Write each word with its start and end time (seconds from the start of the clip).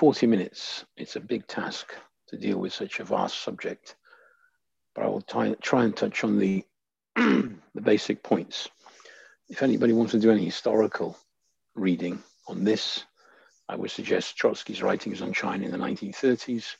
40 0.00 0.28
minutes, 0.28 0.86
it's 0.96 1.16
a 1.16 1.20
big 1.20 1.46
task 1.46 1.94
to 2.26 2.38
deal 2.38 2.56
with 2.56 2.72
such 2.72 3.00
a 3.00 3.04
vast 3.04 3.42
subject, 3.42 3.96
but 4.94 5.04
I 5.04 5.08
will 5.08 5.20
try, 5.20 5.54
try 5.60 5.84
and 5.84 5.94
touch 5.94 6.24
on 6.24 6.38
the, 6.38 6.64
the 7.16 7.82
basic 7.82 8.22
points. 8.22 8.70
If 9.50 9.62
anybody 9.62 9.92
wants 9.92 10.12
to 10.12 10.18
do 10.18 10.30
any 10.30 10.46
historical 10.46 11.18
reading 11.74 12.18
on 12.48 12.64
this, 12.64 13.04
I 13.68 13.76
would 13.76 13.90
suggest 13.90 14.38
Trotsky's 14.38 14.82
writings 14.82 15.20
on 15.20 15.34
China 15.34 15.66
in 15.66 15.70
the 15.70 15.76
1930s. 15.76 16.76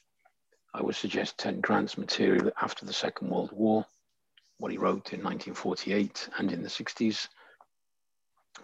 I 0.73 0.81
would 0.81 0.97
suggest 0.97 1.37
Ted 1.37 1.61
Grant's 1.61 1.99
material 1.99 2.51
after 2.63 2.87
the 2.87 2.95
Second 2.95 3.29
World 3.29 3.53
War, 3.53 3.85
what 4.57 4.73
he 4.73 4.79
wrote 4.79 5.13
in 5.13 5.23
1948 5.23 6.31
and 6.39 6.51
in 6.51 6.63
the 6.63 6.71
60s. 6.71 7.29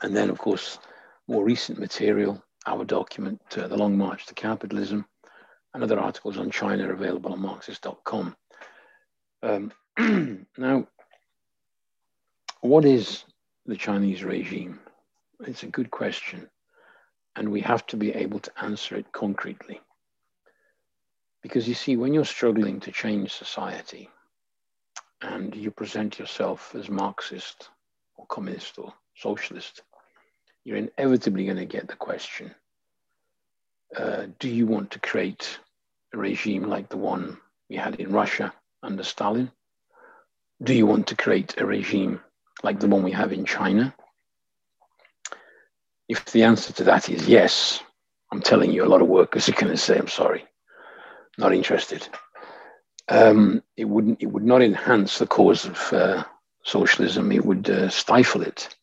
And 0.01 0.17
then, 0.17 0.31
of 0.31 0.39
course, 0.39 0.79
more 1.29 1.45
recent 1.45 1.79
material 1.79 2.43
our 2.67 2.85
document, 2.85 3.41
uh, 3.57 3.69
The 3.69 3.77
Long 3.77 3.97
March 3.97 4.27
to 4.27 4.35
Capitalism, 4.35 5.07
and 5.75 5.83
other 5.83 6.01
articles 6.01 6.39
on 6.39 6.51
China 6.51 6.91
available 6.91 7.33
on 7.33 7.41
Marxist.com. 7.41 8.37
Um, 9.43 9.73
now, 10.59 10.89
what 12.61 12.85
is 12.85 13.25
the 13.67 13.77
Chinese 13.77 14.25
regime? 14.25 14.81
It's 15.41 15.63
a 15.63 15.69
good 15.69 15.91
question, 15.91 16.49
and 17.37 17.51
we 17.51 17.61
have 17.61 17.87
to 17.87 17.97
be 17.97 18.13
able 18.13 18.41
to 18.41 18.51
answer 18.61 18.97
it 18.97 19.13
concretely. 19.13 19.81
Because 21.43 21.69
you 21.69 21.75
see, 21.75 21.97
when 21.97 22.13
you're 22.13 22.25
struggling 22.25 22.81
to 22.81 22.91
change 22.91 23.33
society 23.33 24.09
and 25.23 25.55
you 25.55 25.71
present 25.71 26.19
yourself 26.19 26.75
as 26.75 26.89
Marxist 26.89 27.69
or 28.17 28.27
communist 28.27 28.79
or 28.79 28.93
socialist, 29.15 29.83
you're 30.67 30.77
inevitably 30.79 31.45
going 31.45 31.57
to 31.57 31.65
get 31.65 31.87
the 31.87 31.95
question 31.95 32.53
uh, 33.97 34.27
do 34.41 34.49
you 34.49 34.67
want 34.67 34.91
to 34.91 34.99
create 34.99 35.59
a 36.13 36.19
regime 36.19 36.65
like 36.65 36.89
the 36.89 36.97
one 36.97 37.39
we 37.71 37.77
had 37.77 37.95
in 37.97 38.13
Russia 38.13 38.53
under 38.83 39.05
Stalin? 39.05 39.51
Do 40.63 40.75
you 40.75 40.87
want 40.87 41.07
to 41.09 41.17
create 41.17 41.61
a 41.61 41.65
regime 41.65 42.21
like 42.65 42.81
the 42.81 42.89
one 42.89 43.05
we 43.05 43.13
have 43.13 43.33
in 43.33 43.45
China? 43.45 43.95
If 46.09 46.25
the 46.27 46.43
answer 46.43 46.73
to 46.75 46.85
that 46.85 47.09
is 47.09 47.29
yes, 47.29 47.81
I'm 48.33 48.43
telling 48.43 48.73
you, 48.73 48.85
a 48.85 48.87
lot 48.87 49.03
of 49.03 49.09
workers 49.09 49.49
are 49.49 49.53
going 49.53 49.69
to 49.69 49.77
say, 49.77 49.97
I'm 49.97 50.09
sorry, 50.09 50.45
not 51.39 51.55
interested. 51.55 52.09
Um, 53.09 53.63
it, 53.77 53.85
wouldn't, 53.85 54.21
it 54.21 54.27
would 54.27 54.45
not 54.45 54.63
enhance 54.63 55.19
the 55.19 55.29
cause 55.29 55.65
of 55.65 55.93
uh, 55.93 56.25
socialism, 56.65 57.31
it 57.31 57.45
would 57.45 57.71
uh, 57.71 57.89
stifle 57.89 58.43
it. 58.43 58.75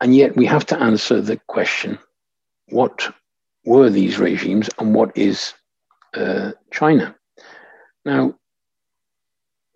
And 0.00 0.14
yet 0.14 0.36
we 0.36 0.46
have 0.46 0.66
to 0.66 0.78
answer 0.78 1.20
the 1.20 1.36
question 1.46 1.98
what 2.68 3.12
were 3.64 3.90
these 3.90 4.18
regimes 4.18 4.70
and 4.78 4.94
what 4.94 5.16
is 5.16 5.52
uh, 6.14 6.52
China? 6.70 7.14
Now, 8.04 8.34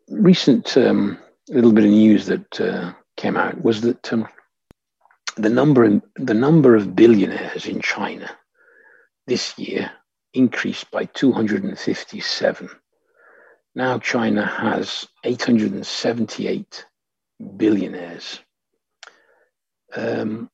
recent 0.08 0.76
um, 0.76 1.18
little 1.48 1.72
bit 1.72 1.84
of 1.84 1.90
news 1.90 2.26
that 2.26 2.60
uh, 2.60 2.92
came 3.16 3.36
out 3.36 3.62
was 3.62 3.82
that 3.82 4.12
um, 4.12 4.26
the 5.36 5.50
number 5.50 5.84
in, 5.84 6.02
the 6.16 6.34
number 6.34 6.74
of 6.74 6.94
billionaires 6.94 7.66
in 7.66 7.80
China 7.80 8.30
this 9.26 9.58
year 9.58 9.90
increased 10.32 10.90
by 10.90 11.04
257. 11.06 12.70
Now 13.74 13.98
China 13.98 14.46
has 14.46 15.06
878 15.24 16.86
billionaires. 17.56 18.40
Um, 19.96 20.50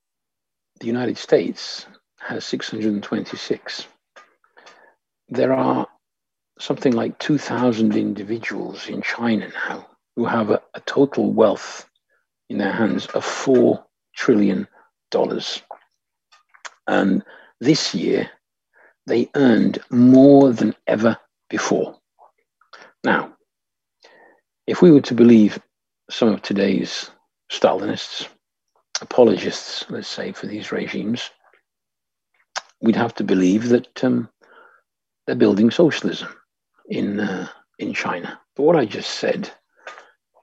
the 0.80 0.86
United 0.86 1.18
States 1.18 1.86
has 2.18 2.44
626. 2.44 3.86
There 5.28 5.52
are 5.52 5.86
something 6.58 6.92
like 6.92 7.18
2,000 7.18 7.96
individuals 7.96 8.88
in 8.88 9.02
China 9.02 9.48
now 9.66 9.86
who 10.16 10.26
have 10.26 10.50
a, 10.50 10.60
a 10.74 10.80
total 10.80 11.32
wealth 11.32 11.88
in 12.48 12.58
their 12.58 12.72
hands 12.72 13.06
of 13.06 13.24
$4 13.24 13.82
trillion. 14.14 14.66
And 16.86 17.24
this 17.60 17.94
year, 17.94 18.30
they 19.06 19.30
earned 19.34 19.78
more 19.90 20.52
than 20.52 20.74
ever 20.86 21.16
before. 21.48 21.96
Now, 23.02 23.34
if 24.66 24.82
we 24.82 24.90
were 24.90 25.00
to 25.02 25.14
believe 25.14 25.58
some 26.10 26.28
of 26.28 26.42
today's 26.42 27.10
Stalinists, 27.50 28.28
apologists, 29.00 29.84
let's 29.88 30.08
say, 30.08 30.32
for 30.32 30.46
these 30.46 30.72
regimes, 30.72 31.30
we'd 32.80 32.96
have 32.96 33.14
to 33.16 33.24
believe 33.24 33.68
that 33.68 34.04
um, 34.04 34.28
they're 35.26 35.36
building 35.36 35.70
socialism 35.70 36.28
in 36.88 37.20
uh, 37.20 37.48
in 37.78 37.94
China. 37.94 38.40
But 38.56 38.64
what 38.64 38.76
I 38.76 38.84
just 38.84 39.10
said 39.10 39.50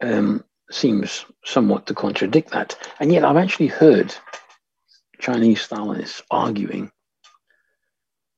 um, 0.01 0.43
seems 0.71 1.25
somewhat 1.45 1.87
to 1.87 1.93
contradict 1.93 2.51
that, 2.51 2.77
and 2.99 3.11
yet 3.11 3.23
I've 3.23 3.37
actually 3.37 3.67
heard 3.67 4.13
Chinese 5.19 5.67
Stalinists 5.67 6.21
arguing 6.31 6.91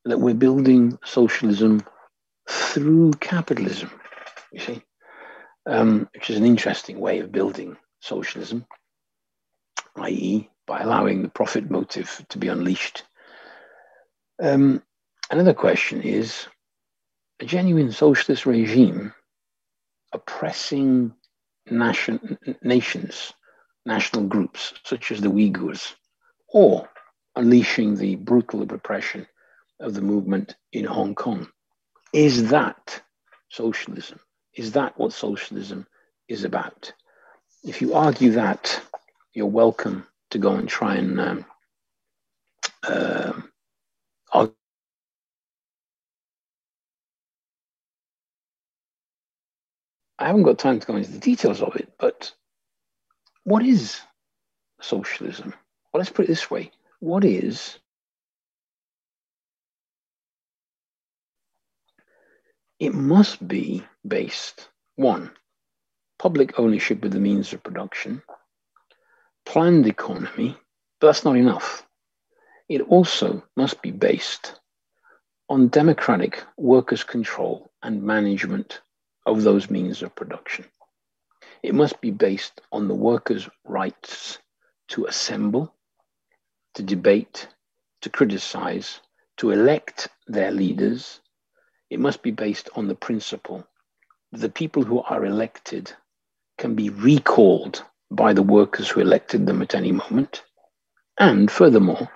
that 0.05 0.19
we're 0.19 0.33
building 0.33 0.97
socialism 1.03 1.83
through 2.49 3.11
capitalism. 3.19 3.91
You 4.51 4.59
see, 4.59 4.81
um, 5.67 6.09
which 6.13 6.29
is 6.29 6.37
an 6.37 6.45
interesting 6.45 6.99
way 6.99 7.19
of 7.19 7.31
building 7.31 7.77
socialism, 8.01 8.65
i.e., 9.99 10.49
by 10.67 10.81
allowing 10.81 11.21
the 11.21 11.29
profit 11.29 11.69
motive 11.69 12.23
to 12.29 12.37
be 12.37 12.47
unleashed 12.47 13.03
um, 14.41 14.81
another 15.29 15.53
question 15.53 16.01
is 16.01 16.47
a 17.39 17.45
genuine 17.45 17.91
socialist 17.91 18.45
regime 18.45 19.13
oppressing 20.13 21.13
nation, 21.69 22.37
nations, 22.63 23.33
national 23.85 24.25
groups, 24.27 24.73
such 24.83 25.11
as 25.11 25.21
the 25.21 25.29
Uyghurs, 25.29 25.93
or 26.53 26.89
unleashing 27.35 27.95
the 27.95 28.15
brutal 28.15 28.65
repression 28.65 29.27
of 29.79 29.93
the 29.93 30.01
movement 30.01 30.55
in 30.71 30.85
Hong 30.85 31.15
Kong. 31.15 31.47
Is 32.13 32.49
that 32.49 33.01
socialism? 33.49 34.19
Is 34.55 34.71
that 34.71 34.97
what 34.97 35.13
socialism 35.13 35.85
is 36.27 36.43
about? 36.43 36.91
If 37.63 37.81
you 37.81 37.93
argue 37.93 38.31
that, 38.31 38.81
you're 39.33 39.47
welcome 39.47 40.07
to 40.31 40.37
go 40.39 40.53
and 40.55 40.69
try 40.69 40.95
and 40.95 41.19
um, 41.19 41.45
uh, 42.83 43.33
I 50.19 50.27
haven't 50.27 50.43
got 50.43 50.59
time 50.59 50.79
to 50.79 50.87
go 50.87 50.95
into 50.97 51.11
the 51.11 51.19
details 51.19 51.61
of 51.61 51.75
it, 51.75 51.93
but 51.99 52.33
what 53.45 53.63
is 53.65 54.01
socialism? 54.81 55.53
Well, 55.93 55.99
let's 55.99 56.11
put 56.11 56.25
it 56.25 56.29
this 56.29 56.51
way 56.51 56.71
what 56.99 57.25
is 57.25 57.79
it 62.79 62.93
must 62.93 63.47
be 63.47 63.83
based 64.07 64.69
one 64.97 65.31
public 66.19 66.59
ownership 66.59 67.03
of 67.05 67.11
the 67.11 67.19
means 67.19 67.53
of 67.53 67.63
production 67.63 68.21
planned 69.51 69.85
economy 69.87 70.55
but 70.99 71.07
that's 71.07 71.25
not 71.25 71.35
enough 71.35 71.85
it 72.69 72.81
also 72.81 73.43
must 73.57 73.81
be 73.81 73.91
based 73.91 74.59
on 75.49 75.67
democratic 75.69 76.43
workers' 76.57 77.03
control 77.03 77.71
and 77.81 78.03
management 78.03 78.81
of 79.25 79.41
those 79.41 79.71
means 79.71 80.03
of 80.03 80.13
production. 80.15 80.65
It 81.63 81.73
must 81.73 81.99
be 81.99 82.11
based 82.11 82.61
on 82.71 82.87
the 82.87 82.93
workers' 82.93 83.49
rights 83.65 84.37
to 84.89 85.05
assemble, 85.05 85.73
to 86.75 86.83
debate, 86.83 87.47
to 88.01 88.09
criticize, 88.09 89.01
to 89.37 89.49
elect 89.49 90.09
their 90.27 90.51
leaders. 90.51 91.19
It 91.89 91.99
must 91.99 92.21
be 92.21 92.31
based 92.31 92.69
on 92.75 92.87
the 92.87 92.95
principle 92.95 93.65
that 94.31 94.41
the 94.41 94.49
people 94.49 94.83
who 94.83 95.01
are 95.01 95.25
elected 95.25 95.91
can 96.59 96.75
be 96.75 96.89
recalled 96.89 97.83
by 98.11 98.33
the 98.33 98.43
workers 98.43 98.89
who 98.89 99.01
elected 99.01 99.45
them 99.45 99.61
at 99.61 99.75
any 99.75 99.91
moment. 99.91 100.43
And 101.19 101.51
furthermore, 101.51 102.09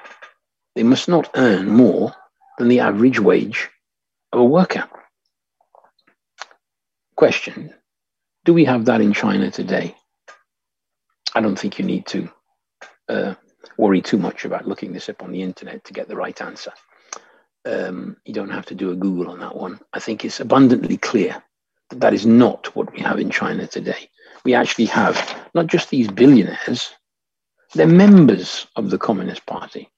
they 0.75 0.83
must 0.83 1.07
not 1.07 1.29
earn 1.35 1.69
more 1.69 2.13
than 2.57 2.67
the 2.67 2.79
average 2.79 3.19
wage 3.19 3.69
of 4.31 4.39
a 4.39 4.45
worker. 4.45 4.87
Question 7.15 7.73
Do 8.45 8.53
we 8.53 8.65
have 8.65 8.85
that 8.85 9.01
in 9.01 9.13
China 9.13 9.51
today? 9.51 9.95
I 11.35 11.41
don't 11.41 11.57
think 11.57 11.79
you 11.79 11.85
need 11.85 12.05
to 12.07 12.29
uh, 13.09 13.35
worry 13.77 14.01
too 14.01 14.17
much 14.17 14.45
about 14.45 14.67
looking 14.67 14.93
this 14.93 15.09
up 15.09 15.23
on 15.23 15.31
the 15.31 15.41
internet 15.41 15.83
to 15.85 15.93
get 15.93 16.07
the 16.07 16.15
right 16.15 16.39
answer. 16.41 16.71
Um, 17.65 18.17
you 18.25 18.33
don't 18.33 18.51
have 18.51 18.65
to 18.67 18.75
do 18.75 18.91
a 18.91 18.95
Google 18.95 19.31
on 19.31 19.39
that 19.39 19.55
one. 19.55 19.79
I 19.93 19.99
think 19.99 20.25
it's 20.25 20.39
abundantly 20.39 20.97
clear 20.97 21.41
that 21.89 22.01
that 22.01 22.13
is 22.13 22.25
not 22.25 22.75
what 22.75 22.91
we 22.91 22.99
have 22.99 23.19
in 23.19 23.29
China 23.29 23.67
today. 23.67 24.09
We 24.45 24.53
actually 24.53 24.85
have 24.85 25.49
not 25.53 25.67
just 25.67 25.89
these 25.89 26.09
billionaires, 26.09 26.91
they're 27.73 27.87
members 27.87 28.67
of 28.75 28.89
the 28.89 28.97
Communist 28.97 29.45
Party. 29.45 29.89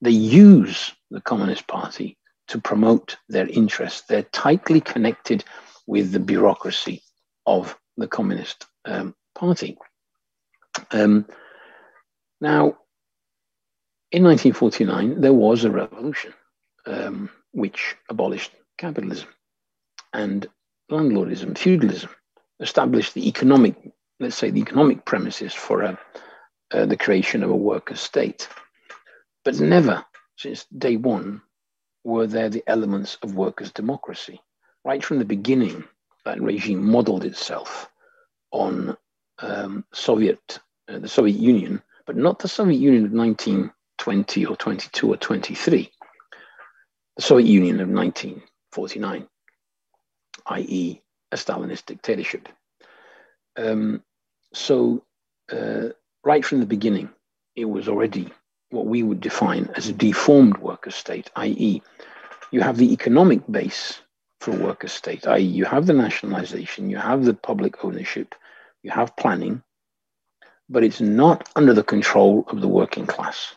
They 0.00 0.10
use 0.10 0.92
the 1.10 1.20
Communist 1.20 1.66
Party 1.66 2.18
to 2.48 2.60
promote 2.60 3.16
their 3.28 3.48
interests. 3.48 4.02
They're 4.02 4.22
tightly 4.22 4.80
connected 4.80 5.44
with 5.86 6.12
the 6.12 6.20
bureaucracy 6.20 7.02
of 7.46 7.76
the 7.96 8.06
Communist 8.06 8.66
um, 8.84 9.14
Party. 9.34 9.78
Um, 10.90 11.26
now, 12.40 12.76
in 14.12 14.22
1949, 14.22 15.20
there 15.20 15.32
was 15.32 15.64
a 15.64 15.70
revolution 15.70 16.34
um, 16.86 17.30
which 17.52 17.96
abolished 18.10 18.52
capitalism 18.78 19.28
and 20.12 20.46
landlordism, 20.90 21.56
feudalism, 21.56 22.10
established 22.60 23.14
the 23.14 23.28
economic, 23.28 23.74
let's 24.20 24.36
say, 24.36 24.50
the 24.50 24.60
economic 24.60 25.04
premises 25.04 25.52
for 25.52 25.84
uh, 25.84 25.96
uh, 26.72 26.86
the 26.86 26.96
creation 26.96 27.42
of 27.42 27.50
a 27.50 27.56
worker 27.56 27.96
state. 27.96 28.48
But 29.44 29.60
never 29.60 30.04
since 30.36 30.66
day 30.76 30.96
one 30.96 31.42
were 32.04 32.26
there 32.26 32.48
the 32.48 32.64
elements 32.66 33.18
of 33.22 33.34
workers' 33.34 33.72
democracy. 33.72 34.40
Right 34.84 35.04
from 35.04 35.18
the 35.18 35.24
beginning, 35.24 35.84
that 36.24 36.40
regime 36.40 36.84
modeled 36.84 37.24
itself 37.24 37.88
on 38.52 38.96
um, 39.38 39.84
Soviet, 39.92 40.58
uh, 40.88 40.98
the 40.98 41.08
Soviet 41.08 41.36
Union, 41.36 41.82
but 42.06 42.16
not 42.16 42.38
the 42.38 42.48
Soviet 42.48 42.78
Union 42.78 43.04
of 43.04 43.12
1920 43.12 44.46
or 44.46 44.56
22 44.56 45.12
or 45.12 45.16
23, 45.16 45.90
the 47.16 47.22
Soviet 47.22 47.46
Union 47.46 47.80
of 47.80 47.88
1949, 47.88 49.28
i.e., 50.46 51.02
a 51.32 51.36
Stalinist 51.36 51.86
dictatorship. 51.86 52.48
Um, 53.56 54.02
so, 54.52 55.04
uh, 55.50 55.88
right 56.24 56.44
from 56.44 56.60
the 56.60 56.66
beginning, 56.66 57.08
it 57.54 57.64
was 57.64 57.88
already 57.88 58.32
what 58.70 58.86
we 58.86 59.02
would 59.02 59.20
define 59.20 59.70
as 59.74 59.88
a 59.88 59.92
deformed 59.92 60.58
worker 60.58 60.90
state, 60.90 61.30
i.e., 61.36 61.82
you 62.50 62.60
have 62.60 62.76
the 62.76 62.92
economic 62.92 63.40
base 63.50 64.00
for 64.40 64.52
a 64.54 64.62
worker 64.62 64.88
state, 64.88 65.26
i.e., 65.26 65.42
you 65.42 65.64
have 65.64 65.86
the 65.86 65.92
nationalization, 65.92 66.90
you 66.90 66.96
have 66.96 67.24
the 67.24 67.34
public 67.34 67.84
ownership, 67.84 68.34
you 68.82 68.90
have 68.90 69.16
planning, 69.16 69.62
but 70.68 70.84
it's 70.84 71.00
not 71.00 71.48
under 71.56 71.72
the 71.72 71.82
control 71.82 72.44
of 72.48 72.60
the 72.60 72.68
working 72.68 73.06
class. 73.06 73.54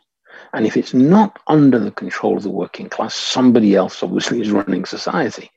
And 0.54 0.66
if 0.66 0.78
it's 0.78 0.94
not 0.94 1.40
under 1.48 1.80
the 1.80 1.92
control 1.92 2.38
of 2.38 2.44
the 2.44 2.50
working 2.50 2.90
class, 2.90 3.16
somebody 3.16 3.76
else 3.76 4.02
obviously 4.02 4.42
is 4.42 4.52
running 4.52 4.86
society. 4.86 5.52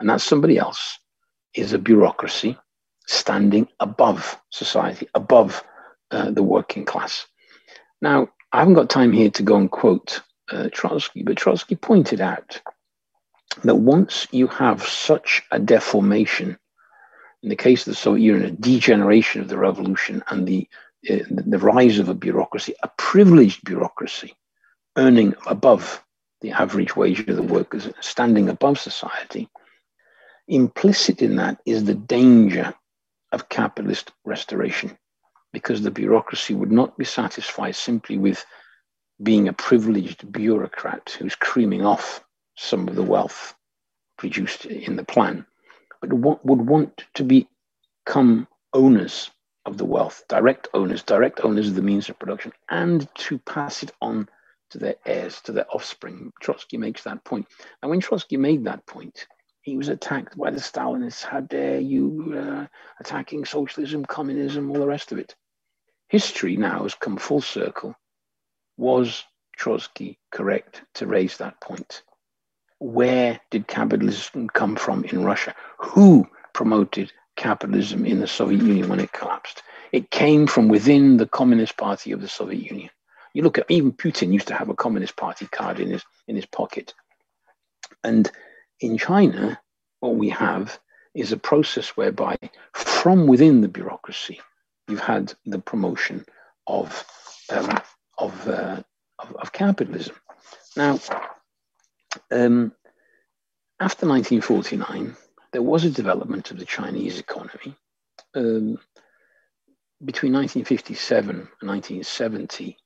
And 0.00 0.08
that 0.08 0.20
somebody 0.20 0.58
else 0.58 0.98
is 1.58 1.72
a 1.72 1.78
bureaucracy 1.78 2.56
standing 3.06 3.66
above 3.80 4.40
society, 4.50 5.08
above 5.14 5.62
uh, 6.10 6.30
the 6.30 6.42
working 6.42 6.84
class. 6.84 7.26
Now, 8.00 8.28
I 8.52 8.60
haven't 8.60 8.74
got 8.74 8.88
time 8.88 9.12
here 9.12 9.30
to 9.30 9.42
go 9.42 9.56
and 9.56 9.70
quote 9.70 10.20
uh, 10.52 10.68
Trotsky, 10.72 11.22
but 11.24 11.36
Trotsky 11.36 11.74
pointed 11.74 12.20
out 12.20 12.60
that 13.64 13.74
once 13.74 14.28
you 14.30 14.46
have 14.46 14.82
such 14.86 15.42
a 15.50 15.58
deformation, 15.58 16.56
in 17.42 17.48
the 17.48 17.56
case 17.56 17.80
of 17.86 17.92
the 17.92 17.94
Soviet 17.94 18.24
Union, 18.24 18.44
a 18.46 18.50
degeneration 18.52 19.40
of 19.40 19.48
the 19.48 19.58
revolution 19.58 20.22
and 20.28 20.46
the, 20.46 20.68
uh, 21.10 21.16
the 21.28 21.58
rise 21.58 21.98
of 21.98 22.08
a 22.08 22.14
bureaucracy, 22.14 22.74
a 22.82 22.90
privileged 22.96 23.64
bureaucracy, 23.64 24.34
earning 24.96 25.34
above 25.46 26.04
the 26.40 26.52
average 26.52 26.94
wage 26.94 27.20
of 27.28 27.36
the 27.36 27.42
workers, 27.42 27.88
standing 28.00 28.48
above 28.48 28.78
society, 28.78 29.48
implicit 30.48 31.22
in 31.22 31.36
that 31.36 31.60
is 31.66 31.84
the 31.84 31.94
danger 31.94 32.74
of 33.32 33.48
capitalist 33.48 34.12
restoration 34.24 34.96
because 35.52 35.82
the 35.82 35.90
bureaucracy 35.90 36.54
would 36.54 36.72
not 36.72 36.96
be 36.98 37.04
satisfied 37.04 37.76
simply 37.76 38.16
with 38.18 38.44
being 39.22 39.48
a 39.48 39.52
privileged 39.52 40.30
bureaucrat 40.32 41.16
who's 41.18 41.34
creaming 41.34 41.84
off 41.84 42.24
some 42.56 42.88
of 42.88 42.94
the 42.94 43.02
wealth 43.02 43.54
produced 44.16 44.66
in 44.66 44.96
the 44.96 45.04
plan, 45.04 45.44
but 46.00 46.12
would 46.12 46.66
want 46.66 47.04
to 47.14 47.24
become 47.24 48.46
owners 48.72 49.30
of 49.64 49.76
the 49.78 49.84
wealth, 49.84 50.24
direct 50.28 50.68
owners, 50.74 51.02
direct 51.02 51.40
owners 51.40 51.68
of 51.68 51.74
the 51.74 51.82
means 51.82 52.08
of 52.08 52.18
production, 52.18 52.52
and 52.70 53.08
to 53.14 53.38
pass 53.38 53.82
it 53.82 53.92
on 54.00 54.28
to 54.70 54.78
their 54.78 54.96
heirs, 55.06 55.40
to 55.42 55.52
their 55.52 55.66
offspring. 55.72 56.32
Trotsky 56.40 56.76
makes 56.76 57.02
that 57.04 57.24
point. 57.24 57.46
And 57.82 57.90
when 57.90 58.00
Trotsky 58.00 58.36
made 58.36 58.64
that 58.64 58.86
point, 58.86 59.26
he 59.68 59.76
was 59.76 59.88
attacked 59.88 60.36
by 60.36 60.50
the 60.50 60.60
Stalinists. 60.60 61.22
How 61.22 61.40
dare 61.40 61.80
you 61.80 62.34
uh, 62.36 62.66
attacking 63.00 63.44
socialism, 63.44 64.04
communism, 64.04 64.70
all 64.70 64.80
the 64.80 64.86
rest 64.86 65.12
of 65.12 65.18
it. 65.18 65.34
History 66.08 66.56
now 66.56 66.84
has 66.84 66.94
come 66.94 67.18
full 67.18 67.40
circle. 67.40 67.94
Was 68.76 69.24
Trotsky 69.56 70.18
correct 70.32 70.82
to 70.94 71.06
raise 71.06 71.36
that 71.36 71.60
point? 71.60 72.02
Where 72.78 73.40
did 73.50 73.66
capitalism 73.66 74.48
come 74.48 74.76
from 74.76 75.04
in 75.04 75.24
Russia? 75.24 75.54
Who 75.78 76.26
promoted 76.54 77.12
capitalism 77.36 78.06
in 78.06 78.20
the 78.20 78.26
Soviet 78.26 78.62
Union 78.62 78.88
when 78.88 79.00
it 79.00 79.12
collapsed? 79.12 79.62
It 79.92 80.10
came 80.10 80.46
from 80.46 80.68
within 80.68 81.16
the 81.16 81.26
Communist 81.26 81.76
Party 81.76 82.12
of 82.12 82.20
the 82.20 82.28
Soviet 82.28 82.70
Union. 82.70 82.90
You 83.34 83.42
look 83.42 83.58
at 83.58 83.70
even 83.70 83.92
Putin 83.92 84.32
used 84.32 84.48
to 84.48 84.54
have 84.54 84.68
a 84.68 84.74
Communist 84.74 85.16
Party 85.16 85.46
card 85.46 85.78
in 85.80 85.90
his 85.90 86.04
in 86.26 86.36
his 86.36 86.46
pocket. 86.46 86.94
And 88.04 88.30
in 88.80 88.98
China, 88.98 89.60
what 90.00 90.16
we 90.16 90.28
have 90.30 90.78
is 91.14 91.32
a 91.32 91.36
process 91.36 91.90
whereby 91.90 92.36
from 92.72 93.26
within 93.26 93.60
the 93.60 93.68
bureaucracy, 93.68 94.40
you've 94.88 95.00
had 95.00 95.34
the 95.46 95.58
promotion 95.58 96.24
of, 96.66 97.04
um, 97.50 97.80
of, 98.18 98.48
uh, 98.48 98.82
of, 99.18 99.36
of, 99.36 99.52
capitalism. 99.52 100.14
Now, 100.76 101.00
um, 102.30 102.72
after 103.80 104.06
1949, 104.06 105.16
there 105.52 105.62
was 105.62 105.84
a 105.84 105.90
development 105.90 106.50
of 106.50 106.58
the 106.58 106.64
Chinese 106.64 107.18
economy. 107.18 107.74
Um, 108.34 108.78
between 110.04 110.32
1957 110.32 111.30
and 111.30 111.68
1970, 111.68 112.76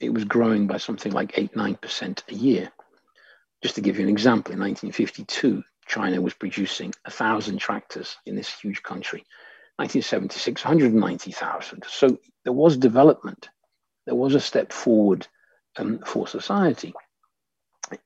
it 0.00 0.10
was 0.10 0.24
growing 0.24 0.66
by 0.66 0.76
something 0.76 1.12
like 1.12 1.36
8 1.36 1.54
9% 1.54 2.22
a 2.28 2.34
year. 2.34 2.70
Just 3.62 3.74
to 3.74 3.80
give 3.80 3.96
you 3.98 4.04
an 4.04 4.10
example, 4.10 4.52
in 4.52 4.60
1952, 4.60 5.62
China 5.86 6.20
was 6.20 6.34
producing 6.34 6.92
1,000 7.06 7.58
tractors 7.58 8.16
in 8.26 8.36
this 8.36 8.48
huge 8.60 8.82
country. 8.82 9.24
1976, 9.76 10.64
190,000. 10.64 11.84
So 11.88 12.18
there 12.44 12.52
was 12.52 12.76
development. 12.76 13.48
There 14.06 14.14
was 14.14 14.34
a 14.34 14.40
step 14.40 14.72
forward 14.72 15.26
um, 15.76 16.00
for 16.04 16.26
society. 16.26 16.92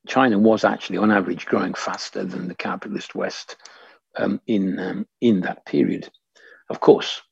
China 0.06 0.38
was 0.38 0.64
actually, 0.64 0.98
on 0.98 1.10
average, 1.10 1.46
growing 1.46 1.74
faster 1.74 2.24
than 2.24 2.48
the 2.48 2.54
capitalist 2.54 3.14
West 3.14 3.56
um, 4.16 4.40
in, 4.46 4.78
um, 4.78 5.06
in 5.20 5.40
that 5.40 5.64
period. 5.66 6.08
Of 6.68 6.80
course, 6.80 7.22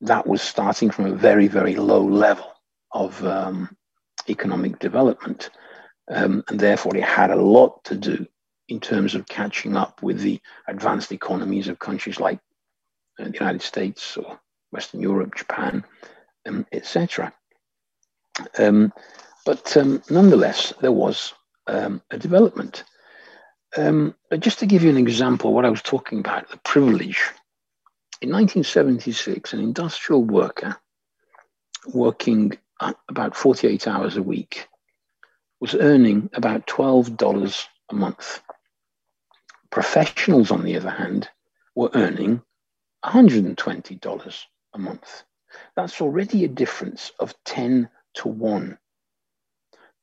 that 0.00 0.26
was 0.26 0.42
starting 0.42 0.90
from 0.90 1.06
a 1.06 1.14
very, 1.14 1.48
very 1.48 1.76
low 1.76 2.02
level 2.02 2.52
of 2.92 3.24
um, 3.24 3.76
economic 4.28 4.78
development. 4.78 5.50
Um, 6.08 6.44
and 6.48 6.60
therefore, 6.60 6.96
it 6.96 7.04
had 7.04 7.30
a 7.30 7.36
lot 7.36 7.84
to 7.84 7.96
do 7.96 8.26
in 8.68 8.80
terms 8.80 9.14
of 9.14 9.26
catching 9.26 9.76
up 9.76 10.02
with 10.02 10.20
the 10.20 10.40
advanced 10.68 11.12
economies 11.12 11.68
of 11.68 11.78
countries 11.78 12.20
like 12.20 12.38
uh, 13.18 13.24
the 13.24 13.32
United 13.32 13.62
States 13.62 14.16
or 14.16 14.38
Western 14.72 15.00
Europe, 15.00 15.34
Japan, 15.34 15.84
um, 16.46 16.66
etc. 16.72 17.32
Um, 18.58 18.92
but 19.44 19.76
um, 19.76 20.02
nonetheless, 20.10 20.72
there 20.80 20.92
was 20.92 21.32
um, 21.66 22.02
a 22.10 22.18
development. 22.18 22.84
Um, 23.76 24.14
just 24.38 24.58
to 24.60 24.66
give 24.66 24.82
you 24.82 24.90
an 24.90 24.96
example, 24.96 25.52
what 25.52 25.64
I 25.64 25.70
was 25.70 25.82
talking 25.82 26.20
about, 26.20 26.50
the 26.50 26.58
privilege. 26.58 27.22
In 28.22 28.30
1976, 28.30 29.52
an 29.52 29.60
industrial 29.60 30.24
worker 30.24 30.76
working 31.92 32.56
about 33.08 33.36
48 33.36 33.86
hours 33.86 34.16
a 34.16 34.22
week 34.22 34.68
was 35.60 35.74
earning 35.74 36.30
about 36.32 36.66
$12 36.66 37.64
a 37.90 37.94
month. 37.94 38.40
Professionals, 39.70 40.50
on 40.50 40.64
the 40.64 40.76
other 40.76 40.90
hand, 40.90 41.28
were 41.74 41.90
earning 41.94 42.42
$120 43.04 44.44
a 44.74 44.78
month. 44.78 45.22
That's 45.74 46.00
already 46.00 46.44
a 46.44 46.48
difference 46.48 47.12
of 47.18 47.34
10 47.44 47.88
to 48.14 48.28
1. 48.28 48.78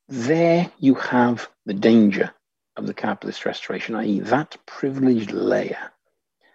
There 0.07 0.72
you 0.79 0.95
have 0.95 1.50
the 1.65 1.74
danger 1.74 2.33
of 2.75 2.88
the 2.88 2.93
capitalist 2.93 3.45
restoration, 3.45 3.95
i.e., 3.95 4.19
that 4.22 4.57
privileged 4.65 5.31
layer 5.31 5.91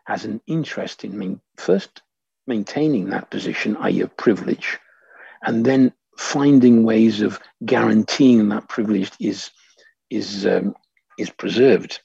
has 0.04 0.24
an 0.24 0.40
interest 0.46 1.04
in 1.04 1.18
main, 1.18 1.40
first 1.56 2.02
maintaining 2.46 3.10
that 3.10 3.30
position, 3.30 3.76
i.e., 3.78 4.00
of 4.00 4.16
privilege, 4.16 4.78
and 5.42 5.64
then 5.64 5.92
finding 6.18 6.82
ways 6.82 7.20
of 7.22 7.40
guaranteeing 7.64 8.48
that 8.48 8.68
privilege 8.68 9.12
is 9.20 9.50
is 10.10 10.46
um, 10.46 10.74
is 11.16 11.30
preserved. 11.30 12.00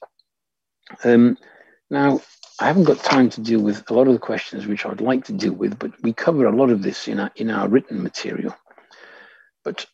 Um, 1.02 1.36
now, 1.90 2.20
I 2.60 2.66
haven't 2.66 2.84
got 2.84 2.98
time 2.98 3.28
to 3.30 3.40
deal 3.40 3.60
with 3.60 3.90
a 3.90 3.94
lot 3.94 4.06
of 4.06 4.12
the 4.12 4.20
questions 4.20 4.66
which 4.66 4.86
I'd 4.86 5.00
like 5.00 5.24
to 5.24 5.32
deal 5.32 5.52
with, 5.52 5.78
but 5.78 6.00
we 6.02 6.12
cover 6.12 6.46
a 6.46 6.54
lot 6.54 6.70
of 6.70 6.82
this 6.82 7.08
in 7.08 7.18
our, 7.18 7.30
in 7.36 7.50
our 7.50 7.68
written 7.68 8.02
material. 8.02 8.54
But 9.64 9.86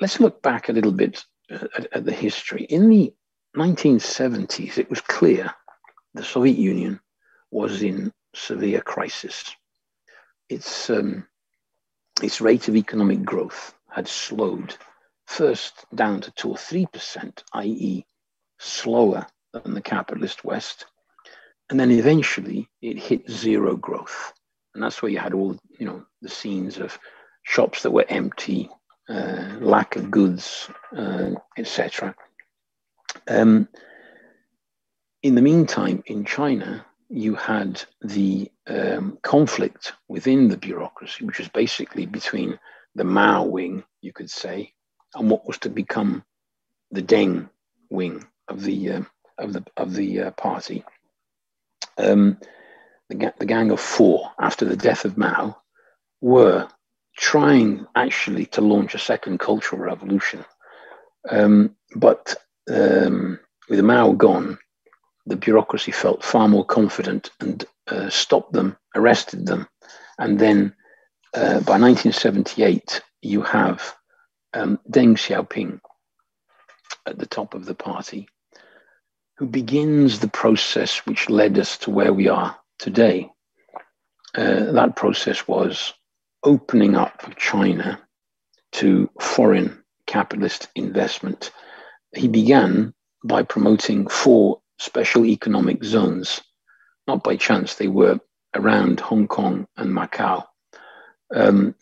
let's 0.00 0.20
look 0.20 0.42
back 0.42 0.68
a 0.68 0.72
little 0.72 0.92
bit 0.92 1.24
at, 1.50 1.88
at 1.92 2.04
the 2.04 2.12
history. 2.12 2.64
In 2.64 2.88
the 2.88 3.14
1970s, 3.56 4.78
it 4.78 4.90
was 4.90 5.00
clear 5.00 5.54
the 6.14 6.24
Soviet 6.24 6.58
Union 6.58 7.00
was 7.50 7.82
in 7.82 8.12
severe 8.34 8.82
crisis. 8.82 9.54
Its, 10.48 10.90
um, 10.90 11.26
its 12.20 12.40
rate 12.40 12.68
of 12.68 12.76
economic 12.76 13.24
growth 13.24 13.74
had 13.88 14.08
slowed, 14.08 14.76
first 15.26 15.84
down 15.94 16.20
to 16.20 16.30
2 16.32 16.50
or 16.50 16.56
3%, 16.56 17.42
i.e., 17.54 18.06
slower 18.58 19.26
than 19.52 19.74
the 19.74 19.82
capitalist 19.82 20.44
West, 20.44 20.86
and 21.70 21.78
then 21.78 21.90
eventually 21.90 22.68
it 22.80 22.98
hit 22.98 23.30
zero 23.30 23.76
growth. 23.76 24.32
And 24.74 24.82
that's 24.82 25.02
where 25.02 25.10
you 25.10 25.18
had 25.18 25.34
all, 25.34 25.58
you 25.78 25.86
know, 25.86 26.04
the 26.22 26.28
scenes 26.28 26.78
of 26.78 26.98
shops 27.42 27.82
that 27.82 27.90
were 27.90 28.06
empty, 28.08 28.70
uh, 29.08 29.56
lack 29.60 29.96
of 29.96 30.10
goods, 30.10 30.68
uh, 30.96 31.30
etc. 31.56 32.14
Um, 33.28 33.68
in 35.22 35.34
the 35.34 35.42
meantime, 35.42 36.02
in 36.06 36.24
China, 36.24 36.84
you 37.12 37.34
had 37.34 37.82
the 38.00 38.50
um, 38.66 39.18
conflict 39.22 39.92
within 40.08 40.48
the 40.48 40.56
bureaucracy, 40.56 41.24
which 41.24 41.38
was 41.38 41.48
basically 41.48 42.06
between 42.06 42.58
the 42.94 43.04
Mao 43.04 43.44
wing, 43.44 43.84
you 44.00 44.12
could 44.12 44.30
say, 44.30 44.72
and 45.14 45.30
what 45.30 45.46
was 45.46 45.58
to 45.58 45.68
become 45.68 46.24
the 46.90 47.02
Deng 47.02 47.50
wing 47.90 48.26
of 48.48 48.62
the 48.62 48.90
uh, 48.90 49.02
of 49.38 49.52
the 49.52 49.64
of 49.76 49.94
the 49.94 50.22
uh, 50.22 50.30
party 50.32 50.84
um, 51.98 52.38
the, 53.08 53.32
the 53.38 53.46
Gang 53.46 53.70
of 53.70 53.80
Four, 53.80 54.30
after 54.38 54.64
the 54.64 54.76
death 54.76 55.04
of 55.04 55.18
Mao, 55.18 55.56
were 56.20 56.68
trying 57.16 57.86
actually 57.94 58.46
to 58.46 58.60
launch 58.60 58.94
a 58.94 58.98
second 58.98 59.38
cultural 59.38 59.82
revolution. 59.82 60.44
Um, 61.28 61.76
but 61.94 62.34
um, 62.70 63.38
with 63.68 63.80
Mao 63.80 64.12
gone, 64.12 64.58
the 65.26 65.36
bureaucracy 65.36 65.92
felt 65.92 66.24
far 66.24 66.48
more 66.48 66.64
confident 66.64 67.30
and 67.40 67.64
uh, 67.88 68.08
stopped 68.08 68.52
them, 68.52 68.76
arrested 68.94 69.46
them. 69.46 69.68
And 70.18 70.38
then 70.38 70.74
uh, 71.34 71.60
by 71.60 71.78
1978, 71.78 73.00
you 73.22 73.42
have 73.42 73.94
um, 74.52 74.78
Deng 74.90 75.14
Xiaoping 75.14 75.80
at 77.06 77.18
the 77.18 77.26
top 77.26 77.54
of 77.54 77.64
the 77.64 77.74
party, 77.74 78.28
who 79.38 79.46
begins 79.46 80.18
the 80.18 80.28
process 80.28 80.98
which 81.06 81.30
led 81.30 81.58
us 81.58 81.78
to 81.78 81.90
where 81.90 82.12
we 82.12 82.28
are 82.28 82.56
today. 82.78 83.30
Uh, 84.34 84.72
that 84.72 84.96
process 84.96 85.46
was 85.46 85.92
opening 86.44 86.96
up 86.96 87.34
China 87.36 88.00
to 88.72 89.08
foreign 89.20 89.82
capitalist 90.06 90.68
investment. 90.74 91.52
He 92.14 92.28
began 92.28 92.94
by 93.24 93.42
promoting 93.42 94.08
four 94.08 94.61
special 94.82 95.24
economic 95.24 95.84
zones. 95.84 96.40
Not 97.06 97.22
by 97.22 97.36
chance, 97.36 97.74
they 97.74 97.88
were 97.88 98.20
around 98.54 99.00
Hong 99.00 99.26
Kong 99.26 99.66
and 99.76 99.90
Macau, 99.90 100.44
um, 101.34 101.74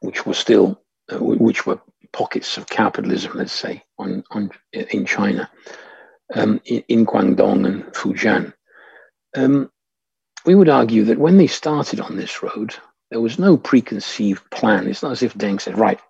which 0.00 0.26
were 0.26 0.34
still, 0.34 0.80
uh, 1.12 1.18
which 1.18 1.66
were 1.66 1.80
pockets 2.12 2.56
of 2.56 2.68
capitalism, 2.68 3.32
let's 3.34 3.52
say, 3.52 3.82
on, 3.98 4.24
on 4.30 4.50
in 4.72 5.04
China 5.04 5.50
um, 6.34 6.60
in, 6.64 6.82
in, 6.88 7.06
Guangdong 7.06 7.66
and 7.66 7.84
Fujian. 7.94 8.52
Um, 9.36 9.70
we 10.44 10.54
would 10.54 10.68
argue 10.68 11.04
that 11.04 11.18
when 11.18 11.36
they 11.36 11.46
started 11.46 12.00
on 12.00 12.16
this 12.16 12.42
road, 12.42 12.74
there 13.10 13.20
was 13.20 13.38
no 13.38 13.56
preconceived 13.56 14.48
plan. 14.50 14.86
It's 14.86 15.02
not 15.02 15.12
as 15.12 15.22
if 15.22 15.34
Deng 15.34 15.60
said, 15.60 15.78
right, 15.78 16.00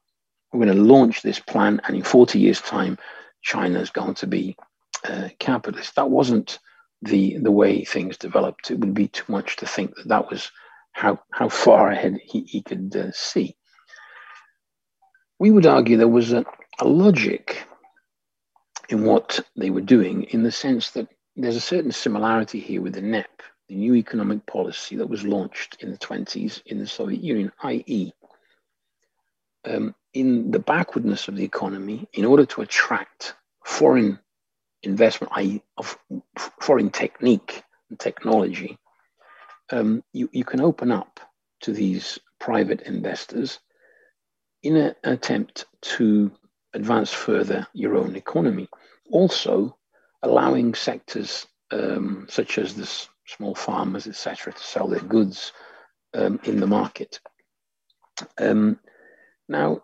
we're 0.52 0.64
going 0.64 0.76
to 0.76 0.82
launch 0.82 1.22
this 1.22 1.38
plan, 1.38 1.80
and 1.84 1.96
in 1.96 2.02
40 2.02 2.38
years' 2.38 2.60
time, 2.60 2.98
China 3.42 3.80
is 3.80 3.90
going 3.90 4.14
to 4.14 4.26
be 4.26 4.56
uh, 5.10 5.28
capitalist. 5.38 5.96
That 5.96 6.10
wasn't 6.10 6.58
the 7.02 7.38
the 7.38 7.52
way 7.52 7.84
things 7.84 8.16
developed. 8.16 8.70
It 8.70 8.80
would 8.80 8.94
be 8.94 9.08
too 9.08 9.24
much 9.28 9.56
to 9.56 9.66
think 9.66 9.94
that 9.96 10.08
that 10.08 10.30
was 10.30 10.50
how 10.92 11.20
how 11.30 11.48
far 11.48 11.90
ahead 11.90 12.18
he, 12.22 12.42
he 12.42 12.62
could 12.62 12.94
uh, 12.96 13.12
see. 13.12 13.56
We 15.38 15.50
would 15.50 15.66
argue 15.66 15.96
there 15.96 16.08
was 16.08 16.32
a, 16.32 16.44
a 16.80 16.88
logic 16.88 17.64
in 18.88 19.04
what 19.04 19.40
they 19.56 19.70
were 19.70 19.80
doing, 19.80 20.24
in 20.24 20.42
the 20.42 20.50
sense 20.50 20.90
that 20.92 21.08
there's 21.36 21.56
a 21.56 21.60
certain 21.60 21.92
similarity 21.92 22.58
here 22.58 22.80
with 22.80 22.94
the 22.94 23.02
NEP, 23.02 23.42
the 23.68 23.76
new 23.76 23.94
economic 23.94 24.44
policy 24.46 24.96
that 24.96 25.08
was 25.08 25.24
launched 25.24 25.76
in 25.80 25.92
the 25.92 25.98
20s 25.98 26.62
in 26.66 26.78
the 26.78 26.86
Soviet 26.86 27.22
Union, 27.22 27.52
i.e., 27.62 28.12
um, 29.64 29.94
in 30.14 30.50
the 30.50 30.58
backwardness 30.58 31.28
of 31.28 31.36
the 31.36 31.44
economy, 31.44 32.08
in 32.14 32.24
order 32.24 32.46
to 32.46 32.62
attract 32.62 33.34
foreign 33.64 34.18
investment, 34.82 35.32
of 35.76 35.98
foreign 36.60 36.90
technique 36.90 37.62
and 37.90 37.98
technology, 37.98 38.78
um, 39.70 40.02
you, 40.12 40.28
you 40.32 40.44
can 40.44 40.60
open 40.60 40.90
up 40.90 41.20
to 41.60 41.72
these 41.72 42.18
private 42.38 42.82
investors 42.82 43.58
in 44.62 44.76
an 44.76 44.94
attempt 45.04 45.66
to 45.80 46.30
advance 46.74 47.12
further 47.12 47.66
your 47.72 47.96
own 47.96 48.16
economy. 48.16 48.68
Also, 49.10 49.76
allowing 50.22 50.74
sectors 50.74 51.46
um, 51.70 52.26
such 52.28 52.58
as 52.58 52.74
the 52.74 52.88
small 53.26 53.54
farmers, 53.54 54.06
etc., 54.06 54.52
to 54.52 54.62
sell 54.62 54.88
their 54.88 55.00
goods 55.00 55.52
um, 56.14 56.40
in 56.44 56.60
the 56.60 56.66
market. 56.66 57.20
Um, 58.38 58.78
now, 59.48 59.82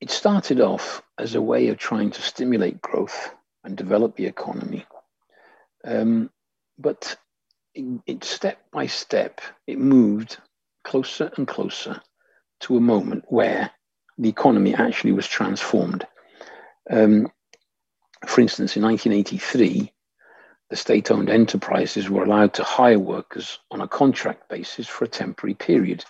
it 0.00 0.10
started 0.10 0.60
off 0.60 1.02
as 1.18 1.34
a 1.34 1.42
way 1.42 1.68
of 1.68 1.78
trying 1.78 2.10
to 2.10 2.22
stimulate 2.22 2.82
growth 2.82 3.34
and 3.64 3.76
develop 3.76 4.16
the 4.16 4.26
economy. 4.26 4.86
Um, 5.84 6.30
but 6.78 7.16
it, 7.74 8.00
it, 8.06 8.24
step 8.24 8.58
by 8.70 8.86
step, 8.86 9.40
it 9.66 9.78
moved 9.78 10.38
closer 10.84 11.30
and 11.36 11.46
closer 11.48 12.00
to 12.60 12.76
a 12.76 12.80
moment 12.80 13.24
where 13.28 13.70
the 14.18 14.28
economy 14.28 14.74
actually 14.74 15.12
was 15.12 15.26
transformed. 15.26 16.06
Um, 16.90 17.28
for 18.26 18.40
instance, 18.40 18.76
in 18.76 18.82
1983, 18.82 19.92
the 20.70 20.76
state 20.76 21.10
owned 21.10 21.30
enterprises 21.30 22.08
were 22.08 22.24
allowed 22.24 22.54
to 22.54 22.64
hire 22.64 22.98
workers 22.98 23.58
on 23.70 23.80
a 23.80 23.88
contract 23.88 24.48
basis 24.48 24.86
for 24.86 25.04
a 25.04 25.08
temporary 25.08 25.54
period. 25.54 26.04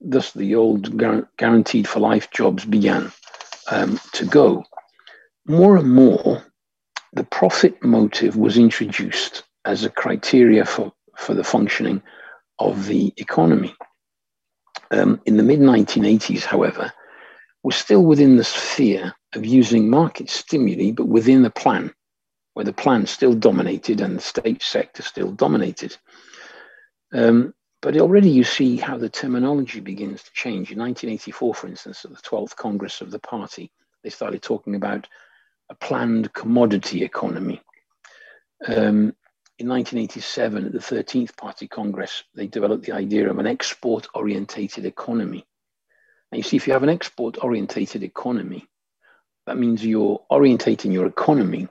Thus, 0.00 0.32
the 0.32 0.54
old 0.54 0.96
guaranteed 1.36 1.88
for 1.88 2.00
life 2.00 2.30
jobs 2.30 2.64
began 2.64 3.10
um, 3.70 3.98
to 4.12 4.26
go. 4.26 4.64
More 5.46 5.76
and 5.76 5.90
more, 5.90 6.44
the 7.14 7.24
profit 7.24 7.82
motive 7.82 8.36
was 8.36 8.58
introduced 8.58 9.44
as 9.64 9.84
a 9.84 9.90
criteria 9.90 10.64
for, 10.64 10.92
for 11.16 11.34
the 11.34 11.44
functioning 11.44 12.02
of 12.58 12.86
the 12.86 13.12
economy. 13.16 13.74
Um, 14.90 15.20
in 15.24 15.36
the 15.36 15.42
mid 15.42 15.60
1980s, 15.60 16.42
however, 16.42 16.92
we're 17.62 17.70
still 17.70 18.04
within 18.04 18.36
the 18.36 18.44
sphere 18.44 19.14
of 19.34 19.46
using 19.46 19.88
market 19.88 20.28
stimuli, 20.28 20.90
but 20.90 21.06
within 21.06 21.42
the 21.42 21.50
plan, 21.50 21.94
where 22.54 22.64
the 22.64 22.72
plan 22.72 23.06
still 23.06 23.34
dominated 23.34 24.00
and 24.00 24.16
the 24.16 24.22
state 24.22 24.62
sector 24.62 25.02
still 25.02 25.32
dominated. 25.32 25.96
Um, 27.12 27.54
but 27.80 27.96
already 27.96 28.30
you 28.30 28.44
see 28.44 28.76
how 28.76 28.96
the 28.98 29.08
terminology 29.08 29.80
begins 29.80 30.22
to 30.22 30.32
change. 30.32 30.72
In 30.72 30.78
1984, 30.78 31.54
for 31.54 31.66
instance, 31.68 32.04
at 32.04 32.10
the 32.10 32.22
12th 32.22 32.56
Congress 32.56 33.00
of 33.00 33.10
the 33.10 33.18
party, 33.18 33.70
they 34.02 34.10
started 34.10 34.42
talking 34.42 34.74
about 34.74 35.06
a 35.70 35.74
planned 35.74 36.32
commodity 36.32 37.04
economy. 37.04 37.62
Um, 38.66 39.14
in 39.58 39.68
1987, 39.68 40.66
at 40.66 40.72
the 40.72 40.78
13th 40.78 41.36
Party 41.36 41.68
Congress, 41.68 42.24
they 42.34 42.46
developed 42.46 42.84
the 42.84 42.92
idea 42.92 43.30
of 43.30 43.38
an 43.38 43.46
export 43.46 44.08
orientated 44.14 44.84
economy. 44.84 45.46
And 46.32 46.38
you 46.38 46.42
see, 46.42 46.56
if 46.56 46.66
you 46.66 46.72
have 46.72 46.82
an 46.82 46.88
export 46.88 47.42
orientated 47.42 48.02
economy, 48.02 48.66
that 49.46 49.58
means 49.58 49.84
you're 49.84 50.24
orientating 50.30 50.92
your 50.92 51.06
economy 51.06 51.68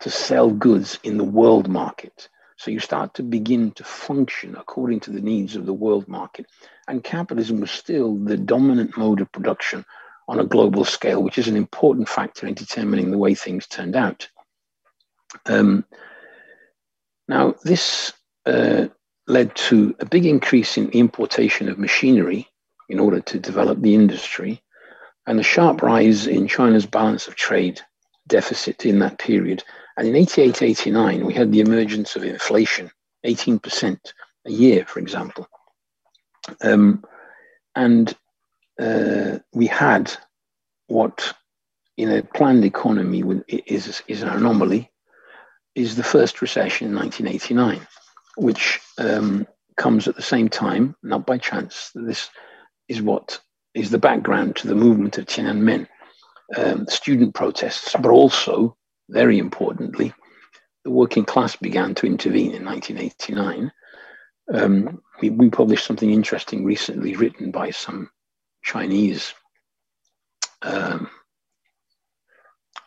to 0.00 0.10
sell 0.10 0.50
goods 0.50 0.98
in 1.04 1.16
the 1.16 1.24
world 1.24 1.68
market. 1.68 2.28
So 2.56 2.70
you 2.70 2.80
start 2.80 3.14
to 3.14 3.22
begin 3.22 3.70
to 3.72 3.84
function 3.84 4.56
according 4.56 5.00
to 5.00 5.10
the 5.10 5.20
needs 5.20 5.56
of 5.56 5.66
the 5.66 5.74
world 5.74 6.08
market. 6.08 6.46
and 6.88 7.02
capitalism 7.02 7.60
was 7.60 7.70
still 7.70 8.16
the 8.16 8.36
dominant 8.36 8.96
mode 8.96 9.20
of 9.20 9.30
production 9.32 9.84
on 10.28 10.40
a 10.40 10.44
global 10.44 10.84
scale, 10.84 11.22
which 11.22 11.38
is 11.38 11.48
an 11.48 11.56
important 11.56 12.08
factor 12.08 12.46
in 12.46 12.54
determining 12.54 13.10
the 13.10 13.18
way 13.18 13.34
things 13.34 13.66
turned 13.66 13.94
out. 13.94 14.28
Um, 15.46 15.84
now, 17.28 17.54
this 17.64 18.12
uh, 18.44 18.86
led 19.26 19.54
to 19.56 19.94
a 20.00 20.06
big 20.06 20.26
increase 20.26 20.76
in 20.76 20.86
the 20.86 20.98
importation 20.98 21.68
of 21.68 21.78
machinery 21.78 22.48
in 22.88 23.00
order 23.00 23.20
to 23.20 23.38
develop 23.38 23.80
the 23.80 23.94
industry, 23.94 24.62
and 25.26 25.40
a 25.40 25.44
sharp 25.44 25.82
rise 25.82 26.26
in 26.26 26.46
China's 26.46 26.86
balance 26.86 27.26
of 27.26 27.34
trade 27.34 27.80
deficit 28.28 28.86
in 28.86 29.00
that 29.00 29.18
period. 29.18 29.64
And 29.96 30.06
in 30.06 30.14
88 30.14 30.62
89, 30.62 31.26
we 31.26 31.34
had 31.34 31.50
the 31.50 31.60
emergence 31.60 32.16
of 32.16 32.22
inflation, 32.22 32.90
18% 33.24 33.98
a 34.46 34.50
year, 34.50 34.84
for 34.84 35.00
example. 35.00 35.48
Um, 36.62 37.04
and 37.74 38.14
uh, 38.80 39.38
we 39.52 39.66
had 39.66 40.12
what 40.88 41.34
in 41.96 42.10
a 42.10 42.22
planned 42.22 42.64
economy 42.64 43.22
is, 43.48 44.02
is 44.06 44.22
an 44.22 44.28
anomaly, 44.28 44.90
is 45.74 45.96
the 45.96 46.02
first 46.02 46.42
recession 46.42 46.88
in 46.88 46.94
1989, 46.94 47.86
which 48.36 48.80
um, 48.98 49.46
comes 49.76 50.06
at 50.06 50.16
the 50.16 50.22
same 50.22 50.48
time, 50.48 50.94
not 51.02 51.26
by 51.26 51.38
chance. 51.38 51.90
This 51.94 52.28
is 52.88 53.00
what 53.00 53.40
is 53.74 53.90
the 53.90 53.98
background 53.98 54.56
to 54.56 54.68
the 54.68 54.74
movement 54.74 55.18
of 55.18 55.26
Tiananmen, 55.26 55.86
um, 56.56 56.86
student 56.86 57.34
protests, 57.34 57.94
but 58.00 58.10
also, 58.10 58.76
very 59.08 59.38
importantly, 59.38 60.12
the 60.84 60.90
working 60.90 61.24
class 61.24 61.56
began 61.56 61.94
to 61.94 62.06
intervene 62.06 62.54
in 62.54 62.64
1989. 62.64 63.72
Um, 64.52 65.02
we, 65.20 65.30
we 65.30 65.50
published 65.50 65.84
something 65.84 66.10
interesting 66.10 66.64
recently 66.64 67.16
written 67.16 67.50
by 67.50 67.70
some 67.70 68.08
Chinese 68.66 69.32
um, 70.62 71.08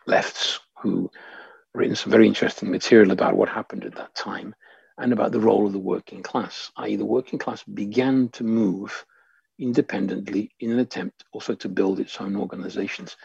lefts 0.06 0.60
who 0.82 1.10
written 1.74 1.96
some 1.96 2.12
very 2.12 2.28
interesting 2.28 2.70
material 2.70 3.12
about 3.12 3.38
what 3.38 3.48
happened 3.48 3.86
at 3.86 3.96
that 3.96 4.14
time 4.14 4.54
and 4.98 5.14
about 5.14 5.32
the 5.32 5.40
role 5.40 5.66
of 5.66 5.72
the 5.72 5.80
working 5.80 6.22
class, 6.22 6.70
i.e., 6.78 6.98
the 6.98 7.06
working 7.06 7.40
class 7.40 7.64
began 7.64 8.28
to 8.30 8.44
move 8.44 9.06
independently 9.58 10.52
in 10.60 10.72
an 10.72 10.80
attempt 10.80 11.24
also 11.32 11.56
to 11.56 11.70
build 11.70 12.02
its 12.02 12.20
own 12.20 12.36
organizations. 12.36 13.16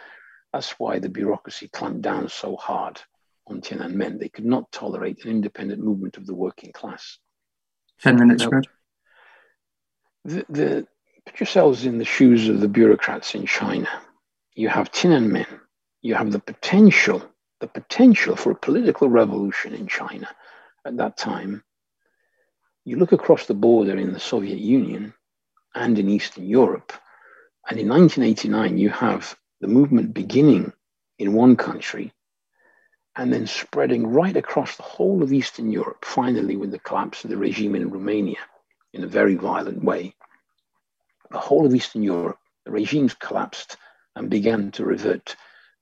That's 0.53 0.71
why 0.79 1.01
the 1.01 1.09
bureaucracy 1.09 1.67
clamped 1.67 2.03
down 2.03 2.29
so 2.29 2.55
hard 2.55 3.01
on 3.49 3.63
Tiananmen. 3.63 4.21
They 4.21 4.29
could 4.29 4.45
not 4.45 4.71
tolerate 4.71 5.25
an 5.25 5.33
independent 5.33 5.83
movement 5.83 6.19
of 6.19 6.27
the 6.27 6.35
working 6.35 6.71
class. 6.71 7.19
10 8.03 8.17
minutes, 8.17 8.45
now, 8.45 8.61
the, 10.25 10.47
the, 10.49 10.87
put 11.27 11.41
yourselves 11.41 11.87
in 11.87 11.99
the 11.99 12.05
shoes 12.05 12.49
of 12.49 12.61
the 12.61 12.69
bureaucrats 12.69 13.35
in 13.35 13.47
China. 13.47 13.89
You 14.55 14.69
have 14.69 14.93
Tiananmen. 14.93 15.47
You 16.03 16.15
have 16.15 16.31
the 16.31 16.39
potential, 16.39 17.23
the 17.61 17.67
potential 17.67 18.37
for 18.37 18.53
a 18.53 18.57
political 18.57 19.09
revolution 19.09 19.75
in 19.75 19.89
China 19.89 20.29
at 20.85 20.97
that 20.99 21.17
time. 21.17 21.65
You 22.85 22.99
look 22.99 23.13
across 23.13 23.47
the 23.47 23.55
border 23.55 23.97
in 23.97 24.13
the 24.13 24.21
Soviet 24.21 24.59
Union 24.59 25.15
and 25.75 25.99
in 25.99 26.09
Eastern 26.11 26.47
Europe, 26.47 26.93
and 27.69 27.81
in 27.81 27.89
1989 27.89 28.77
you 28.77 28.91
have 28.91 29.37
the 29.61 29.67
movement 29.67 30.13
beginning 30.13 30.73
in 31.19 31.33
one 31.33 31.57
country 31.57 32.13
and 33.17 33.33
then 33.33 33.47
spreading 33.47 34.07
right 34.07 34.37
across 34.37 34.77
the 34.77 34.83
whole 34.83 35.23
of 35.23 35.33
Eastern 35.33 35.71
Europe, 35.71 36.05
finally 36.05 36.57
with 36.57 36.71
the 36.71 36.79
collapse 36.79 37.25
of 37.25 37.31
the 37.31 37.37
regime 37.37 37.75
in 37.75 37.91
Romania 37.91 38.41
in 38.93 39.05
a 39.05 39.09
very 39.09 39.37
violent 39.37 39.83
way. 39.83 40.15
The 41.35 41.41
whole 41.41 41.67
of 41.67 41.75
Eastern 41.75 42.05
Europe, 42.05 42.39
the 42.65 42.71
regimes 42.71 43.13
collapsed 43.13 43.77
and 44.15 44.31
began 44.31 44.71
to 44.71 44.85
revert 44.85 45.35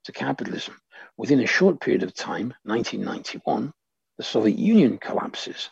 to 0.05 0.11
capitalism. 0.11 0.81
Within 1.19 1.41
a 1.41 1.47
short 1.47 1.79
period 1.79 2.03
of 2.03 2.15
time, 2.15 2.55
1991, 2.63 3.71
the 4.17 4.25
Soviet 4.25 4.59
Union 4.59 4.97
collapses 4.97 5.69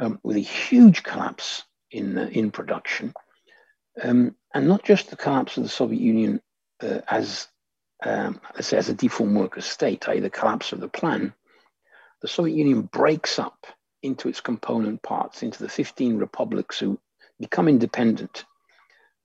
um, 0.00 0.18
with 0.22 0.38
a 0.38 0.40
huge 0.40 1.02
collapse 1.02 1.62
in, 1.90 2.16
uh, 2.16 2.30
in 2.32 2.50
production. 2.50 3.12
Um, 4.02 4.34
and 4.54 4.66
not 4.66 4.82
just 4.82 5.10
the 5.10 5.16
collapse 5.16 5.58
of 5.58 5.64
the 5.64 5.68
Soviet 5.68 6.00
Union 6.00 6.40
uh, 6.82 7.00
as, 7.06 7.48
um, 8.02 8.40
say, 8.60 8.78
as 8.78 8.88
a 8.88 8.94
deformed 8.94 9.36
worker 9.36 9.60
state, 9.60 10.08
i.e., 10.08 10.20
the 10.20 10.30
collapse 10.30 10.72
of 10.72 10.80
the 10.80 10.88
plan, 10.88 11.34
the 12.22 12.28
Soviet 12.28 12.56
Union 12.56 12.80
breaks 12.80 13.38
up 13.38 13.66
into 14.02 14.30
its 14.30 14.40
component 14.40 15.02
parts, 15.02 15.42
into 15.42 15.62
the 15.62 15.68
15 15.68 16.16
republics 16.16 16.78
who 16.78 16.98
become 17.38 17.68
independent. 17.68 18.46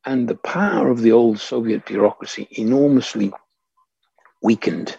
And 0.08 0.26
the 0.26 0.36
power 0.36 0.88
of 0.88 1.02
the 1.02 1.12
old 1.12 1.38
Soviet 1.38 1.86
bureaucracy 1.86 2.48
enormously 2.52 3.34
weakened. 4.42 4.96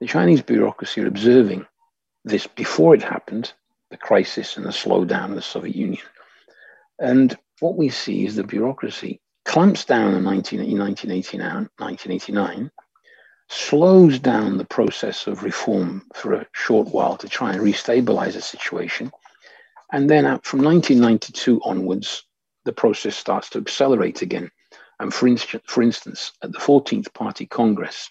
The 0.00 0.06
Chinese 0.06 0.40
bureaucracy 0.40 1.02
are 1.02 1.06
observing 1.06 1.66
this 2.24 2.46
before 2.46 2.94
it 2.94 3.02
happened, 3.02 3.52
the 3.90 3.98
crisis 3.98 4.56
and 4.56 4.64
the 4.64 4.70
slowdown 4.70 5.28
of 5.28 5.34
the 5.34 5.42
Soviet 5.42 5.76
Union. 5.76 6.02
And 6.98 7.36
what 7.60 7.76
we 7.76 7.90
see 7.90 8.24
is 8.24 8.36
the 8.36 8.42
bureaucracy 8.42 9.20
clamps 9.44 9.84
down 9.84 10.14
in, 10.14 10.24
19, 10.24 10.60
in 10.60 10.78
1989, 10.78 11.68
1989, 11.76 12.70
slows 13.50 14.18
down 14.18 14.56
the 14.56 14.64
process 14.64 15.26
of 15.26 15.42
reform 15.42 16.06
for 16.14 16.32
a 16.32 16.46
short 16.52 16.88
while 16.88 17.18
to 17.18 17.28
try 17.28 17.52
and 17.52 17.60
restabilize 17.60 18.32
the 18.32 18.40
situation. 18.40 19.12
And 19.92 20.08
then 20.08 20.24
uh, 20.24 20.38
from 20.42 20.62
1992 20.62 21.60
onwards, 21.62 22.24
the 22.68 22.72
process 22.74 23.16
starts 23.16 23.48
to 23.48 23.58
accelerate 23.58 24.20
again. 24.20 24.50
And 25.00 25.12
for, 25.12 25.26
instance, 25.26 25.62
for 25.66 25.82
instance, 25.82 26.32
at 26.42 26.52
the 26.52 26.58
14th 26.58 27.14
Party 27.14 27.46
Congress, 27.46 28.10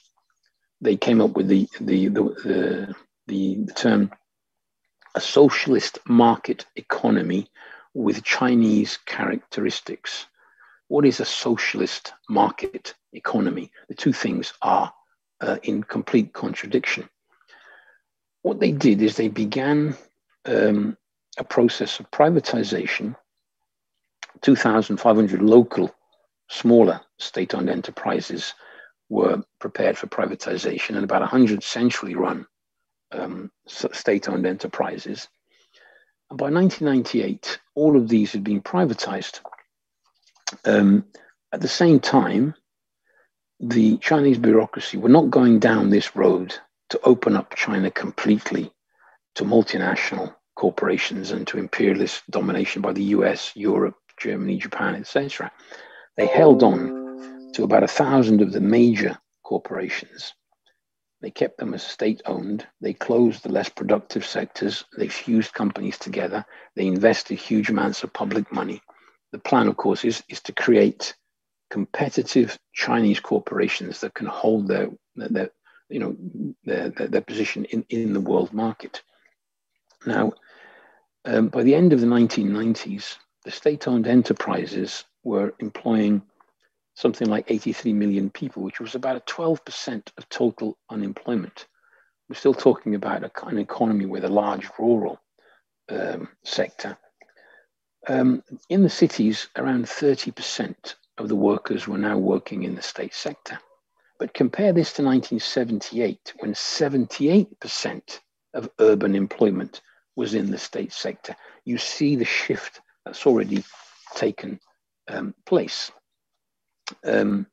they 0.82 0.98
came 0.98 1.22
up 1.22 1.36
with 1.36 1.48
the, 1.48 1.70
the, 1.80 2.08
the, 2.08 2.96
the, 3.28 3.66
the 3.66 3.74
term 3.76 4.10
a 5.14 5.22
socialist 5.22 6.00
market 6.08 6.66
economy 6.76 7.52
with 7.94 8.24
Chinese 8.24 8.98
characteristics. 9.06 10.26
What 10.88 11.06
is 11.06 11.20
a 11.20 11.26
socialist 11.26 12.14
market 12.28 12.96
economy? 13.14 13.72
The 13.90 13.96
two 13.96 14.14
things 14.14 14.54
are 14.64 14.92
uh, 15.40 15.58
in 15.62 15.84
complete 15.84 16.34
contradiction. 16.34 17.08
What 18.42 18.60
they 18.60 18.72
did 18.72 19.04
is 19.04 19.18
they 19.18 19.28
began 19.28 19.96
um, 20.46 20.98
a 21.38 21.44
process 21.44 22.00
of 22.00 22.10
privatization. 22.10 23.16
2,500 24.42 25.42
local, 25.42 25.94
smaller 26.50 27.02
state 27.18 27.54
owned 27.56 27.70
enterprises 27.70 28.54
were 29.10 29.44
prepared 29.60 29.98
for 29.98 30.08
privatization, 30.08 30.96
and 30.96 31.04
about 31.04 31.22
100 31.22 31.64
centrally 31.64 32.16
run 32.16 32.46
um, 33.12 33.52
state 33.68 34.28
owned 34.28 34.46
enterprises. 34.46 35.28
And 36.30 36.38
by 36.38 36.52
1998, 36.52 37.60
all 37.76 37.96
of 37.96 38.10
these 38.10 38.34
had 38.34 38.44
been 38.44 38.62
privatized. 38.62 39.40
Um, 40.66 41.06
at 41.54 41.62
the 41.62 41.68
same 41.68 42.00
time, 42.00 42.54
the 43.60 43.98
Chinese 43.98 44.38
bureaucracy 44.38 44.98
were 44.98 45.10
not 45.10 45.30
going 45.30 45.60
down 45.60 45.90
this 45.90 46.16
road 46.16 46.54
to 46.90 47.00
open 47.04 47.36
up 47.36 47.56
China 47.56 47.90
completely 47.90 48.72
to 49.36 49.44
multinational 49.44 50.36
corporations 50.56 51.32
and 51.32 51.48
to 51.48 51.58
imperialist 51.58 52.24
domination 52.30 52.82
by 52.82 52.94
the 52.94 53.04
US, 53.04 53.52
Europe, 53.56 53.98
Germany, 54.18 54.58
Japan, 54.58 54.96
etc. 54.96 55.52
They 56.16 56.28
held 56.28 56.64
on 56.64 57.52
to 57.54 57.64
about 57.64 57.84
a 57.84 57.88
thousand 57.88 58.42
of 58.42 58.52
the 58.52 58.62
major 58.62 59.18
corporations. 59.44 60.34
They 61.22 61.32
kept 61.32 61.58
them 61.58 61.74
as 61.74 61.84
state 61.84 62.22
owned. 62.26 62.68
They 62.80 62.94
closed 62.94 63.44
the 63.44 63.52
less 63.52 63.70
productive 63.70 64.26
sectors. 64.26 64.86
They 64.98 65.08
fused 65.08 65.54
companies 65.54 65.98
together. 65.98 66.46
They 66.76 66.86
invested 66.86 67.40
huge 67.40 67.70
amounts 67.70 68.04
of 68.04 68.14
public 68.14 68.52
money. 68.52 68.82
The 69.32 69.40
plan, 69.40 69.68
of 69.68 69.78
course, 69.78 70.06
is, 70.06 70.24
is 70.30 70.42
to 70.42 70.54
create 70.54 71.16
competitive 71.70 72.58
Chinese 72.74 73.20
corporations 73.20 74.00
that 74.02 74.14
can 74.14 74.28
hold 74.28 74.68
their, 74.68 74.90
their 75.16 75.50
you 75.90 76.00
know, 76.00 76.16
their, 76.64 76.90
their, 76.90 77.08
their 77.08 77.22
position 77.22 77.66
in, 77.66 77.86
in 77.90 78.14
the 78.14 78.22
world 78.22 78.54
market. 78.54 79.02
Now, 80.06 80.34
um, 81.26 81.48
by 81.48 81.64
the 81.64 81.76
end 81.76 81.94
of 81.94 82.02
the 82.02 82.08
1990s, 82.08 83.18
the 83.48 83.52
state 83.52 83.88
owned 83.88 84.08
enterprises 84.08 85.06
were 85.24 85.54
employing 85.60 86.22
something 86.96 87.30
like 87.30 87.50
83 87.50 87.94
million 87.94 88.30
people, 88.30 88.62
which 88.62 88.82
was 88.82 88.94
about 88.94 89.16
a 89.16 89.22
12% 89.22 90.10
of 90.18 90.28
total 90.28 90.78
unemployment. 90.90 91.66
We're 92.28 92.36
still 92.36 92.54
talking 92.54 92.94
about 92.94 93.24
a, 93.24 93.32
an 93.46 93.58
economy 93.58 94.06
with 94.06 94.26
a 94.26 94.28
large 94.28 94.68
rural 94.78 95.22
um, 95.88 96.28
sector. 96.44 96.98
Um, 98.10 98.44
in 98.68 98.84
the 98.84 98.90
cities, 98.90 99.48
around 99.56 99.86
30% 99.86 100.96
of 101.18 101.30
the 101.30 101.36
workers 101.38 101.88
were 101.88 101.98
now 101.98 102.18
working 102.18 102.64
in 102.64 102.76
the 102.76 102.82
state 102.82 103.14
sector. 103.14 103.58
But 104.20 104.34
compare 104.34 104.74
this 104.74 104.92
to 104.96 105.04
1978, 105.04 106.34
when 106.40 106.52
78% 106.52 108.20
of 108.54 108.70
urban 108.80 109.16
employment 109.16 109.80
was 110.18 110.34
in 110.34 110.52
the 110.52 110.58
state 110.58 110.92
sector. 110.92 111.34
You 111.64 111.78
see 111.78 112.18
the 112.18 112.26
shift 112.26 112.82
that's 113.08 113.26
already 113.26 113.64
taken 114.16 114.60
um, 115.08 115.34
place. 115.46 115.92
Um, 117.06 117.48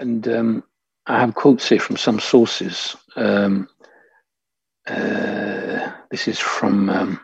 and 0.00 0.26
um, 0.28 0.64
I 1.06 1.20
have 1.20 1.34
quotes 1.34 1.68
here 1.68 1.78
from 1.78 1.98
some 1.98 2.18
sources. 2.18 2.96
Um, 3.14 3.68
uh, 4.88 5.92
this 6.10 6.26
is 6.26 6.38
from 6.38 6.88
um, 6.88 7.20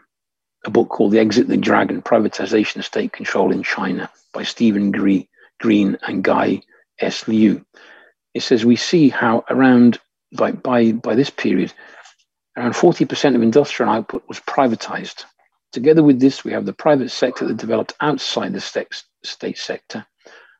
a 0.66 0.70
book 0.70 0.90
called 0.90 1.12
The 1.12 1.20
Exit 1.20 1.48
the 1.48 1.56
Dragon 1.56 2.02
Privatization 2.02 2.76
of 2.76 2.84
State 2.84 3.12
Control 3.12 3.50
in 3.50 3.62
China 3.62 4.10
by 4.34 4.42
Stephen 4.42 4.90
Green 4.90 5.96
and 6.02 6.22
Guy 6.22 6.60
S. 6.98 7.26
Liu. 7.26 7.64
It 8.34 8.42
says, 8.42 8.66
We 8.66 8.76
see 8.76 9.08
how 9.08 9.44
around 9.48 9.98
by, 10.36 10.52
by, 10.52 10.92
by 10.92 11.14
this 11.14 11.30
period, 11.30 11.72
around 12.58 12.74
40% 12.74 13.34
of 13.34 13.42
industrial 13.42 13.90
output 13.90 14.24
was 14.28 14.40
privatized. 14.40 15.24
Together 15.74 16.04
with 16.04 16.20
this, 16.20 16.44
we 16.44 16.52
have 16.52 16.66
the 16.66 16.72
private 16.72 17.10
sector 17.10 17.44
that 17.48 17.56
developed 17.56 17.94
outside 18.00 18.52
the 18.52 18.60
state, 18.60 19.58
sector, 19.58 20.06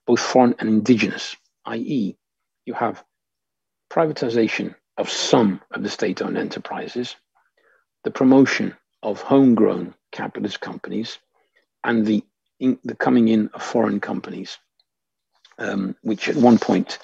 both 0.09 0.19
foreign 0.19 0.57
and 0.59 0.69
indigenous, 0.69 1.37
i.e., 1.67 2.17
you 2.67 2.75
have 2.75 3.05
privatization 3.89 4.75
of 4.99 5.09
some 5.09 5.61
of 5.71 5.85
the 5.85 5.89
state 5.89 6.21
owned 6.21 6.37
enterprises, 6.37 7.15
the 8.03 8.11
promotion 8.11 8.77
of 9.05 9.21
homegrown 9.21 9.95
capitalist 10.11 10.61
companies, 10.61 11.21
and 11.85 12.05
the, 12.05 12.25
in, 12.59 12.77
the 12.83 12.97
coming 12.97 13.29
in 13.29 13.49
of 13.55 13.63
foreign 13.63 14.01
companies, 14.01 14.59
um, 15.61 15.95
which 16.03 16.29
at 16.29 16.35
one 16.35 16.59
point 16.59 16.99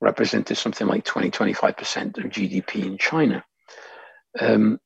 represented 0.00 0.56
something 0.56 0.88
like 0.88 1.04
20, 1.04 1.30
25% 1.30 2.18
of 2.18 2.24
GDP 2.24 2.84
in 2.84 2.98
China. 2.98 3.44
Um, 4.40 4.80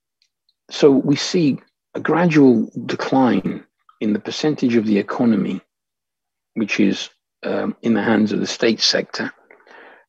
so 0.70 0.90
we 0.90 1.16
see 1.16 1.58
a 1.96 2.00
gradual 2.00 2.70
decline 2.85 3.64
in 4.02 4.12
the 4.12 4.18
percentage 4.18 4.76
of 4.76 4.85
the 4.85 4.98
economy 4.98 5.62
which 6.52 6.78
is 6.78 7.09
um, 7.42 7.74
in 7.80 7.94
the 7.94 8.02
hands 8.02 8.32
of 8.32 8.40
the 8.40 8.46
state 8.46 8.80
sector. 8.80 9.32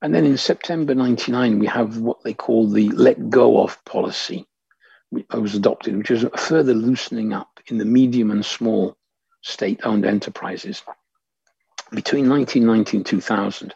And 0.02 0.13
then 0.13 0.26
in 0.26 0.38
September 0.38 0.93
99, 0.93 1.60
we 1.60 1.67
have 1.67 1.97
what 1.97 2.23
they 2.23 2.34
call 2.34 2.67
the 2.67 2.89
let 2.89 3.30
go 3.30 3.62
of 3.62 3.84
policy, 3.86 4.45
which 5.12 5.26
was 5.30 5.56
adopted, 5.56 5.97
which 5.97 6.12
is 6.12 6.26
a 6.26 6.30
further 6.38 6.73
loosening 6.73 7.32
up 7.32 7.60
in 7.67 7.78
the 7.78 7.86
medium 7.86 8.32
and 8.32 8.45
small 8.45 8.97
state 9.41 9.80
owned 9.84 10.06
enterprises. 10.06 10.84
Between 11.91 12.30
1990 12.30 12.97
and 12.97 13.06
2000, 13.06 13.73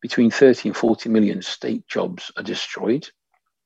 between 0.00 0.30
30 0.30 0.68
and 0.68 0.76
40 0.76 1.08
million 1.08 1.42
state 1.42 1.86
jobs 1.88 2.30
are 2.36 2.44
destroyed, 2.44 3.08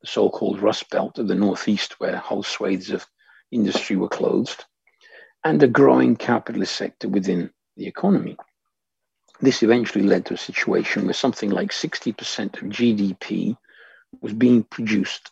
the 0.01 0.07
so 0.07 0.31
called 0.31 0.61
Rust 0.61 0.89
Belt 0.89 1.19
of 1.19 1.29
the 1.29 1.35
Northeast, 1.35 2.01
where 2.01 2.17
whole 2.17 2.43
swathes 2.43 2.91
of 2.91 3.07
industry 3.55 3.97
were 3.97 4.09
closed, 4.09 4.65
and 5.45 5.63
a 5.63 5.69
growing 5.69 6.17
capitalist 6.17 6.75
sector 6.75 7.09
within 7.09 7.51
the 7.77 7.87
economy. 7.87 8.37
This 9.41 9.63
eventually 9.63 10.05
led 10.05 10.27
to 10.27 10.35
a 10.35 10.39
situation 10.39 11.05
where 11.05 11.15
something 11.15 11.51
like 11.51 11.71
60% 11.71 12.63
of 12.63 12.69
GDP 12.69 13.57
was 14.21 14.33
being 14.33 14.63
produced 14.63 15.31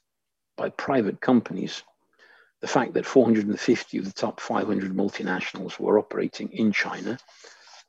by 0.57 0.69
private 0.71 1.21
companies. 1.21 1.83
The 2.61 2.69
fact 2.69 2.95
that 2.95 3.07
450 3.07 3.99
of 3.99 4.05
the 4.05 4.13
top 4.13 4.41
500 4.41 4.93
multinationals 4.93 5.79
were 5.79 5.99
operating 5.99 6.51
in 6.53 6.73
China 6.73 7.19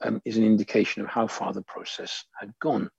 um, 0.02 0.22
is 0.26 0.38
an 0.38 0.46
indication 0.46 1.02
of 1.02 1.08
how 1.08 1.28
far 1.28 1.54
the 1.54 1.62
process 1.62 2.26
had 2.40 2.54
gone. 2.60 2.90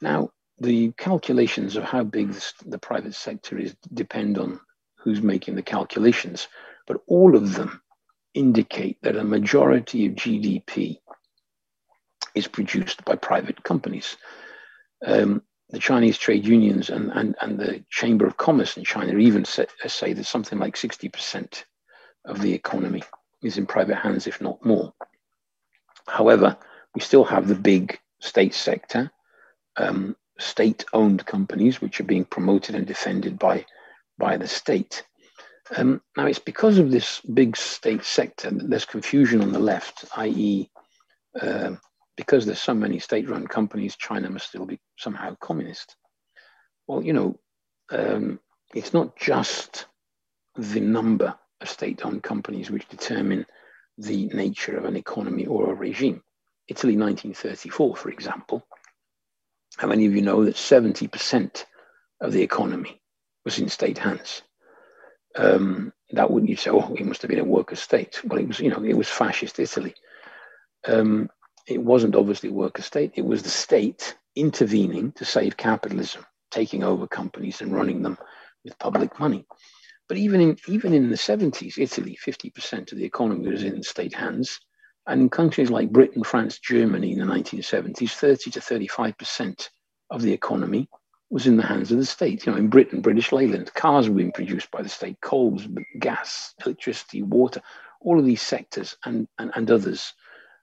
Now, 0.00 0.30
the 0.58 0.92
calculations 0.96 1.76
of 1.76 1.84
how 1.84 2.04
big 2.04 2.32
the, 2.32 2.52
the 2.66 2.78
private 2.78 3.14
sector 3.14 3.58
is 3.58 3.74
depend 3.92 4.38
on 4.38 4.60
who's 4.98 5.22
making 5.22 5.54
the 5.54 5.62
calculations, 5.62 6.48
but 6.86 7.00
all 7.06 7.36
of 7.36 7.54
them 7.54 7.80
indicate 8.34 8.98
that 9.02 9.16
a 9.16 9.24
majority 9.24 10.06
of 10.06 10.14
GDP 10.14 10.98
is 12.34 12.46
produced 12.46 13.04
by 13.04 13.16
private 13.16 13.62
companies. 13.64 14.16
Um, 15.04 15.42
the 15.70 15.78
Chinese 15.78 16.16
trade 16.16 16.46
unions 16.46 16.88
and, 16.88 17.10
and, 17.12 17.34
and 17.40 17.58
the 17.58 17.84
Chamber 17.90 18.26
of 18.26 18.36
Commerce 18.36 18.76
in 18.76 18.84
China 18.84 19.18
even 19.18 19.44
say, 19.44 19.66
say 19.86 20.12
that 20.12 20.24
something 20.24 20.58
like 20.58 20.76
60% 20.76 21.64
of 22.24 22.40
the 22.40 22.52
economy 22.52 23.02
is 23.42 23.58
in 23.58 23.66
private 23.66 23.96
hands, 23.96 24.26
if 24.26 24.40
not 24.40 24.64
more. 24.64 24.92
However, 26.06 26.56
we 26.94 27.00
still 27.00 27.24
have 27.24 27.48
the 27.48 27.54
big 27.54 27.98
state 28.20 28.54
sector, 28.54 29.10
um, 29.76 30.16
state 30.38 30.84
owned 30.92 31.24
companies, 31.26 31.80
which 31.80 32.00
are 32.00 32.04
being 32.04 32.24
promoted 32.24 32.74
and 32.74 32.86
defended 32.86 33.38
by, 33.38 33.64
by 34.18 34.36
the 34.36 34.48
state. 34.48 35.04
Um, 35.76 36.00
now, 36.16 36.26
it's 36.26 36.38
because 36.38 36.78
of 36.78 36.90
this 36.90 37.20
big 37.20 37.56
state 37.56 38.04
sector 38.04 38.50
that 38.50 38.70
there's 38.70 38.84
confusion 38.84 39.42
on 39.42 39.52
the 39.52 39.58
left, 39.58 40.04
i.e., 40.16 40.70
uh, 41.40 41.72
because 42.16 42.46
there's 42.46 42.60
so 42.60 42.74
many 42.74 42.98
state-run 42.98 43.46
companies, 43.46 43.96
China 43.96 44.28
must 44.28 44.48
still 44.48 44.66
be 44.66 44.80
somehow 44.96 45.36
communist. 45.40 45.94
Well, 46.86 47.02
you 47.02 47.12
know, 47.12 47.38
um, 47.90 48.40
it's 48.74 48.92
not 48.92 49.16
just 49.16 49.86
the 50.56 50.80
number 50.80 51.34
of 51.60 51.68
state-owned 51.68 52.22
companies 52.22 52.70
which 52.70 52.88
determine 52.88 53.46
the 53.98 54.26
nature 54.28 54.76
of 54.76 54.84
an 54.84 54.96
economy 54.96 55.46
or 55.46 55.70
a 55.70 55.74
regime. 55.74 56.22
Italy, 56.66 56.96
1934, 56.96 57.96
for 57.96 58.10
example. 58.10 58.66
How 59.76 59.88
many 59.88 60.06
of 60.06 60.14
you 60.14 60.22
know 60.22 60.44
that 60.44 60.56
70% 60.56 61.64
of 62.20 62.32
the 62.32 62.42
economy 62.42 62.97
was 63.48 63.58
in 63.58 63.68
state 63.68 63.98
hands? 63.98 64.42
um, 65.38 65.92
that 66.10 66.30
wouldn't 66.30 66.50
you 66.50 66.56
say, 66.56 66.70
oh, 66.70 66.94
it 66.94 67.06
must 67.06 67.22
have 67.22 67.28
been 67.28 67.38
a 67.38 67.44
worker 67.44 67.76
state. 67.76 68.20
Well, 68.24 68.38
it 68.38 68.48
was, 68.48 68.60
you 68.60 68.70
know, 68.70 68.82
it 68.82 68.96
was 68.96 69.08
fascist 69.08 69.58
Italy. 69.58 69.94
Um, 70.86 71.28
it 71.66 71.82
wasn't 71.82 72.16
obviously 72.16 72.48
a 72.48 72.52
worker 72.52 72.82
state. 72.82 73.12
It 73.14 73.24
was 73.24 73.42
the 73.42 73.50
state 73.50 74.16
intervening 74.34 75.12
to 75.12 75.24
save 75.24 75.56
capitalism, 75.56 76.24
taking 76.50 76.82
over 76.82 77.06
companies 77.06 77.60
and 77.60 77.72
running 77.72 78.02
them 78.02 78.18
with 78.64 78.78
public 78.78 79.18
money. 79.20 79.46
But 80.08 80.16
even 80.16 80.40
in 80.40 80.56
even 80.66 80.94
in 80.94 81.10
the 81.10 81.16
70s, 81.16 81.76
Italy, 81.76 82.16
50% 82.26 82.92
of 82.92 82.98
the 82.98 83.04
economy 83.04 83.50
was 83.50 83.62
in 83.62 83.82
state 83.82 84.14
hands. 84.14 84.58
And 85.06 85.22
in 85.22 85.28
countries 85.28 85.70
like 85.70 85.90
Britain, 85.90 86.24
France, 86.24 86.58
Germany 86.58 87.12
in 87.12 87.18
the 87.18 87.24
1970s, 87.24 88.12
30 88.12 88.50
to 88.52 88.60
35% 88.60 89.68
of 90.10 90.22
the 90.22 90.32
economy 90.32 90.88
was 91.30 91.46
in 91.46 91.56
the 91.56 91.66
hands 91.66 91.92
of 91.92 91.98
the 91.98 92.06
state. 92.06 92.46
You 92.46 92.52
know, 92.52 92.58
in 92.58 92.68
Britain, 92.68 93.00
British 93.00 93.32
Leyland, 93.32 93.72
cars 93.74 94.08
were 94.08 94.16
being 94.16 94.32
produced 94.32 94.70
by 94.70 94.82
the 94.82 94.88
state, 94.88 95.20
coals, 95.20 95.66
gas, 95.98 96.54
electricity, 96.64 97.22
water, 97.22 97.60
all 98.00 98.18
of 98.18 98.24
these 98.24 98.42
sectors 98.42 98.96
and, 99.04 99.28
and, 99.38 99.50
and 99.54 99.70
others, 99.70 100.14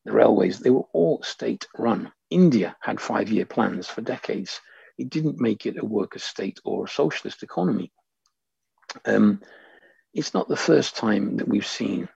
the 0.06 0.12
railways, 0.12 0.60
they 0.60 0.70
were 0.70 0.88
all 0.94 1.22
state 1.24 1.68
run. 1.78 2.12
India 2.30 2.76
had 2.80 3.00
five 3.00 3.30
year 3.30 3.46
plans 3.46 3.88
for 3.88 4.02
decades. 4.02 4.60
It 4.98 5.10
didn't 5.10 5.42
make 5.42 5.66
it 5.66 5.78
a 5.78 5.86
worker 5.86 6.20
state 6.20 6.60
or 6.64 6.86
a 6.86 6.90
socialist 6.90 7.44
economy. 7.44 7.92
Um, 9.06 9.42
it's 10.14 10.34
not 10.34 10.48
the 10.48 10.56
first 10.56 10.96
time 10.96 11.38
that 11.38 11.48
we've 11.48 11.68
seen 11.68 12.08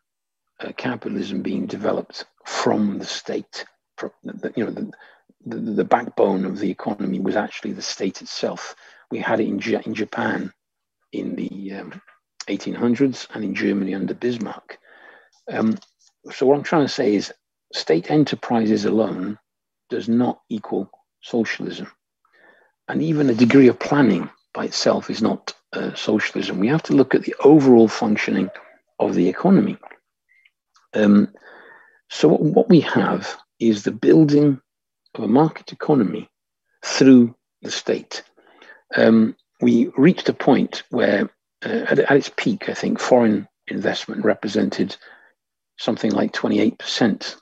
uh, 0.60 0.72
capitalism 0.78 1.42
being 1.42 1.66
developed 1.66 2.26
from 2.46 3.00
the 3.00 3.06
state. 3.06 3.66
From 3.98 4.12
you 4.56 4.66
know, 4.66 4.72
the, 4.72 4.92
the, 5.46 5.58
the 5.58 5.86
backbone 5.86 6.46
of 6.46 6.60
the 6.60 6.70
economy 6.70 7.20
was 7.20 7.36
actually 7.36 7.74
the 7.74 7.82
state 7.82 8.22
itself. 8.22 8.76
We 9.12 9.20
had 9.20 9.40
it 9.40 9.48
in, 9.48 9.60
J- 9.60 9.82
in 9.86 9.94
Japan 9.94 10.54
in 11.12 11.36
the 11.36 11.74
um, 11.74 12.02
1800s 12.48 13.28
and 13.34 13.44
in 13.44 13.56
Germany 13.56 13.96
under 13.96 14.14
Bismarck. 14.14 14.78
Um, 15.52 15.78
so, 16.32 16.46
what 16.46 16.58
I'm 16.58 16.64
trying 16.64 16.86
to 16.86 16.94
say 16.94 17.16
is 17.16 17.34
state 17.74 18.12
enterprises 18.12 18.86
alone 18.86 19.40
does 19.90 20.08
not 20.08 20.42
equal 20.50 20.92
socialism. 21.22 21.92
And 22.88 23.02
even 23.02 23.30
a 23.30 23.36
degree 23.36 23.68
of 23.68 23.80
planning 23.80 24.30
by 24.54 24.66
itself 24.66 25.10
is 25.10 25.22
not 25.22 25.54
uh, 25.74 25.94
socialism. 25.96 26.60
We 26.60 26.68
have 26.68 26.84
to 26.84 26.94
look 26.94 27.16
at 27.16 27.24
the 27.24 27.36
overall 27.44 27.88
functioning 27.88 28.50
of 29.00 29.16
the 29.16 29.30
economy. 29.30 29.78
Um, 30.94 31.30
so, 32.10 32.30
what 32.30 32.70
we 32.70 32.82
have 32.82 33.38
is 33.60 33.84
the 33.84 33.92
building 33.92 34.60
of 35.16 35.24
a 35.24 35.28
market 35.28 35.72
economy 35.72 36.30
through 36.84 37.36
the 37.62 37.72
state. 37.72 38.24
Um, 38.96 39.36
we 39.62 39.92
reached 39.98 40.30
a 40.30 40.34
point 40.34 40.84
where, 40.90 41.30
uh, 41.66 41.86
at, 41.90 42.00
at, 42.00 42.12
its 42.12 42.32
peak, 42.36 42.70
I 42.70 42.74
think 42.74 43.00
foreign 43.00 43.48
investment 43.68 44.24
represented 44.24 44.96
something 45.78 46.12
like 46.12 46.32
28%, 46.34 47.36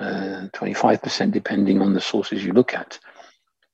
uh, 0.00 0.48
25%, 0.54 1.32
depending 1.32 1.82
on 1.82 1.94
the 1.94 2.00
sources 2.00 2.44
you 2.44 2.52
look 2.52 2.74
at. 2.74 2.98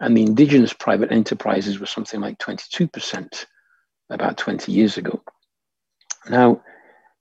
And 0.00 0.16
the 0.16 0.22
indigenous 0.22 0.72
private 0.72 1.12
enterprises 1.12 1.78
were 1.78 1.86
something 1.86 2.20
like 2.20 2.38
22% 2.38 3.46
about 4.08 4.38
20 4.38 4.72
years 4.72 4.96
ago. 4.96 5.22
Now, 6.28 6.62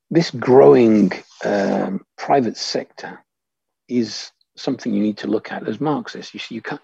this 0.09 0.31
growing 0.31 1.11
um, 1.45 2.05
private 2.17 2.57
sector 2.57 3.23
is 3.87 4.31
something 4.61 4.93
you 4.93 5.01
need 5.01 5.17
to 5.17 5.27
look 5.27 5.51
at 5.51 5.67
as 5.67 5.79
Marxists. 5.81 6.33
You 6.33 6.39
see, 6.39 6.55
you 6.55 6.61
can't. 6.61 6.81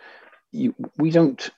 You, 0.51 0.73
we 0.97 1.11
don't 1.11 1.49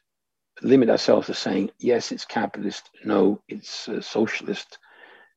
limit 0.61 0.89
ourselves 0.89 1.27
to 1.27 1.33
saying 1.33 1.71
yes, 1.79 2.11
it's 2.11 2.25
capitalist. 2.25 2.89
No, 3.03 3.41
it's 3.47 3.87
uh, 3.87 4.01
socialist. 4.01 4.79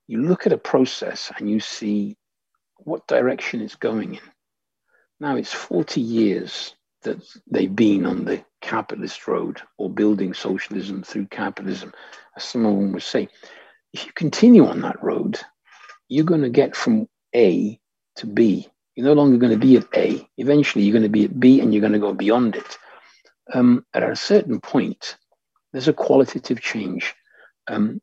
You 0.06 0.22
look 0.22 0.46
at 0.46 0.52
a 0.52 0.58
process 0.58 1.30
and 1.38 1.50
you 1.50 1.60
see 1.60 2.16
what 2.78 3.06
direction 3.06 3.60
it's 3.60 3.76
going 3.76 4.14
in. 4.14 4.22
Now 5.20 5.36
it's 5.36 5.52
40 5.52 6.00
years 6.00 6.74
that 7.02 7.22
they've 7.50 7.74
been 7.74 8.06
on 8.06 8.24
the 8.24 8.44
capitalist 8.60 9.26
road 9.26 9.60
or 9.78 9.90
building 9.90 10.34
socialism 10.34 11.02
through 11.02 11.26
capitalism, 11.26 11.92
as 12.36 12.44
some 12.44 12.66
of 12.66 12.74
them 12.74 12.92
would 12.92 13.02
say. 13.02 13.28
If 13.92 14.06
you 14.06 14.12
continue 14.12 14.66
on 14.66 14.80
that 14.82 15.02
road, 15.02 15.38
you're 16.08 16.24
going 16.24 16.42
to 16.42 16.50
get 16.50 16.76
from 16.76 17.08
A 17.34 17.80
to 18.16 18.26
B. 18.26 18.68
You're 19.00 19.14
no 19.14 19.22
longer 19.22 19.38
going 19.38 19.58
to 19.58 19.66
be 19.66 19.78
at 19.78 19.86
A. 19.94 20.28
Eventually, 20.36 20.84
you're 20.84 20.92
going 20.92 21.04
to 21.04 21.08
be 21.08 21.24
at 21.24 21.40
B 21.40 21.62
and 21.62 21.72
you're 21.72 21.80
going 21.80 21.94
to 21.94 21.98
go 21.98 22.12
beyond 22.12 22.54
it. 22.54 22.76
Um, 23.50 23.86
at 23.94 24.02
a 24.02 24.14
certain 24.14 24.60
point, 24.60 25.16
there's 25.72 25.88
a 25.88 25.94
qualitative 25.94 26.60
change 26.60 27.14
um, 27.66 28.02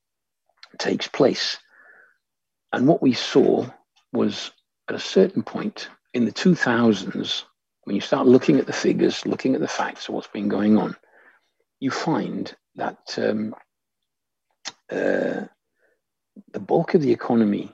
takes 0.79 1.07
place. 1.07 1.59
And 2.73 2.87
what 2.87 3.03
we 3.03 3.13
saw 3.13 3.67
was 4.11 4.49
at 4.89 4.95
a 4.95 4.99
certain 4.99 5.43
point 5.43 5.87
in 6.15 6.25
the 6.25 6.31
2000s, 6.31 7.43
when 7.83 7.95
you 7.95 8.01
start 8.01 8.25
looking 8.25 8.57
at 8.57 8.65
the 8.65 8.73
figures, 8.73 9.23
looking 9.23 9.53
at 9.53 9.61
the 9.61 9.67
facts 9.67 10.09
of 10.09 10.15
what's 10.15 10.25
been 10.25 10.47
going 10.47 10.79
on, 10.79 10.95
you 11.79 11.91
find 11.91 12.55
that 12.73 13.19
um, 13.19 13.53
uh, 14.91 15.45
the 16.53 16.59
bulk 16.59 16.95
of 16.95 17.03
the 17.03 17.11
economy 17.11 17.71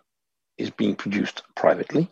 is 0.58 0.72
being 0.72 0.98
produced 0.98 1.44
privately. 1.56 2.10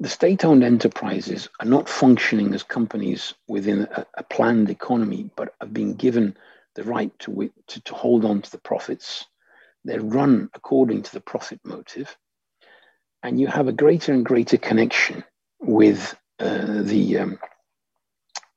The 0.00 0.08
state 0.08 0.46
owned 0.46 0.64
enterprises 0.64 1.46
are 1.60 1.66
not 1.66 1.86
functioning 1.86 2.54
as 2.54 2.62
companies 2.62 3.34
within 3.46 3.82
a, 3.82 4.06
a, 4.14 4.22
planned 4.22 4.70
economy, 4.70 5.28
but 5.36 5.54
have 5.60 5.74
been 5.74 5.92
given 5.92 6.34
the 6.74 6.84
right 6.84 7.16
to, 7.18 7.52
to, 7.66 7.80
to 7.82 7.94
hold 7.94 8.24
on 8.24 8.40
to 8.40 8.50
the 8.50 8.60
profits. 8.60 9.26
They're 9.84 10.00
run 10.00 10.48
according 10.54 11.02
to 11.02 11.12
the 11.12 11.20
profit 11.20 11.60
motive. 11.64 12.16
And 13.22 13.38
you 13.38 13.46
have 13.48 13.68
a 13.68 13.72
greater 13.72 14.14
and 14.14 14.24
greater 14.24 14.56
connection 14.56 15.22
with 15.60 16.16
uh, 16.38 16.80
the 16.80 17.18
um, 17.18 17.38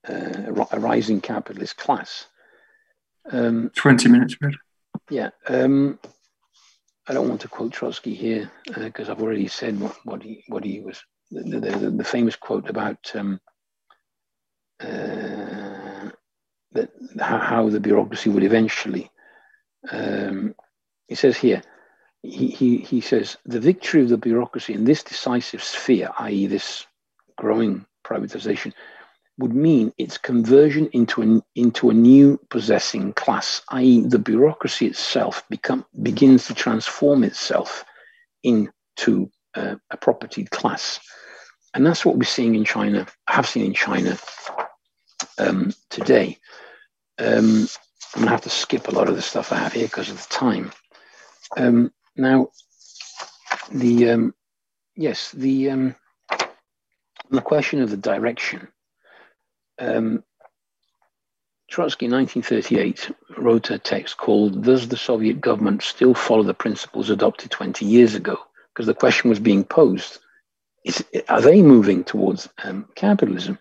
uh, 0.07 0.49
rising 0.77 1.19
capitalist 1.19 1.75
class. 1.75 2.25
Um, 3.29 3.69
20 3.75 4.07
minutes, 4.07 4.35
Fred. 4.35 4.53
Yeah. 5.09 5.31
Um, 5.49 5.99
I 7.05 7.13
don't 7.13 7.27
want 7.27 7.41
to 7.41 7.49
quote 7.49 7.73
Trotsky 7.73 8.13
here 8.13 8.49
because 8.77 9.09
uh, 9.09 9.11
I've 9.11 9.21
already 9.21 9.49
said 9.49 9.77
what, 9.77 9.97
what, 10.05 10.23
he 10.23 10.45
what 10.47 10.63
he 10.63 10.79
was 10.79 11.03
the, 11.31 11.59
the, 11.59 11.91
the 11.91 12.03
famous 12.03 12.35
quote 12.35 12.69
about 12.69 13.11
um, 13.15 13.39
uh, 14.79 16.09
that 16.73 16.89
how, 17.19 17.37
how, 17.37 17.69
the 17.69 17.79
bureaucracy 17.79 18.29
would 18.29 18.43
eventually. 18.43 19.09
Um, 19.89 20.55
he 21.07 21.15
says 21.15 21.37
here, 21.37 21.61
he, 22.21 22.47
he, 22.47 22.77
he 22.77 23.01
says 23.01 23.37
the 23.45 23.59
victory 23.59 24.01
of 24.01 24.09
the 24.09 24.17
bureaucracy 24.17 24.73
in 24.73 24.85
this 24.85 25.03
decisive 25.03 25.63
sphere, 25.63 26.09
i.e., 26.19 26.47
this 26.47 26.85
growing 27.37 27.85
privatization, 28.05 28.73
would 29.37 29.53
mean 29.53 29.91
its 29.97 30.17
conversion 30.17 30.87
into 30.93 31.21
an 31.21 31.41
into 31.55 31.89
a 31.89 31.93
new 31.93 32.39
possessing 32.49 33.13
class, 33.13 33.61
i.e., 33.69 34.01
the 34.07 34.19
bureaucracy 34.19 34.85
itself 34.85 35.43
become 35.49 35.85
begins 36.01 36.47
to 36.47 36.53
transform 36.53 37.23
itself 37.23 37.83
into 38.43 39.29
uh, 39.55 39.75
a 39.89 39.97
property 39.97 40.45
class, 40.45 40.99
and 41.73 41.85
that's 41.85 42.05
what 42.05 42.17
we're 42.17 42.23
seeing 42.23 42.55
in 42.55 42.65
China. 42.65 43.07
Have 43.27 43.47
seen 43.47 43.65
in 43.65 43.73
China 43.73 44.17
um, 45.37 45.73
today. 45.89 46.37
Um, 47.19 47.67
I'm 48.15 48.21
gonna 48.21 48.31
have 48.31 48.41
to 48.41 48.49
skip 48.49 48.87
a 48.87 48.91
lot 48.91 49.09
of 49.09 49.15
the 49.15 49.21
stuff 49.21 49.51
I 49.51 49.57
have 49.57 49.73
here 49.73 49.87
because 49.87 50.09
of 50.09 50.17
the 50.17 50.33
time. 50.33 50.71
Um, 51.57 51.91
now, 52.15 52.49
the 53.71 54.11
um, 54.11 54.35
yes, 54.95 55.31
the 55.31 55.71
um, 55.71 55.95
the 57.29 57.41
question 57.41 57.81
of 57.81 57.89
the 57.89 57.97
direction 57.97 58.67
um, 59.79 60.23
Trotsky 61.69 62.05
in 62.05 62.11
1938 62.11 63.11
wrote 63.37 63.71
a 63.71 63.79
text 63.79 64.17
called 64.17 64.63
Does 64.63 64.87
the 64.87 64.97
Soviet 64.97 65.41
government 65.41 65.81
still 65.81 66.13
follow 66.13 66.43
the 66.43 66.53
principles 66.53 67.09
adopted 67.09 67.51
20 67.51 67.85
years 67.85 68.15
ago? 68.15 68.37
Because 68.73 68.87
the 68.87 68.93
question 68.93 69.29
was 69.29 69.39
being 69.39 69.63
posed 69.63 70.19
is, 70.83 71.03
Are 71.29 71.41
they 71.41 71.61
moving 71.61 72.03
towards 72.03 72.49
um, 72.63 72.87
capitalism? 72.95 73.59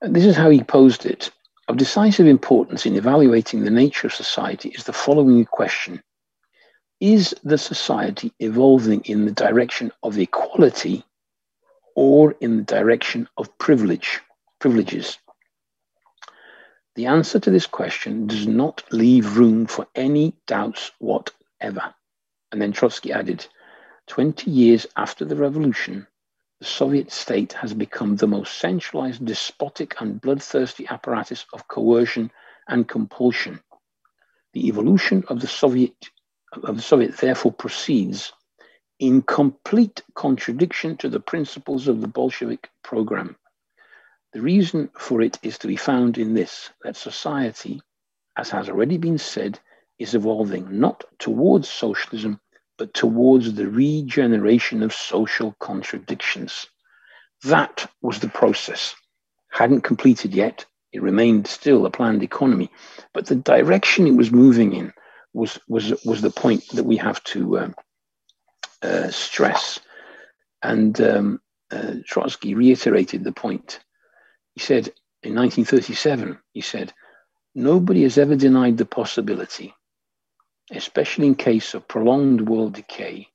And 0.00 0.14
this 0.14 0.24
is 0.24 0.36
how 0.36 0.50
he 0.50 0.62
posed 0.62 1.06
it. 1.06 1.30
Of 1.68 1.78
decisive 1.78 2.26
importance 2.26 2.84
in 2.84 2.94
evaluating 2.94 3.64
the 3.64 3.70
nature 3.70 4.08
of 4.08 4.14
society 4.14 4.68
is 4.70 4.84
the 4.84 4.92
following 4.92 5.44
question 5.46 6.02
Is 7.00 7.34
the 7.42 7.58
society 7.58 8.32
evolving 8.38 9.02
in 9.02 9.24
the 9.24 9.32
direction 9.32 9.92
of 10.02 10.18
equality 10.18 11.04
or 11.94 12.32
in 12.40 12.56
the 12.58 12.64
direction 12.64 13.28
of 13.38 13.56
privilege? 13.58 14.20
privileges? 14.58 15.18
The 16.96 17.06
answer 17.06 17.38
to 17.40 17.50
this 17.50 17.66
question 17.66 18.26
does 18.26 18.46
not 18.46 18.82
leave 18.92 19.36
room 19.36 19.66
for 19.66 19.86
any 19.94 20.34
doubts 20.46 20.92
whatever. 20.98 21.94
And 22.52 22.62
then 22.62 22.72
Trotsky 22.72 23.12
added 23.12 23.46
20 24.06 24.50
years 24.50 24.86
after 24.96 25.24
the 25.24 25.36
revolution, 25.36 26.06
the 26.60 26.66
Soviet 26.66 27.10
state 27.10 27.52
has 27.54 27.74
become 27.74 28.16
the 28.16 28.26
most 28.26 28.58
centralized, 28.58 29.24
despotic, 29.24 30.00
and 30.00 30.20
bloodthirsty 30.20 30.86
apparatus 30.88 31.46
of 31.52 31.68
coercion 31.68 32.30
and 32.68 32.88
compulsion. 32.88 33.60
The 34.52 34.68
evolution 34.68 35.24
of 35.28 35.40
the 35.40 35.46
Soviet 35.46 35.94
of 36.62 36.76
the 36.76 36.82
Soviet 36.82 37.16
therefore 37.16 37.52
proceeds 37.52 38.32
in 39.00 39.22
complete 39.22 40.02
contradiction 40.14 40.96
to 40.98 41.08
the 41.08 41.20
principles 41.20 41.88
of 41.88 42.00
the 42.00 42.08
Bolshevik 42.08 42.70
program. 42.82 43.36
The 44.32 44.40
reason 44.40 44.90
for 44.98 45.20
it 45.22 45.38
is 45.42 45.58
to 45.58 45.66
be 45.66 45.76
found 45.76 46.18
in 46.18 46.34
this 46.34 46.70
that 46.82 46.96
society, 46.96 47.82
as 48.36 48.50
has 48.50 48.68
already 48.68 48.98
been 48.98 49.18
said, 49.18 49.58
is 49.98 50.14
evolving 50.14 50.80
not 50.80 51.04
towards 51.18 51.68
socialism, 51.68 52.40
but 52.78 52.94
towards 52.94 53.54
the 53.54 53.68
regeneration 53.68 54.82
of 54.82 54.92
social 54.92 55.54
contradictions. 55.60 56.66
That 57.44 57.90
was 58.02 58.20
the 58.20 58.28
process. 58.28 58.94
Hadn't 59.50 59.82
completed 59.82 60.34
yet. 60.34 60.64
It 60.92 61.02
remained 61.02 61.46
still 61.46 61.86
a 61.86 61.90
planned 61.90 62.22
economy, 62.22 62.70
but 63.12 63.26
the 63.26 63.36
direction 63.36 64.06
it 64.06 64.16
was 64.16 64.30
moving 64.30 64.72
in 64.72 64.92
was 65.32 65.58
was 65.68 65.92
was 66.04 66.22
the 66.22 66.30
point 66.30 66.68
that 66.70 66.84
we 66.84 66.96
have 66.96 67.22
to 67.24 67.58
um, 67.58 67.74
uh, 68.82 69.10
stress. 69.10 69.80
And 70.62 70.98
um, 71.00 71.40
uh, 71.70 71.94
Trotsky 72.06 72.54
reiterated 72.54 73.24
the 73.24 73.32
point 73.32 73.80
he 74.54 74.60
said 74.60 74.92
in 75.22 75.34
1937, 75.34 76.38
he 76.52 76.60
said, 76.60 76.92
nobody 77.54 78.02
has 78.02 78.18
ever 78.18 78.36
denied 78.36 78.76
the 78.76 78.84
possibility, 78.84 79.74
especially 80.72 81.26
in 81.26 81.34
case 81.34 81.74
of 81.74 81.88
prolonged 81.88 82.48
world 82.48 82.74
decay, 82.74 83.28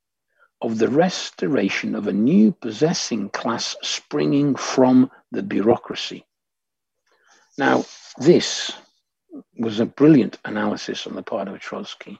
of 0.61 0.77
the 0.77 0.89
restoration 0.89 1.95
of 1.95 2.07
a 2.07 2.13
new 2.13 2.51
possessing 2.51 3.29
class 3.29 3.75
springing 3.81 4.55
from 4.55 5.09
the 5.31 5.43
bureaucracy. 5.43 6.25
Now, 7.57 7.85
this 8.17 8.71
was 9.57 9.79
a 9.79 9.85
brilliant 9.85 10.37
analysis 10.43 11.07
on 11.07 11.15
the 11.15 11.23
part 11.23 11.47
of 11.47 11.59
Trotsky. 11.59 12.19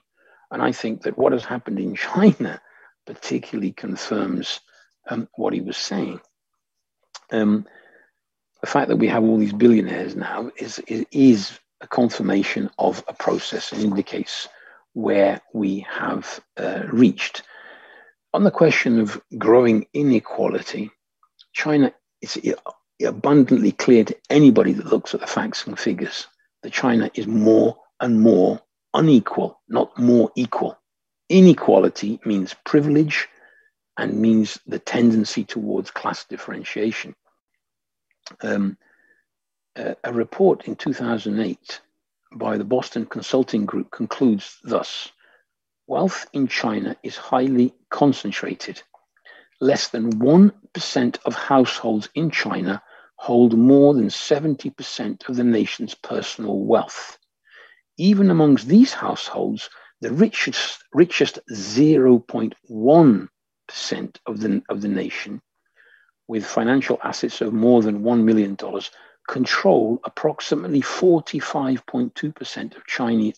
And 0.50 0.62
I 0.62 0.72
think 0.72 1.02
that 1.02 1.18
what 1.18 1.32
has 1.32 1.44
happened 1.44 1.78
in 1.78 1.94
China 1.94 2.60
particularly 3.06 3.72
confirms 3.72 4.60
um, 5.08 5.28
what 5.34 5.52
he 5.52 5.60
was 5.60 5.76
saying. 5.76 6.20
Um, 7.32 7.66
the 8.60 8.66
fact 8.66 8.88
that 8.88 8.96
we 8.96 9.08
have 9.08 9.22
all 9.22 9.38
these 9.38 9.52
billionaires 9.52 10.16
now 10.16 10.50
is, 10.56 10.78
is, 10.80 11.06
is 11.10 11.58
a 11.80 11.86
confirmation 11.86 12.70
of 12.78 13.02
a 13.08 13.14
process 13.14 13.72
and 13.72 13.82
indicates 13.82 14.48
where 14.94 15.40
we 15.52 15.86
have 15.88 16.40
uh, 16.56 16.82
reached. 16.90 17.42
On 18.32 18.44
the 18.44 18.50
question 18.50 19.00
of 19.00 19.20
growing 19.38 19.86
inequality, 19.92 20.90
China 21.52 21.92
is 22.22 22.38
abundantly 23.04 23.72
clear 23.72 24.04
to 24.04 24.16
anybody 24.28 24.72
that 24.72 24.86
looks 24.86 25.14
at 25.14 25.20
the 25.20 25.26
facts 25.26 25.66
and 25.66 25.78
figures 25.78 26.26
that 26.62 26.72
China 26.72 27.10
is 27.14 27.26
more 27.26 27.76
and 28.00 28.20
more 28.20 28.60
unequal, 28.94 29.60
not 29.68 29.96
more 29.98 30.30
equal. 30.36 30.78
Inequality 31.28 32.20
means 32.24 32.54
privilege 32.64 33.28
and 33.96 34.20
means 34.20 34.58
the 34.66 34.78
tendency 34.78 35.44
towards 35.44 35.90
class 35.90 36.24
differentiation 36.24 37.14
um, 38.42 38.76
a, 39.76 39.96
a 40.04 40.12
report 40.12 40.66
in 40.66 40.76
2008 40.76 41.80
by 42.34 42.56
the 42.56 42.64
Boston 42.64 43.06
Consulting 43.06 43.66
Group 43.66 43.90
concludes 43.90 44.58
thus 44.62 45.10
wealth 45.86 46.26
in 46.32 46.46
China 46.46 46.96
is 47.02 47.16
highly 47.16 47.74
concentrated. 47.90 48.82
Less 49.60 49.88
than 49.88 50.12
1% 50.12 51.18
of 51.24 51.34
households 51.34 52.08
in 52.14 52.30
China 52.30 52.82
hold 53.16 53.58
more 53.58 53.92
than 53.92 54.08
70% 54.08 55.28
of 55.28 55.36
the 55.36 55.44
nation's 55.44 55.94
personal 55.94 56.60
wealth. 56.60 57.18
Even 57.98 58.30
amongst 58.30 58.68
these 58.68 58.94
households, 58.94 59.68
the 60.00 60.12
richest, 60.12 60.84
richest 60.94 61.40
0.1% 61.50 63.28
of 64.26 64.40
the, 64.40 64.62
of 64.70 64.80
the 64.80 64.88
nation 64.88 65.42
with 66.28 66.46
financial 66.46 66.98
assets 67.02 67.40
of 67.40 67.52
more 67.52 67.82
than 67.82 68.02
$1 68.02 68.22
million 68.22 68.56
control 69.30 70.00
approximately 70.02 70.82
45.2% 70.82 72.76
of 72.76 72.84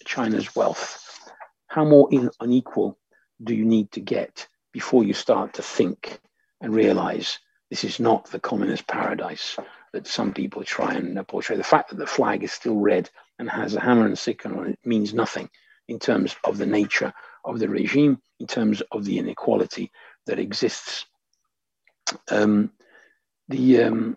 China's 0.06 0.56
wealth. 0.56 1.30
How 1.66 1.84
more 1.84 2.08
unequal 2.40 2.98
do 3.44 3.54
you 3.54 3.66
need 3.66 3.92
to 3.92 4.00
get 4.00 4.48
before 4.72 5.04
you 5.04 5.12
start 5.12 5.52
to 5.54 5.62
think 5.62 6.18
and 6.62 6.74
realize 6.74 7.38
this 7.68 7.84
is 7.84 8.00
not 8.00 8.24
the 8.30 8.40
communist 8.40 8.86
paradise 8.86 9.58
that 9.92 10.06
some 10.06 10.32
people 10.32 10.64
try 10.64 10.94
and 10.94 11.28
portray? 11.28 11.58
The 11.58 11.62
fact 11.62 11.90
that 11.90 11.98
the 11.98 12.06
flag 12.06 12.42
is 12.42 12.52
still 12.52 12.76
red 12.76 13.10
and 13.38 13.50
has 13.50 13.74
a 13.74 13.80
hammer 13.80 14.06
and 14.06 14.18
sickle 14.18 14.58
on 14.58 14.68
it 14.68 14.78
means 14.86 15.12
nothing 15.12 15.50
in 15.88 15.98
terms 15.98 16.34
of 16.44 16.56
the 16.56 16.64
nature 16.64 17.12
of 17.44 17.58
the 17.58 17.68
regime, 17.68 18.18
in 18.40 18.46
terms 18.46 18.82
of 18.92 19.04
the 19.04 19.18
inequality 19.18 19.92
that 20.24 20.38
exists. 20.38 21.04
Um, 22.30 22.72
the 23.48 23.82
um, 23.82 24.16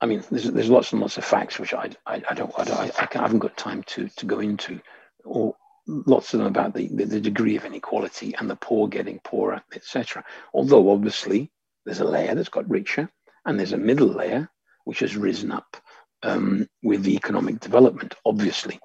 I 0.00 0.06
mean, 0.06 0.22
there's, 0.30 0.44
there's 0.44 0.70
lots 0.70 0.92
and 0.92 1.00
lots 1.00 1.16
of 1.16 1.24
facts 1.24 1.58
which 1.58 1.72
I, 1.72 1.90
I, 2.06 2.22
I 2.28 2.34
don't 2.34 2.52
I, 2.58 2.64
don't, 2.64 2.78
I, 2.78 2.90
I 3.00 3.22
haven't 3.22 3.38
got 3.38 3.56
time 3.56 3.82
to, 3.84 4.08
to 4.08 4.26
go 4.26 4.40
into, 4.40 4.80
or 5.24 5.56
lots 5.86 6.34
of 6.34 6.38
them 6.38 6.48
about 6.48 6.74
the, 6.74 6.88
the, 6.88 7.20
degree 7.20 7.56
of 7.56 7.64
inequality 7.64 8.34
and 8.34 8.50
the 8.50 8.56
poor 8.56 8.88
getting 8.88 9.20
poorer, 9.20 9.62
etc. 9.74 10.24
Although 10.52 10.90
obviously 10.90 11.50
there's 11.84 12.00
a 12.00 12.04
layer 12.04 12.34
that's 12.34 12.48
got 12.48 12.68
richer, 12.68 13.10
and 13.44 13.58
there's 13.58 13.72
a 13.72 13.78
middle 13.78 14.08
layer 14.08 14.50
which 14.84 14.98
has 15.00 15.16
risen 15.16 15.52
up 15.52 15.76
um, 16.22 16.68
with 16.82 17.02
the 17.02 17.14
economic 17.14 17.60
development, 17.60 18.14
obviously. 18.24 18.78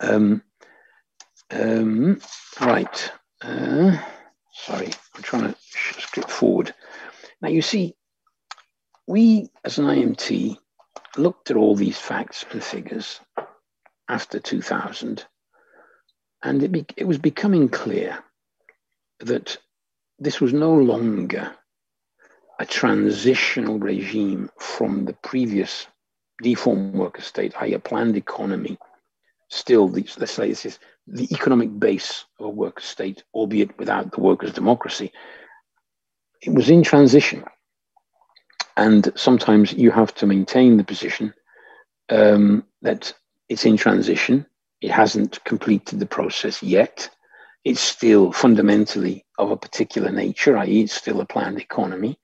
Um, 0.00 0.42
um, 1.50 2.20
right. 2.60 3.12
Uh, 3.42 3.96
sorry, 4.52 4.90
I'm 5.14 5.22
trying 5.22 5.52
to 5.52 5.56
skip 5.60 6.28
forward. 6.28 6.74
Now 7.40 7.48
you 7.48 7.62
see, 7.62 7.94
we 9.06 9.48
as 9.64 9.78
an 9.78 9.86
IMT 9.86 10.56
looked 11.16 11.50
at 11.50 11.56
all 11.56 11.74
these 11.74 11.98
facts 11.98 12.44
and 12.50 12.62
figures 12.62 13.20
after 14.08 14.38
2000, 14.38 15.24
and 16.42 16.62
it, 16.62 16.72
be, 16.72 16.86
it 16.96 17.04
was 17.04 17.18
becoming 17.18 17.68
clear 17.68 18.18
that 19.20 19.56
this 20.18 20.40
was 20.40 20.52
no 20.52 20.74
longer 20.74 21.54
a 22.58 22.66
transitional 22.66 23.78
regime 23.78 24.50
from 24.58 25.04
the 25.04 25.12
previous 25.12 25.86
deformed 26.42 26.94
worker 26.94 27.22
state, 27.22 27.54
i.e., 27.60 27.74
a 27.74 27.78
planned 27.78 28.16
economy. 28.16 28.78
Still, 29.48 29.88
the, 29.88 30.08
let's 30.18 30.32
say 30.32 30.48
this 30.48 30.66
is 30.66 30.78
the 31.06 31.28
economic 31.32 31.78
base 31.78 32.24
of 32.38 32.46
a 32.46 32.50
worker 32.50 32.82
state, 32.82 33.24
albeit 33.34 33.76
without 33.78 34.12
the 34.12 34.20
workers' 34.20 34.52
democracy. 34.52 35.12
It 36.42 36.54
was 36.54 36.70
in 36.70 36.82
transition. 36.82 37.44
And 38.76 39.12
sometimes 39.14 39.72
you 39.72 39.90
have 39.90 40.14
to 40.16 40.26
maintain 40.26 40.76
the 40.76 40.84
position 40.84 41.32
um, 42.08 42.64
that 42.82 43.12
it's 43.48 43.64
in 43.64 43.76
transition. 43.76 44.46
It 44.80 44.90
hasn't 44.90 45.42
completed 45.44 46.00
the 46.00 46.06
process 46.06 46.62
yet. 46.62 47.08
It's 47.64 47.80
still 47.80 48.32
fundamentally 48.32 49.24
of 49.38 49.50
a 49.50 49.56
particular 49.56 50.10
nature, 50.10 50.56
i.e., 50.58 50.82
it's 50.82 50.92
still 50.92 51.20
a 51.20 51.26
planned 51.26 51.58
economy. 51.58 52.18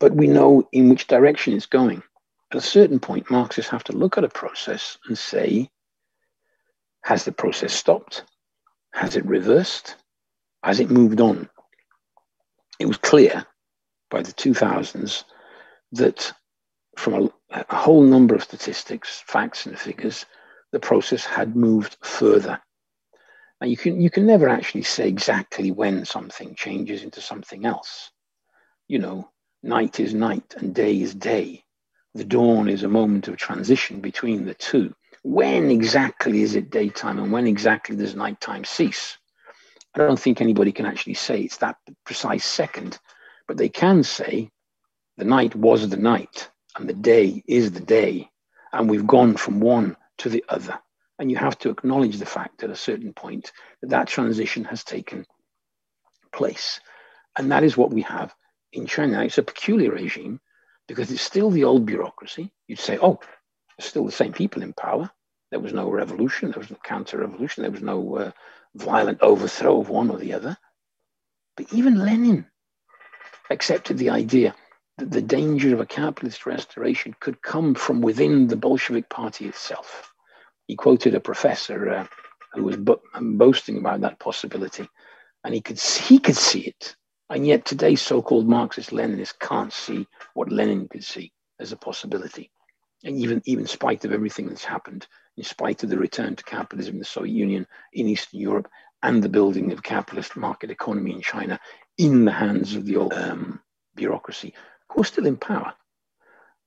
But 0.00 0.14
we 0.14 0.26
know 0.26 0.68
in 0.72 0.88
which 0.88 1.06
direction 1.06 1.54
it's 1.54 1.66
going. 1.66 2.02
At 2.50 2.58
a 2.58 2.62
certain 2.62 3.00
point, 3.00 3.30
Marxists 3.30 3.70
have 3.70 3.84
to 3.84 3.96
look 3.96 4.16
at 4.16 4.24
a 4.24 4.28
process 4.28 4.96
and 5.06 5.18
say, 5.18 5.70
has 7.02 7.24
the 7.24 7.32
process 7.32 7.72
stopped? 7.72 8.24
Has 8.92 9.16
it 9.16 9.26
reversed? 9.26 9.96
Has 10.62 10.80
it 10.80 10.90
moved 10.90 11.20
on? 11.20 11.48
It 12.78 12.86
was 12.86 12.96
clear 12.96 13.44
by 14.08 14.22
the 14.22 14.32
2000s 14.32 15.24
that 15.94 16.32
from 16.96 17.30
a, 17.50 17.64
a, 17.68 17.76
whole 17.76 18.02
number 18.02 18.34
of 18.34 18.42
statistics, 18.42 19.22
facts, 19.26 19.66
and 19.66 19.78
figures, 19.78 20.26
the 20.72 20.80
process 20.80 21.24
had 21.24 21.56
moved 21.56 21.96
further. 22.02 22.60
Now 23.60 23.66
you 23.66 23.76
can 23.76 24.00
you 24.00 24.10
can 24.10 24.26
never 24.26 24.48
actually 24.48 24.82
say 24.82 25.08
exactly 25.08 25.70
when 25.70 26.04
something 26.04 26.54
changes 26.54 27.02
into 27.02 27.20
something 27.20 27.64
else. 27.64 28.10
You 28.88 28.98
know, 28.98 29.30
night 29.62 30.00
is 30.00 30.14
night 30.14 30.54
and 30.58 30.74
day 30.74 31.00
is 31.00 31.14
day. 31.14 31.64
The 32.14 32.24
dawn 32.24 32.68
is 32.68 32.82
a 32.82 32.88
moment 32.88 33.28
of 33.28 33.36
transition 33.36 34.00
between 34.00 34.44
the 34.44 34.54
two. 34.54 34.94
When 35.22 35.70
exactly 35.70 36.42
is 36.42 36.54
it 36.54 36.70
daytime 36.70 37.18
and 37.18 37.32
when 37.32 37.46
exactly 37.46 37.96
does 37.96 38.14
nighttime 38.14 38.64
cease? 38.64 39.16
I 39.94 40.00
don't 40.00 40.20
think 40.20 40.40
anybody 40.40 40.72
can 40.72 40.86
actually 40.86 41.14
say 41.14 41.42
it's 41.42 41.58
that 41.58 41.76
precise 42.04 42.44
second, 42.44 42.98
but 43.46 43.56
they 43.56 43.68
can 43.68 44.02
say 44.02 44.50
the 45.16 45.24
night 45.24 45.54
was 45.54 45.88
the 45.88 45.96
night 45.96 46.50
and 46.76 46.88
the 46.88 46.94
day 46.94 47.42
is 47.46 47.72
the 47.72 47.80
day, 47.80 48.30
and 48.72 48.90
we've 48.90 49.06
gone 49.06 49.36
from 49.36 49.60
one 49.60 49.96
to 50.18 50.28
the 50.28 50.44
other. 50.48 50.78
And 51.18 51.30
you 51.30 51.36
have 51.36 51.56
to 51.60 51.70
acknowledge 51.70 52.18
the 52.18 52.26
fact 52.26 52.64
at 52.64 52.70
a 52.70 52.76
certain 52.76 53.12
point 53.12 53.52
that 53.80 53.90
that 53.90 54.08
transition 54.08 54.64
has 54.64 54.82
taken 54.82 55.26
place. 56.32 56.80
And 57.38 57.52
that 57.52 57.62
is 57.62 57.76
what 57.76 57.92
we 57.92 58.02
have 58.02 58.34
in 58.72 58.86
China. 58.86 59.22
It's 59.22 59.38
a 59.38 59.42
peculiar 59.42 59.92
regime 59.92 60.40
because 60.88 61.12
it's 61.12 61.22
still 61.22 61.50
the 61.50 61.64
old 61.64 61.86
bureaucracy. 61.86 62.52
You'd 62.66 62.80
say, 62.80 62.98
oh, 63.00 63.20
still 63.78 64.04
the 64.04 64.12
same 64.12 64.32
people 64.32 64.62
in 64.62 64.72
power. 64.72 65.08
There 65.50 65.60
was 65.60 65.72
no 65.72 65.88
revolution, 65.88 66.50
there 66.50 66.58
was 66.58 66.70
no 66.70 66.78
counter 66.82 67.18
revolution, 67.18 67.62
there 67.62 67.70
was 67.70 67.82
no 67.82 68.16
uh, 68.16 68.30
violent 68.74 69.20
overthrow 69.20 69.80
of 69.80 69.88
one 69.88 70.10
or 70.10 70.18
the 70.18 70.32
other. 70.32 70.56
But 71.56 71.72
even 71.72 72.04
Lenin 72.04 72.46
accepted 73.50 73.98
the 73.98 74.10
idea 74.10 74.56
that 74.98 75.10
the 75.10 75.22
danger 75.22 75.74
of 75.74 75.80
a 75.80 75.86
capitalist 75.86 76.46
restoration 76.46 77.14
could 77.20 77.42
come 77.42 77.74
from 77.74 78.00
within 78.00 78.46
the 78.46 78.56
Bolshevik 78.56 79.08
party 79.08 79.46
itself. 79.46 80.12
He 80.66 80.76
quoted 80.76 81.14
a 81.14 81.20
professor 81.20 81.90
uh, 81.90 82.06
who 82.52 82.64
was 82.64 82.76
bo- 82.76 83.02
boasting 83.20 83.78
about 83.78 84.00
that 84.02 84.18
possibility, 84.20 84.88
and 85.42 85.52
he 85.52 85.60
could 85.60 85.78
see, 85.78 86.14
he 86.14 86.18
could 86.20 86.36
see 86.36 86.60
it. 86.60 86.96
And 87.30 87.46
yet 87.46 87.64
today's 87.64 88.02
so-called 88.02 88.48
Marxist 88.48 88.90
Leninists 88.90 89.38
can't 89.38 89.72
see 89.72 90.06
what 90.34 90.52
Lenin 90.52 90.88
could 90.88 91.04
see 91.04 91.32
as 91.58 91.72
a 91.72 91.76
possibility. 91.76 92.50
And 93.02 93.18
even, 93.18 93.42
even 93.44 93.64
in 93.64 93.68
spite 93.68 94.04
of 94.04 94.12
everything 94.12 94.48
that's 94.48 94.64
happened, 94.64 95.06
in 95.36 95.44
spite 95.44 95.82
of 95.82 95.90
the 95.90 95.98
return 95.98 96.36
to 96.36 96.44
capitalism 96.44 96.94
in 96.94 96.98
the 97.00 97.04
Soviet 97.04 97.32
Union, 97.32 97.66
in 97.92 98.06
Eastern 98.06 98.40
Europe, 98.40 98.68
and 99.02 99.22
the 99.22 99.28
building 99.28 99.72
of 99.72 99.82
capitalist 99.82 100.36
market 100.36 100.70
economy 100.70 101.12
in 101.12 101.20
China 101.20 101.58
in 101.98 102.24
the 102.24 102.32
hands 102.32 102.74
of 102.74 102.86
the 102.86 102.96
old 102.96 103.12
um, 103.12 103.60
bureaucracy, 103.94 104.54
who 104.94 105.02
are 105.02 105.06
still 105.06 105.26
in 105.26 105.36
power 105.36 105.74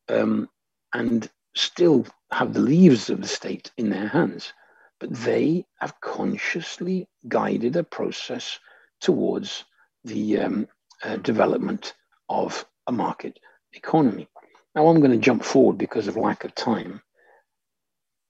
um, 0.09 0.49
and 0.93 1.29
still 1.55 2.05
have 2.31 2.53
the 2.53 2.59
leaves 2.59 3.09
of 3.09 3.21
the 3.21 3.27
state 3.27 3.71
in 3.77 3.89
their 3.89 4.07
hands. 4.07 4.53
But 4.99 5.13
they 5.13 5.65
have 5.79 5.99
consciously 6.01 7.07
guided 7.27 7.75
a 7.75 7.83
process 7.83 8.59
towards 8.99 9.63
the 10.03 10.39
um, 10.39 10.67
uh, 11.03 11.17
development 11.17 11.93
of 12.29 12.65
a 12.87 12.91
market 12.91 13.39
economy. 13.73 14.27
Now, 14.75 14.87
I'm 14.87 14.99
going 14.99 15.11
to 15.11 15.17
jump 15.17 15.43
forward 15.43 15.77
because 15.77 16.07
of 16.07 16.17
lack 16.17 16.43
of 16.43 16.55
time. 16.55 17.01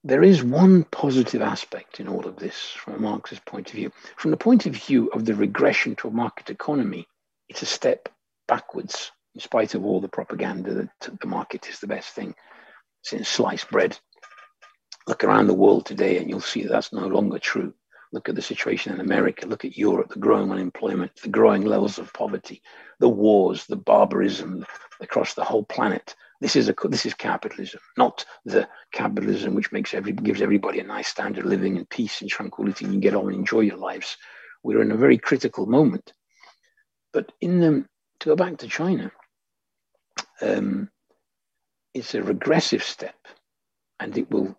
There 0.04 0.24
is 0.24 0.44
one 0.44 0.84
positive 0.86 1.42
aspect 1.42 2.00
in 2.00 2.08
all 2.08 2.26
of 2.26 2.38
this 2.38 2.70
from 2.72 2.96
a 2.96 3.00
Marxist 3.00 3.46
point 3.46 3.70
of 3.70 3.76
view. 3.76 3.92
From 4.16 4.32
the 4.32 4.38
point 4.38 4.66
of 4.66 4.74
view 4.76 5.10
of 5.10 5.26
the 5.26 5.36
regression 5.36 5.96
to 5.98 6.08
a 6.08 6.12
market 6.12 6.50
economy, 6.50 7.08
it's 7.50 7.62
a 7.62 7.66
step 7.66 8.08
backwards 8.48 9.12
in 9.38 9.42
spite 9.42 9.76
of 9.76 9.86
all 9.86 10.02
the 10.02 10.08
propaganda 10.08 10.74
that 10.74 11.20
the 11.22 11.28
market 11.28 11.70
is 11.70 11.80
the 11.80 11.86
best 11.86 12.16
thing 12.16 12.34
since 13.04 13.30
sliced 13.30 13.70
bread. 13.70 13.96
Look 15.06 15.24
around 15.24 15.46
the 15.46 15.54
world 15.54 15.86
today 15.86 16.18
and 16.18 16.28
you'll 16.28 16.42
see 16.42 16.64
that 16.64 16.70
that's 16.70 16.92
no 16.92 17.06
longer 17.06 17.38
true. 17.38 17.72
Look 18.12 18.30
at 18.30 18.34
the 18.34 18.42
situation 18.42 18.94
in 18.96 19.00
America, 19.00 19.46
look 19.46 19.64
at 19.64 19.78
Europe, 19.78 20.10
the 20.10 20.18
growing 20.18 20.52
unemployment, 20.52 21.12
the 21.22 21.30
growing 21.30 21.66
levels 21.66 22.00
of 22.00 22.12
poverty, 22.14 22.64
the 23.00 23.10
wars, 23.10 23.68
the 23.68 23.76
barbarism 23.76 24.66
across 25.02 25.36
the 25.36 25.44
whole 25.44 25.66
planet. 25.66 26.16
This 26.42 26.56
is 26.56 26.68
a 26.68 26.76
this 26.86 27.06
is 27.06 27.14
capitalism, 27.14 27.80
not 27.96 28.26
the 28.44 28.68
capitalism 28.92 29.54
which 29.54 29.72
makes 29.72 29.94
every 29.94 30.14
gives 30.14 30.42
everybody 30.42 30.80
a 30.80 30.84
nice 30.84 31.10
standard 31.10 31.46
of 31.46 31.52
living 31.52 31.78
and 31.78 31.88
peace 31.92 32.22
and 32.22 32.30
tranquility 32.30 32.86
and 32.86 32.94
you 32.96 33.00
get 33.00 33.14
on 33.14 33.28
and 33.28 33.36
enjoy 33.36 33.60
your 33.60 33.78
lives. 33.78 34.18
We're 34.64 34.82
in 34.82 34.92
a 34.92 34.98
very 34.98 35.20
critical 35.20 35.68
moment. 35.68 36.12
But 37.14 37.32
in 37.40 37.60
the 37.60 37.86
to 38.22 38.30
go 38.30 38.36
back 38.36 38.58
to 38.58 38.68
China, 38.68 39.12
um, 40.42 40.90
it's 41.94 42.16
a 42.16 42.24
regressive 42.24 42.84
step, 42.84 43.16
and 44.00 44.18
it 44.18 44.30
will 44.32 44.58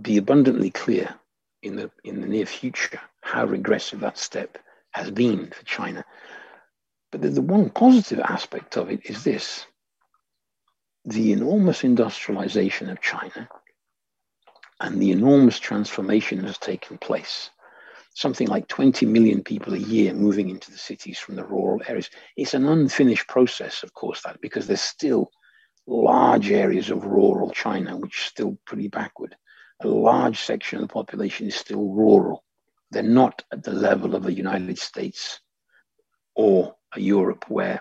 be 0.00 0.16
abundantly 0.16 0.70
clear 0.70 1.14
in 1.62 1.76
the 1.76 1.90
in 2.04 2.20
the 2.20 2.26
near 2.26 2.46
future 2.46 3.00
how 3.20 3.44
regressive 3.46 4.00
that 4.00 4.18
step 4.18 4.58
has 4.92 5.10
been 5.10 5.50
for 5.50 5.64
China. 5.64 6.04
But 7.10 7.22
the, 7.22 7.28
the 7.28 7.42
one 7.42 7.70
positive 7.70 8.20
aspect 8.20 8.76
of 8.76 8.90
it 8.90 9.00
is 9.04 9.24
this: 9.24 9.66
the 11.04 11.32
enormous 11.32 11.84
industrialization 11.84 12.90
of 12.90 13.00
China 13.00 13.48
and 14.80 15.00
the 15.00 15.12
enormous 15.12 15.58
transformation 15.58 16.38
that 16.38 16.46
has 16.48 16.58
taken 16.58 16.98
place 16.98 17.50
something 18.14 18.48
like 18.48 18.68
20 18.68 19.06
million 19.06 19.42
people 19.42 19.74
a 19.74 19.78
year 19.78 20.12
moving 20.12 20.50
into 20.50 20.70
the 20.70 20.78
cities 20.78 21.18
from 21.18 21.36
the 21.36 21.44
rural 21.44 21.80
areas. 21.86 22.10
It's 22.36 22.54
an 22.54 22.66
unfinished 22.66 23.28
process, 23.28 23.82
of 23.82 23.94
course, 23.94 24.22
that 24.22 24.40
because 24.40 24.66
there's 24.66 24.80
still 24.80 25.30
large 25.86 26.50
areas 26.50 26.90
of 26.90 27.04
rural 27.04 27.50
China 27.50 27.96
which 27.96 28.18
are 28.18 28.30
still 28.30 28.58
pretty 28.66 28.88
backward. 28.88 29.34
A 29.82 29.88
large 29.88 30.40
section 30.40 30.78
of 30.78 30.82
the 30.82 30.92
population 30.92 31.48
is 31.48 31.56
still 31.56 31.88
rural. 31.88 32.44
They're 32.90 33.02
not 33.02 33.42
at 33.52 33.62
the 33.64 33.72
level 33.72 34.14
of 34.14 34.22
the 34.22 34.32
United 34.32 34.78
States 34.78 35.40
or 36.34 36.76
Europe, 36.96 37.46
where 37.48 37.80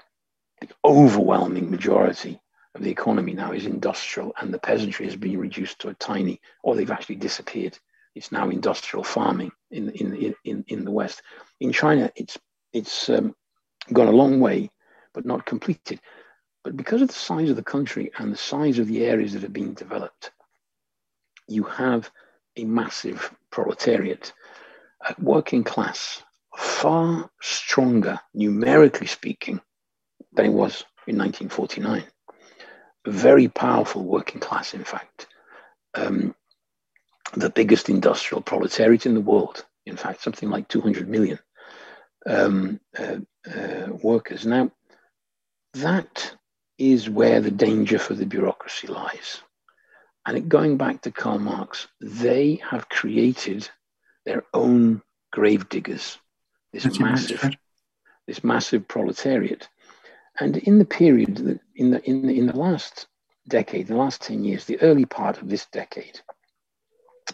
the 0.61 0.69
overwhelming 0.85 1.69
majority 1.69 2.39
of 2.75 2.81
the 2.81 2.89
economy 2.89 3.33
now 3.33 3.51
is 3.51 3.65
industrial 3.65 4.33
and 4.39 4.53
the 4.53 4.59
peasantry 4.59 5.05
has 5.05 5.15
been 5.15 5.37
reduced 5.37 5.79
to 5.79 5.89
a 5.89 5.93
tiny, 5.95 6.39
or 6.63 6.75
they've 6.75 6.91
actually 6.91 7.15
disappeared. 7.15 7.77
It's 8.15 8.31
now 8.31 8.49
industrial 8.49 9.03
farming 9.03 9.51
in, 9.69 9.89
in, 9.91 10.35
in, 10.43 10.65
in 10.67 10.85
the 10.85 10.91
West. 10.91 11.21
In 11.59 11.71
China, 11.71 12.11
it's, 12.15 12.37
it's 12.73 13.09
um, 13.09 13.35
gone 13.93 14.07
a 14.07 14.11
long 14.11 14.39
way, 14.39 14.69
but 15.13 15.25
not 15.25 15.45
completed. 15.45 15.99
But 16.63 16.77
because 16.77 17.01
of 17.01 17.07
the 17.07 17.13
size 17.13 17.49
of 17.49 17.55
the 17.55 17.63
country 17.63 18.11
and 18.17 18.31
the 18.31 18.37
size 18.37 18.79
of 18.79 18.87
the 18.87 19.05
areas 19.05 19.33
that 19.33 19.43
are 19.43 19.49
being 19.49 19.73
developed, 19.73 20.31
you 21.47 21.63
have 21.63 22.09
a 22.57 22.65
massive 22.65 23.33
proletariat, 23.49 24.33
a 25.07 25.15
working 25.19 25.63
class, 25.63 26.21
far 26.55 27.29
stronger, 27.41 28.19
numerically 28.33 29.07
speaking, 29.07 29.59
than 30.33 30.45
it 30.45 30.53
was 30.53 30.83
in 31.07 31.17
1949. 31.17 32.03
A 33.05 33.11
very 33.11 33.47
powerful 33.47 34.03
working 34.03 34.39
class, 34.39 34.73
in 34.73 34.83
fact. 34.83 35.27
Um, 35.95 36.35
the 37.33 37.49
biggest 37.49 37.89
industrial 37.89 38.41
proletariat 38.41 39.05
in 39.05 39.13
the 39.13 39.21
world, 39.21 39.65
in 39.85 39.97
fact, 39.97 40.21
something 40.21 40.49
like 40.49 40.67
200 40.67 41.07
million 41.07 41.39
um, 42.25 42.79
uh, 42.97 43.17
uh, 43.49 43.87
workers. 44.01 44.45
Now, 44.45 44.71
that 45.73 46.35
is 46.77 47.09
where 47.09 47.41
the 47.41 47.51
danger 47.51 47.99
for 47.99 48.13
the 48.13 48.25
bureaucracy 48.25 48.87
lies. 48.87 49.41
And 50.25 50.37
it, 50.37 50.49
going 50.49 50.77
back 50.77 51.01
to 51.01 51.11
Karl 51.11 51.39
Marx, 51.39 51.87
they 51.99 52.61
have 52.69 52.89
created 52.89 53.69
their 54.25 54.43
own 54.53 55.01
grave 55.31 55.69
diggers, 55.69 56.17
this 56.73 56.83
That's 56.83 56.99
massive, 56.99 57.55
this 58.27 58.43
massive 58.43 58.87
proletariat. 58.87 59.67
And 60.39 60.57
in 60.57 60.79
the 60.79 60.85
period, 60.85 61.59
in 61.75 61.91
the, 61.91 62.03
in 62.03 62.21
the, 62.21 62.33
in 62.33 62.45
the 62.45 62.57
last 62.57 63.07
decade, 63.47 63.87
the 63.87 63.95
last 63.95 64.21
10 64.21 64.43
years, 64.43 64.65
the 64.65 64.81
early 64.81 65.05
part 65.05 65.41
of 65.41 65.49
this 65.49 65.65
decade, 65.67 66.19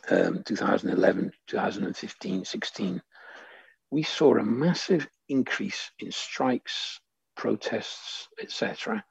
um, 0.10 0.44
2011, 0.44 1.32
2015, 1.48 2.46
16, 2.46 3.02
we 3.92 4.04
saw 4.04 4.36
a 4.36 4.44
massive 4.44 5.08
increase 5.30 5.92
in 6.00 6.12
strikes, 6.12 7.00
protests, 7.36 8.28
etc., 8.42 9.04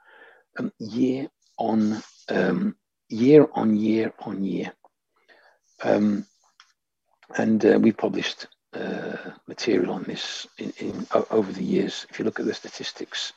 um, 0.58 0.72
year 0.78 1.28
on 1.58 2.02
um, 2.28 2.76
year 3.08 3.46
on 3.54 3.76
year 3.76 4.12
on 4.20 4.42
year. 4.44 4.72
Um, 5.82 6.26
and 7.36 7.64
uh, 7.64 7.78
we 7.80 7.92
published 7.92 8.46
uh, 8.72 9.16
material 9.48 9.92
on 9.92 10.02
this 10.04 10.46
in, 10.58 10.72
in, 10.78 11.06
over 11.30 11.52
the 11.52 11.64
years. 11.64 12.06
If 12.10 12.18
you 12.18 12.24
look 12.24 12.40
at 12.40 12.46
the 12.46 12.54
statistics, 12.54 13.32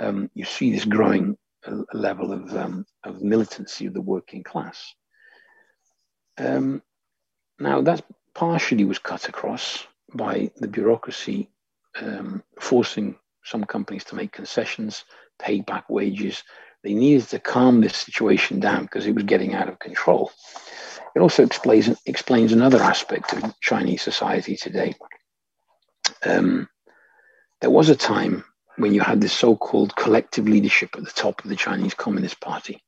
um, 0.00 0.30
you 0.34 0.44
see 0.44 0.72
this 0.72 0.84
growing 0.84 1.36
uh, 1.66 1.82
level 1.92 2.32
of, 2.32 2.54
um, 2.56 2.86
of 3.04 3.22
militancy 3.22 3.86
of 3.86 3.94
the 3.94 4.00
working 4.00 4.42
class. 4.42 4.94
Um, 6.38 6.82
now, 7.58 7.80
that 7.82 8.04
partially 8.34 8.84
was 8.84 8.98
cut 8.98 9.28
across 9.28 9.86
by 10.12 10.50
the 10.56 10.68
bureaucracy 10.68 11.50
um, 12.00 12.42
forcing 12.58 13.16
some 13.44 13.64
companies 13.64 14.04
to 14.04 14.16
make 14.16 14.32
concessions, 14.32 15.04
pay 15.38 15.60
back 15.60 15.88
wages. 15.88 16.42
They 16.82 16.94
needed 16.94 17.28
to 17.28 17.38
calm 17.38 17.80
this 17.80 17.96
situation 17.96 18.60
down 18.60 18.82
because 18.82 19.06
it 19.06 19.14
was 19.14 19.24
getting 19.24 19.54
out 19.54 19.68
of 19.68 19.78
control. 19.78 20.32
It 21.14 21.20
also 21.20 21.44
explains, 21.44 21.96
explains 22.06 22.52
another 22.52 22.80
aspect 22.82 23.32
of 23.32 23.58
Chinese 23.60 24.02
society 24.02 24.56
today. 24.56 24.94
Um, 26.26 26.68
there 27.60 27.70
was 27.70 27.88
a 27.88 27.96
time 27.96 28.44
when 28.76 28.92
you 28.92 29.00
had 29.00 29.20
this 29.20 29.32
so 29.32 29.56
called 29.56 29.94
collective 29.94 30.48
leadership 30.48 30.90
at 30.96 31.04
the 31.04 31.10
top 31.10 31.42
of 31.44 31.48
the 31.48 31.56
Chinese 31.56 31.94
Communist 31.94 32.40
Party, 32.40 32.82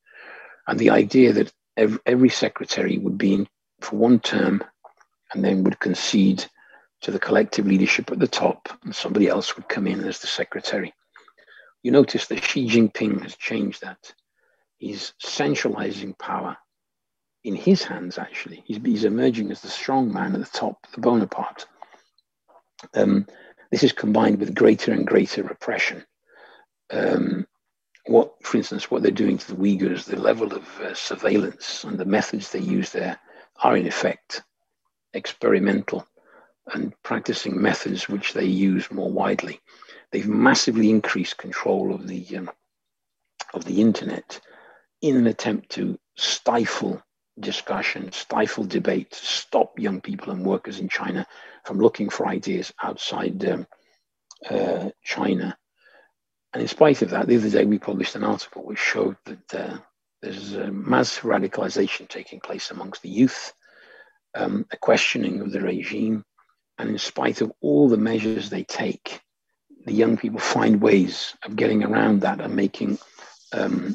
and 0.67 0.79
the 0.79 0.91
idea 0.91 1.33
that 1.33 1.53
every, 1.77 1.99
every 2.07 2.29
secretary 2.29 2.99
would 2.99 3.19
be 3.19 3.35
in 3.35 3.49
for 3.81 3.97
one 3.97 4.21
term 4.21 4.63
and 5.33 5.45
then 5.45 5.65
would 5.65 5.79
concede 5.81 6.45
to 7.03 7.11
the 7.11 7.19
collective 7.19 7.67
leadership 7.67 8.11
at 8.11 8.19
the 8.19 8.27
top, 8.27 8.69
and 8.85 8.95
somebody 8.95 9.29
else 9.29 9.55
would 9.57 9.69
come 9.69 9.87
in 9.87 10.03
as 10.05 10.19
the 10.19 10.27
secretary. 10.27 10.95
You 11.83 11.93
notice 11.93 12.27
that 12.27 12.43
Xi 12.43 12.67
Jinping 12.69 13.23
has 13.23 13.37
changed 13.37 13.83
that. 13.83 14.13
He's 14.79 15.13
centralizing 15.21 16.15
power 16.15 16.57
in 17.45 17.55
his 17.55 17.83
hands, 17.83 18.19
actually. 18.19 18.63
He's, 18.67 18.79
he's 18.85 19.05
emerging 19.05 19.51
as 19.51 19.61
the 19.61 19.69
strong 19.69 20.13
man 20.13 20.35
at 20.35 20.41
the 20.41 20.59
top, 20.59 20.87
the 20.95 21.01
Bonaparte. 21.01 21.67
Um, 22.95 23.27
this 23.71 23.85
is 23.85 23.93
combined 23.93 24.41
with 24.41 24.55
greater 24.55 24.93
and 24.93 25.07
greater 25.07 25.43
repression. 25.43 26.05
Um, 26.91 27.47
what, 28.07 28.35
for 28.43 28.57
instance, 28.57 28.91
what 28.91 29.03
they're 29.03 29.11
doing 29.11 29.39
to 29.39 29.55
the 29.55 29.57
Uyghurs, 29.57 30.05
the 30.05 30.17
level 30.17 30.53
of 30.53 30.81
uh, 30.81 30.95
surveillance 30.95 31.85
and 31.85 31.99
the 31.99 32.05
methods 32.05 32.51
they 32.51 32.61
use 32.61 32.91
there 32.91 33.19
are 33.63 33.77
in 33.77 33.87
effect 33.87 34.43
experimental 35.13 36.07
and 36.73 36.93
practicing 37.03 37.61
methods 37.61 38.09
which 38.09 38.33
they 38.33 38.45
use 38.45 38.91
more 38.91 39.11
widely. 39.11 39.61
They've 40.11 40.29
massively 40.29 40.91
increased 40.91 41.39
control 41.39 41.95
of 41.95 42.07
the 42.07 42.37
um, 42.37 42.51
of 43.55 43.65
the 43.65 43.81
internet 43.81 44.41
in 45.01 45.17
an 45.17 45.27
attempt 45.27 45.71
to 45.71 45.99
stifle 46.17 47.03
discussion, 47.39 48.11
stifle 48.13 48.65
debate, 48.65 49.15
stop 49.15 49.79
young 49.79 50.01
people 50.01 50.33
and 50.33 50.45
workers 50.45 50.81
in 50.81 50.89
China 50.89 51.27
from 51.65 51.79
looking 51.79 52.09
for 52.09 52.27
ideas 52.27 52.73
outside 52.83 53.45
um, 53.47 53.67
uh, 54.51 54.91
China. 55.03 55.57
And 56.57 56.63
in 56.63 56.69
spite 56.69 57.03
of 57.03 57.11
that, 57.11 57.27
the 57.27 57.37
other 57.37 57.51
day 57.51 57.67
we 57.67 57.79
published 57.79 58.17
an 58.17 58.25
article 58.25 58.63
which 58.63 58.79
showed 58.79 59.19
that 59.27 59.55
uh, 59.55 59.77
there's 60.23 60.55
a 60.55 60.73
mass 60.73 61.19
radicalization 61.19 62.09
taking 62.09 62.41
place 62.41 62.71
amongst 62.71 63.03
the 63.03 63.11
youth, 63.11 63.53
um, 64.35 64.65
a 64.73 64.79
questioning 64.79 65.43
of 65.43 65.53
the 65.53 65.61
regime. 65.61 66.25
And 66.79 66.89
in 66.89 66.97
spite 66.97 67.43
of 67.43 67.53
all 67.61 67.91
the 67.91 67.99
measures 67.99 68.49
they 68.49 68.65
take, 68.65 69.21
the 69.85 69.93
young 69.93 70.17
people 70.17 70.41
find 70.41 70.81
ways 70.81 71.35
of 71.45 71.57
getting 71.57 71.85
around 71.85 72.23
that 72.23 72.41
and 72.41 72.57
making 72.57 73.01
um, 73.53 73.95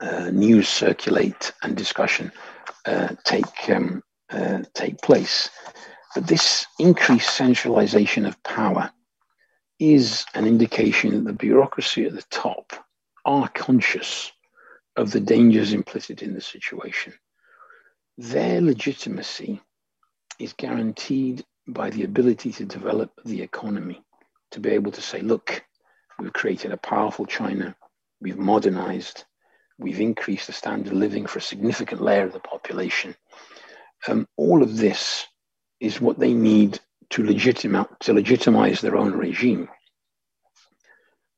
uh, 0.00 0.30
news 0.30 0.68
circulate 0.68 1.52
and 1.64 1.76
discussion 1.76 2.30
uh, 2.84 3.16
take 3.24 3.68
um, 3.68 4.00
uh, 4.30 4.62
take 4.74 4.98
place. 5.00 5.50
But 6.14 6.28
this 6.28 6.66
increased 6.78 7.34
centralization 7.34 8.26
of 8.26 8.40
power 8.44 8.92
is 9.78 10.24
an 10.34 10.46
indication 10.46 11.12
that 11.12 11.24
the 11.24 11.32
bureaucracy 11.32 12.04
at 12.04 12.14
the 12.14 12.24
top 12.30 12.72
are 13.24 13.48
conscious 13.48 14.32
of 14.96 15.12
the 15.12 15.20
dangers 15.20 15.72
implicit 15.72 16.22
in 16.22 16.34
the 16.34 16.40
situation. 16.40 17.12
Their 18.16 18.60
legitimacy 18.60 19.60
is 20.38 20.52
guaranteed 20.54 21.44
by 21.68 21.90
the 21.90 22.04
ability 22.04 22.52
to 22.52 22.64
develop 22.64 23.12
the 23.24 23.42
economy, 23.42 24.02
to 24.50 24.60
be 24.60 24.70
able 24.70 24.90
to 24.92 25.02
say, 25.02 25.20
look, 25.20 25.64
we've 26.18 26.32
created 26.32 26.72
a 26.72 26.76
powerful 26.78 27.26
China, 27.26 27.76
we've 28.20 28.38
modernized, 28.38 29.24
we've 29.78 30.00
increased 30.00 30.48
the 30.48 30.52
standard 30.52 30.92
of 30.92 30.98
living 30.98 31.26
for 31.26 31.38
a 31.38 31.42
significant 31.42 32.00
layer 32.00 32.24
of 32.24 32.32
the 32.32 32.40
population. 32.40 33.14
Um, 34.08 34.26
all 34.36 34.62
of 34.62 34.76
this 34.76 35.26
is 35.78 36.00
what 36.00 36.18
they 36.18 36.32
need 36.32 36.80
to, 37.10 37.24
legitimize, 37.24 37.86
to 38.00 38.12
legitimize 38.12 38.80
their 38.80 38.96
own 38.96 39.12
regime. 39.12 39.68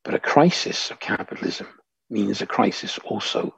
But 0.05 0.15
a 0.15 0.21
crisis 0.21 0.91
of 0.91 1.01
capitalism 1.01 1.69
means 2.09 2.41
a 2.41 2.47
crisis 2.47 2.99
also 2.99 3.55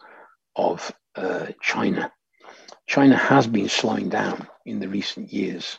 of 0.56 0.92
uh, 1.14 1.46
China. 1.60 2.12
China 2.86 3.16
has 3.16 3.46
been 3.46 3.68
slowing 3.68 4.08
down 4.08 4.48
in 4.66 4.80
the 4.80 4.88
recent 4.88 5.32
years. 5.32 5.78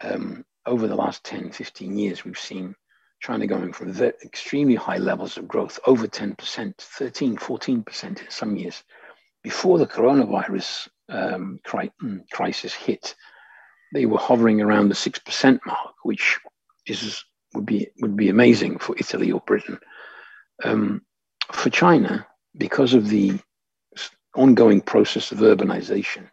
Um, 0.00 0.44
over 0.64 0.86
the 0.86 0.94
last 0.94 1.24
10, 1.24 1.50
15 1.50 1.98
years, 1.98 2.24
we've 2.24 2.38
seen 2.38 2.74
China 3.20 3.46
going 3.46 3.72
from 3.72 3.90
extremely 4.00 4.76
high 4.76 4.98
levels 4.98 5.36
of 5.36 5.48
growth, 5.48 5.80
over 5.86 6.06
10%, 6.06 6.74
13, 6.78 7.36
14% 7.36 8.04
in 8.04 8.30
some 8.30 8.56
years. 8.56 8.82
Before 9.42 9.78
the 9.78 9.86
coronavirus 9.86 10.88
um, 11.08 11.58
cri- 11.64 11.92
mm, 12.02 12.20
crisis 12.30 12.72
hit, 12.72 13.14
they 13.92 14.06
were 14.06 14.18
hovering 14.18 14.60
around 14.60 14.88
the 14.88 14.94
6% 14.94 15.60
mark, 15.66 15.94
which 16.02 16.38
is 16.86 17.24
would 17.54 17.64
be 17.66 17.88
would 18.00 18.16
be 18.16 18.28
amazing 18.28 18.78
for 18.78 18.94
Italy 18.98 19.32
or 19.32 19.40
Britain. 19.46 19.78
Um, 20.64 21.02
for 21.52 21.70
China, 21.70 22.26
because 22.56 22.94
of 22.94 23.08
the 23.08 23.38
ongoing 24.34 24.80
process 24.80 25.32
of 25.32 25.38
urbanization, 25.38 26.28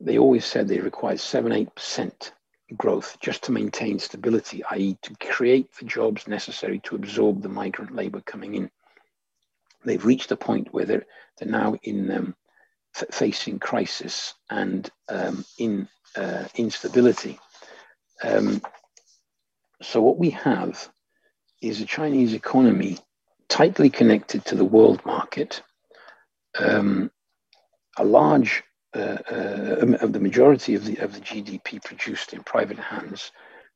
they 0.00 0.18
always 0.18 0.44
said 0.44 0.68
they 0.68 0.80
required 0.80 1.20
7 1.20 1.50
8% 1.50 2.32
growth 2.76 3.16
just 3.20 3.42
to 3.44 3.52
maintain 3.52 3.98
stability, 3.98 4.62
i.e., 4.70 4.96
to 5.02 5.14
create 5.16 5.68
the 5.78 5.84
jobs 5.84 6.26
necessary 6.26 6.80
to 6.80 6.96
absorb 6.96 7.42
the 7.42 7.48
migrant 7.48 7.94
labor 7.94 8.20
coming 8.20 8.54
in. 8.54 8.70
They've 9.84 10.04
reached 10.04 10.32
a 10.32 10.36
point 10.36 10.72
where 10.72 10.86
they're, 10.86 11.04
they're 11.38 11.50
now 11.50 11.76
in 11.82 12.10
um, 12.10 12.36
facing 12.92 13.58
crisis 13.58 14.34
and 14.50 14.90
um, 15.08 15.44
in 15.58 15.88
uh, 16.16 16.44
instability. 16.56 17.38
Um, 18.22 18.62
so, 19.82 20.00
what 20.00 20.18
we 20.18 20.30
have 20.30 20.88
is 21.60 21.80
a 21.80 21.86
Chinese 21.86 22.34
economy 22.34 22.98
tightly 23.48 23.90
connected 23.90 24.44
to 24.46 24.54
the 24.54 24.64
world 24.64 25.04
market, 25.04 25.62
um, 26.58 27.10
a 27.96 28.04
large 28.04 28.62
uh, 28.94 29.18
uh, 29.30 29.96
of 30.00 30.12
the 30.12 30.20
majority 30.20 30.74
of 30.74 30.84
the 30.84 30.96
of 30.98 31.12
the 31.12 31.20
GDP 31.20 31.82
produced 31.84 32.32
in 32.32 32.42
private 32.42 32.78
hands, 32.78 33.32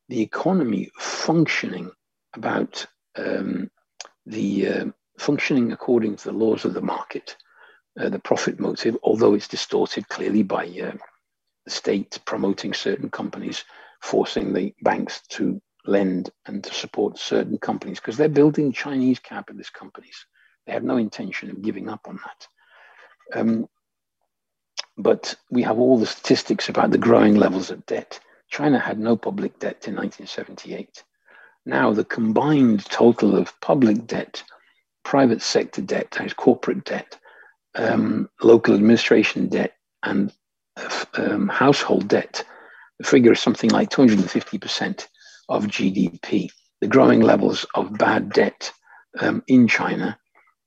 the 0.07 0.21
economy 0.21 0.89
functioning 0.97 1.91
about 2.35 2.85
um, 3.17 3.69
the 4.25 4.67
uh, 4.67 4.85
functioning 5.17 5.71
according 5.71 6.15
to 6.15 6.23
the 6.25 6.37
laws 6.37 6.65
of 6.65 6.73
the 6.73 6.81
market, 6.81 7.35
uh, 7.99 8.09
the 8.09 8.19
profit 8.19 8.59
motive, 8.59 8.97
although 9.03 9.33
it's 9.33 9.47
distorted 9.47 10.07
clearly 10.07 10.43
by 10.43 10.65
uh, 10.65 10.93
state 11.69 12.19
promoting 12.25 12.73
certain 12.73 13.09
companies, 13.09 13.63
forcing 14.01 14.53
the 14.53 14.73
banks 14.81 15.21
to 15.29 15.61
lend 15.85 16.29
and 16.45 16.63
to 16.63 16.73
support 16.73 17.17
certain 17.17 17.57
companies 17.57 17.99
because 17.99 18.17
they're 18.17 18.29
building 18.29 18.71
Chinese 18.71 19.19
capitalist 19.19 19.73
companies. 19.73 20.25
They 20.65 20.73
have 20.73 20.83
no 20.83 20.97
intention 20.97 21.49
of 21.49 21.61
giving 21.61 21.89
up 21.89 22.07
on 22.07 22.19
that. 22.25 23.39
Um, 23.39 23.67
but 24.97 25.35
we 25.49 25.63
have 25.63 25.79
all 25.79 25.97
the 25.97 26.05
statistics 26.05 26.69
about 26.69 26.91
the 26.91 26.97
growing 26.97 27.35
levels 27.35 27.71
of 27.71 27.85
debt. 27.85 28.19
China 28.49 28.79
had 28.79 28.99
no 28.99 29.15
public 29.15 29.57
debt 29.59 29.87
in 29.87 29.95
1978. 29.95 31.03
Now, 31.65 31.93
the 31.93 32.03
combined 32.03 32.85
total 32.85 33.35
of 33.35 33.59
public 33.61 34.07
debt, 34.07 34.43
private 35.03 35.41
sector 35.41 35.81
debt, 35.81 36.11
that 36.11 36.25
is 36.25 36.33
corporate 36.33 36.83
debt, 36.83 37.17
um, 37.75 38.29
local 38.41 38.75
administration 38.75 39.47
debt, 39.47 39.73
and 40.03 40.33
um, 41.15 41.47
household 41.47 42.07
debt, 42.07 42.43
the 42.99 43.05
figure 43.05 43.31
is 43.31 43.39
something 43.39 43.69
like 43.69 43.89
250% 43.89 45.07
of 45.47 45.65
GDP. 45.65 46.49
The 46.81 46.87
growing 46.87 47.21
levels 47.21 47.65
of 47.75 47.97
bad 47.97 48.31
debt 48.31 48.71
um, 49.19 49.43
in 49.47 49.67
China, 49.67 50.17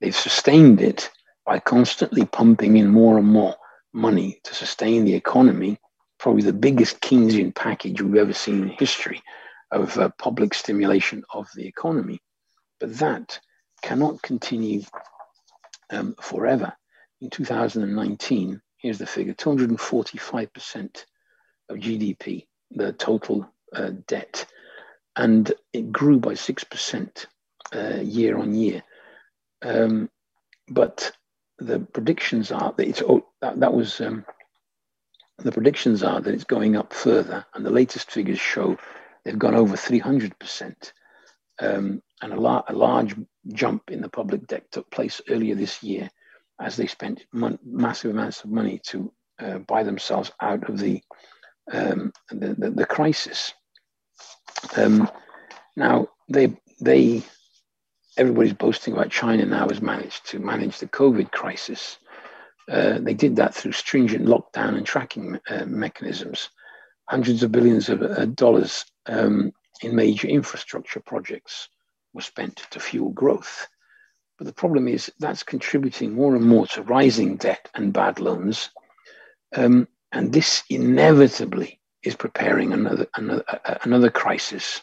they've 0.00 0.14
sustained 0.14 0.80
it 0.80 1.10
by 1.46 1.58
constantly 1.58 2.24
pumping 2.24 2.76
in 2.76 2.88
more 2.88 3.18
and 3.18 3.26
more 3.26 3.56
money 3.92 4.40
to 4.44 4.54
sustain 4.54 5.04
the 5.04 5.14
economy, 5.14 5.78
probably 6.18 6.42
the 6.42 6.52
biggest 6.52 7.00
Keynesian 7.00 7.54
package 7.54 8.00
we've 8.00 8.16
ever 8.16 8.32
seen 8.32 8.62
in 8.62 8.68
history 8.68 9.22
of 9.70 9.96
uh, 9.98 10.10
public 10.18 10.54
stimulation 10.54 11.24
of 11.32 11.48
the 11.54 11.66
economy. 11.66 12.20
But 12.78 12.98
that 12.98 13.40
cannot 13.82 14.22
continue 14.22 14.82
um, 15.90 16.14
forever. 16.20 16.72
In 17.20 17.30
2019, 17.30 18.60
here's 18.83 18.99
the 18.99 19.07
figure 19.07 19.33
245% 19.33 21.05
of 21.68 21.78
GDP, 21.78 22.47
the 22.72 22.93
total 22.93 23.49
uh, 23.72 23.93
debt, 24.09 24.45
and 25.16 25.53
it 25.72 25.93
grew 25.93 26.18
by 26.18 26.35
6% 26.35 27.26
uh, 27.74 28.01
year 28.03 28.37
on 28.37 28.55
year. 28.55 28.83
Um, 29.62 30.11
but 30.68 31.12
the 31.59 31.78
predictions 31.78 32.51
are 32.51 32.74
that 32.76 32.89
it's 32.89 33.03
oh, 33.03 33.24
that, 33.41 33.61
that 33.61 33.72
was 33.72 34.01
um, 34.01 34.24
the 35.39 35.53
predictions 35.53 36.03
are 36.03 36.20
that 36.20 36.35
it's 36.35 36.45
going 36.45 36.76
up 36.76 36.93
further, 36.93 37.47
and 37.55 37.64
the 37.64 37.70
latest 37.70 38.11
figures 38.11 38.41
show 38.41 38.76
they've 39.24 39.39
gone 39.39 39.55
over 39.55 39.76
300 39.76 40.37
percent, 40.41 40.93
um, 41.61 42.03
and 42.20 42.33
a, 42.33 42.37
a, 42.37 42.72
large 42.72 43.14
jump 43.53 43.91
in 43.91 44.01
the 44.01 44.09
public 44.09 44.47
debt 44.49 44.64
took 44.72 44.91
place 44.91 45.20
earlier 45.28 45.55
this 45.55 45.83
year 45.83 46.11
as 46.62 46.76
they 46.76 46.86
spent 46.86 47.26
mon- 47.32 47.58
massive 47.64 48.12
amounts 48.12 48.44
of 48.44 48.50
money 48.50 48.80
to 48.86 49.12
uh, 49.40 49.58
buy 49.58 49.82
themselves 49.82 50.30
out 50.40 50.68
of 50.68 50.78
the 50.78 51.02
um, 51.72 52.12
the, 52.30 52.54
the, 52.54 52.70
the, 52.70 52.86
crisis. 52.86 53.54
Um, 54.76 55.08
now 55.76 56.08
they 56.28 56.56
they 56.80 57.22
everybody's 58.16 58.52
boasting 58.52 58.94
about 58.94 59.10
China 59.10 59.44
now 59.46 59.68
has 59.68 59.80
managed 59.80 60.26
to 60.30 60.38
manage 60.38 60.78
the 60.78 60.88
COVID 60.88 61.30
crisis. 61.30 61.98
Uh, 62.70 62.98
they 62.98 63.14
did 63.14 63.36
that 63.36 63.54
through 63.54 63.72
stringent 63.72 64.26
lockdown 64.26 64.76
and 64.76 64.86
tracking 64.86 65.38
uh, 65.48 65.64
mechanisms, 65.66 66.50
hundreds 67.08 67.42
of 67.42 67.52
billions 67.52 67.88
of 67.88 68.02
uh, 68.02 68.24
dollars 68.26 68.84
um, 69.06 69.52
in 69.82 69.94
major 69.94 70.28
infrastructure 70.28 71.00
projects 71.00 71.68
were 72.12 72.20
spent 72.22 72.56
to 72.70 72.78
fuel 72.78 73.10
growth. 73.10 73.66
But 74.43 74.49
the 74.49 74.61
problem 74.61 74.88
is 74.88 75.09
that's 75.20 75.45
contributing 75.45 76.14
more 76.14 76.34
and 76.34 76.45
more 76.45 76.66
to 76.66 76.82
rising 76.82 77.36
debt 77.36 77.70
and 77.76 77.93
bad 77.93 78.18
loans. 78.18 78.70
Um, 79.55 79.86
and 80.11 80.32
this 80.32 80.64
inevitably 80.68 81.78
is 82.03 82.16
preparing 82.16 82.72
another, 82.72 83.07
another, 83.16 83.45
another 83.84 84.11
crisis. 84.11 84.80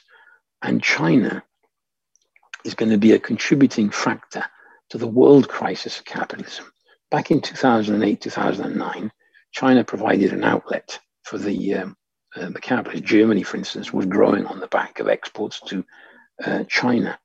And 0.61 0.81
China 0.81 1.43
is 2.63 2.73
going 2.73 2.91
to 2.91 2.97
be 2.97 3.11
a 3.11 3.19
contributing 3.19 3.89
factor 3.89 4.45
to 4.91 4.97
the 4.97 5.07
world 5.07 5.49
crisis 5.49 5.99
of 5.99 6.05
capitalism. 6.05 6.71
Back 7.11 7.29
in 7.29 7.41
2008, 7.41 8.21
2009, 8.21 9.11
China 9.51 9.83
provided 9.83 10.31
an 10.31 10.45
outlet 10.45 10.97
for 11.23 11.37
the, 11.37 11.73
um, 11.73 11.97
uh, 12.33 12.47
the 12.47 12.61
capitalist. 12.61 13.03
Germany, 13.03 13.43
for 13.43 13.57
instance, 13.57 13.91
was 13.91 14.05
growing 14.05 14.45
on 14.45 14.61
the 14.61 14.67
back 14.67 15.01
of 15.01 15.09
exports 15.09 15.59
to 15.65 15.83
uh, 16.45 16.63
China. 16.69 17.19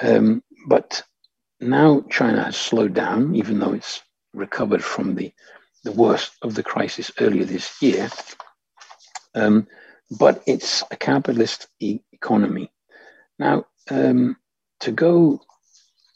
Um, 0.00 0.42
but 0.66 1.02
now 1.60 2.02
China 2.10 2.44
has 2.44 2.56
slowed 2.56 2.94
down, 2.94 3.34
even 3.34 3.58
though 3.58 3.72
it's 3.72 4.02
recovered 4.34 4.84
from 4.84 5.14
the, 5.14 5.32
the 5.84 5.92
worst 5.92 6.32
of 6.42 6.54
the 6.54 6.62
crisis 6.62 7.10
earlier 7.20 7.44
this 7.44 7.80
year. 7.82 8.08
Um, 9.34 9.66
but 10.18 10.42
it's 10.46 10.82
a 10.90 10.96
capitalist 10.96 11.68
e- 11.80 12.00
economy. 12.12 12.70
Now, 13.38 13.66
um, 13.90 14.36
to 14.80 14.92
go, 14.92 15.40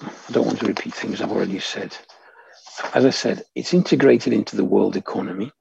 I 0.01 0.33
don't 0.33 0.47
want 0.47 0.61
to 0.61 0.67
repeat 0.67 0.95
things 0.95 1.21
I've 1.21 1.33
already 1.33 1.59
said. 1.61 1.97
As 2.95 3.05
I 3.05 3.11
said, 3.11 3.45
it's 3.55 3.75
integrated 3.75 4.33
into 4.33 4.57
the 4.57 4.65
world 4.65 4.97
economy. 4.97 5.53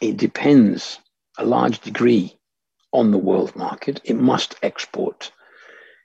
It 0.00 0.16
depends 0.16 0.98
a 1.38 1.44
large 1.44 1.80
degree 1.80 2.38
on 2.92 3.10
the 3.10 3.18
world 3.18 3.56
market. 3.56 4.00
It 4.04 4.16
must 4.16 4.56
export. 4.62 5.32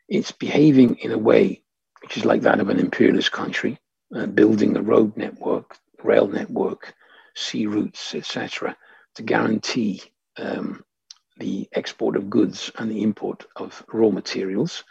It's 0.10 0.32
behaving 0.32 0.96
in 0.98 1.12
a 1.12 1.18
way 1.18 1.64
which 2.02 2.18
is 2.18 2.26
like 2.26 2.42
that 2.42 2.60
of 2.60 2.70
an 2.70 2.80
imperialist 2.80 3.32
country, 3.32 3.78
uh, 4.16 4.26
building 4.26 4.76
a 4.76 4.82
road 4.82 5.16
network, 5.18 5.78
rail 6.04 6.28
network, 6.28 6.94
sea 7.36 7.68
routes, 7.68 8.16
etc., 8.16 8.76
to 9.16 9.24
guarantee 9.24 10.02
um, 10.38 10.84
the 11.38 11.68
export 11.74 12.16
of 12.16 12.30
goods 12.30 12.72
and 12.78 12.90
the 12.90 13.02
import 13.04 13.46
of 13.56 13.84
raw 13.92 14.10
materials 14.10 14.84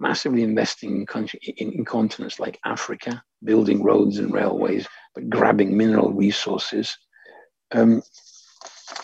massively 0.00 0.42
investing 0.42 0.96
in, 0.96 1.06
country, 1.06 1.40
in, 1.56 1.72
in 1.72 1.84
continents 1.84 2.38
like 2.38 2.58
Africa, 2.64 3.22
building 3.44 3.82
roads 3.82 4.18
and 4.18 4.32
railways, 4.32 4.86
but 5.14 5.28
grabbing 5.28 5.76
mineral 5.76 6.12
resources. 6.12 6.96
Um, 7.72 8.02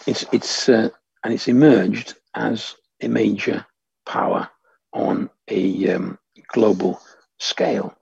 it's 0.06 0.24
it's 0.32 0.68
uh, 0.68 0.88
and 1.24 1.34
it's 1.34 1.48
emerged 1.48 2.14
as 2.34 2.74
a 3.00 3.08
major 3.08 3.64
power 4.06 4.48
on 4.92 5.28
a 5.48 5.92
um, 5.92 6.18
global 6.52 7.00
scale. 7.38 7.94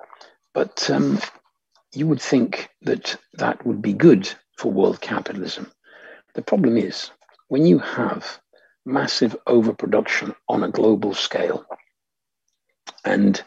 But 0.54 0.88
um, 0.90 1.18
you 1.94 2.06
would 2.06 2.20
think 2.20 2.68
that 2.82 3.16
that 3.34 3.64
would 3.66 3.80
be 3.82 3.92
good 3.92 4.32
for 4.58 4.70
world 4.70 5.00
capitalism. 5.00 5.70
The 6.34 6.42
problem 6.42 6.76
is 6.76 7.10
when 7.48 7.66
you 7.66 7.78
have 7.78 8.40
massive 8.84 9.36
overproduction 9.46 10.34
on 10.48 10.64
a 10.64 10.68
global 10.68 11.14
scale, 11.14 11.64
and 13.04 13.42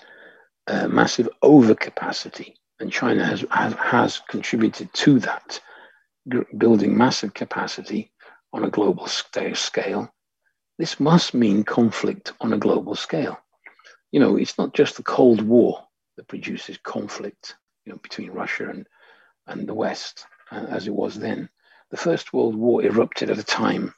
uh, 0.68 0.88
massive 0.88 1.30
overcapacity. 1.44 2.54
And 2.80 2.92
China 2.92 3.26
has, 3.26 3.46
has, 3.52 3.74
has 3.74 4.22
contributed 4.30 4.94
to 4.94 5.20
that, 5.20 5.60
building 6.58 6.98
massive 6.98 7.34
capacity 7.34 8.12
on 8.52 8.64
a 8.64 8.70
global 8.70 9.08
scale. 9.08 10.10
This 10.78 11.00
must 11.00 11.34
mean 11.34 11.64
conflict 11.64 12.34
on 12.42 12.52
a 12.52 12.58
global 12.58 12.96
scale. 12.96 13.40
You 14.16 14.22
know, 14.22 14.38
it's 14.38 14.58
not 14.58 14.74
just 14.74 14.96
the 14.96 15.04
Cold 15.04 15.42
War 15.42 15.86
that 16.16 16.30
produces 16.30 16.78
conflict, 16.78 17.58
you 17.84 17.92
know, 17.92 18.00
between 18.02 18.32
Russia 18.32 18.70
and, 18.70 18.88
and 19.46 19.68
the 19.68 19.74
West, 19.74 20.26
uh, 20.54 20.68
as 20.70 20.88
it 20.88 20.94
was 20.94 21.16
then. 21.16 21.50
The 21.92 21.98
First 21.98 22.32
World 22.32 22.56
War 22.56 22.82
erupted 22.82 23.30
at 23.30 23.40
a 23.40 23.44
time 23.44 23.94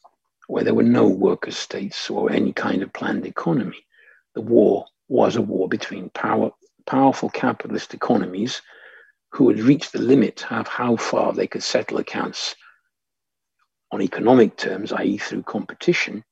where 0.47 0.63
there 0.63 0.73
were 0.73 0.81
no 0.81 1.07
worker 1.07 1.51
states 1.51 2.09
or 2.09 2.31
any 2.31 2.51
kind 2.51 2.81
of 2.81 2.91
planned 2.93 3.27
economy. 3.27 3.85
The 4.33 4.41
war 4.41 4.87
was 5.07 5.35
a 5.35 5.41
war 5.43 5.69
between 5.69 6.09
power, 6.09 6.49
powerful 6.87 7.29
capitalist 7.29 7.93
economies 7.93 8.63
who 9.33 9.49
had 9.49 9.59
reached 9.59 9.91
the 9.91 10.01
limit 10.01 10.51
of 10.51 10.67
how 10.67 10.95
far 10.95 11.31
they 11.31 11.45
could 11.45 11.61
settle 11.61 11.99
accounts 11.99 12.55
on 13.91 14.01
economic 14.01 14.57
terms, 14.57 14.91
i.e., 14.93 15.19
through 15.19 15.43
competition, 15.43 16.23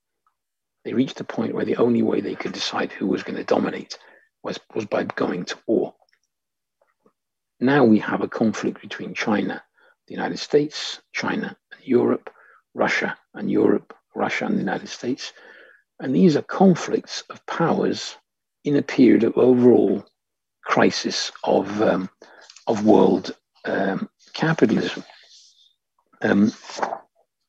they 0.86 0.94
reached 0.94 1.20
a 1.20 1.26
point 1.26 1.54
where 1.54 1.66
the 1.66 1.78
only 1.78 2.04
way 2.04 2.22
they 2.22 2.36
could 2.36 2.54
decide 2.54 2.92
who 2.92 3.08
was 3.08 3.24
going 3.24 3.36
to 3.36 3.44
dominate 3.44 3.98
was, 4.44 4.60
was 4.74 4.86
by 4.86 5.04
going 5.04 5.44
to 5.46 5.58
war. 5.66 5.96
Now 7.60 7.84
we 7.84 8.00
have 8.00 8.22
a 8.22 8.30
conflict 8.30 8.82
between 8.82 9.16
China, 9.16 9.64
the 10.08 10.14
United 10.14 10.38
States, 10.38 11.02
China 11.12 11.58
and 11.72 11.82
Europe, 11.84 12.30
Russia 12.76 13.18
and 13.34 13.50
Europe, 13.50 13.96
Russia 14.14 14.46
and 14.46 14.56
the 14.56 14.60
United 14.60 14.88
States. 14.88 15.34
And 16.00 16.16
these 16.16 16.38
are 16.38 16.44
conflicts 16.44 17.24
of 17.32 17.44
powers 17.48 18.16
in 18.64 18.76
a 18.76 18.84
period 18.84 19.24
of 19.24 19.38
overall 19.38 20.06
crisis 20.64 21.32
of, 21.44 21.82
um, 21.82 22.10
of 22.68 22.86
world 22.86 23.36
um, 23.66 24.08
capitalism, 24.34 25.04
um, 26.22 26.52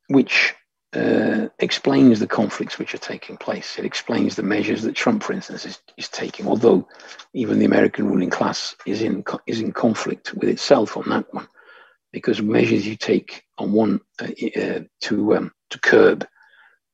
which 0.08 0.54
uh, 0.96 1.48
explains 1.58 2.18
the 2.18 2.26
conflicts 2.26 2.78
which 2.78 2.94
are 2.94 2.98
taking 2.98 3.36
place. 3.36 3.78
It 3.78 3.84
explains 3.84 4.34
the 4.34 4.42
measures 4.42 4.82
that 4.82 4.94
Trump, 4.94 5.22
for 5.22 5.32
instance, 5.32 5.64
is, 5.64 5.80
is 5.96 6.08
taking, 6.08 6.48
although 6.48 6.88
even 7.34 7.58
the 7.58 7.66
American 7.66 8.08
ruling 8.08 8.30
class 8.30 8.74
is 8.86 9.02
in, 9.02 9.22
is 9.46 9.60
in 9.60 9.72
conflict 9.72 10.34
with 10.34 10.48
itself 10.48 10.96
on 10.96 11.08
that 11.10 11.32
one, 11.32 11.48
because 12.12 12.40
measures 12.40 12.86
you 12.86 12.96
take 12.96 13.44
on 13.58 13.72
one 13.72 14.00
uh, 14.20 14.28
uh, 14.60 14.80
to, 15.02 15.36
um, 15.36 15.52
to 15.70 15.78
curb 15.80 16.26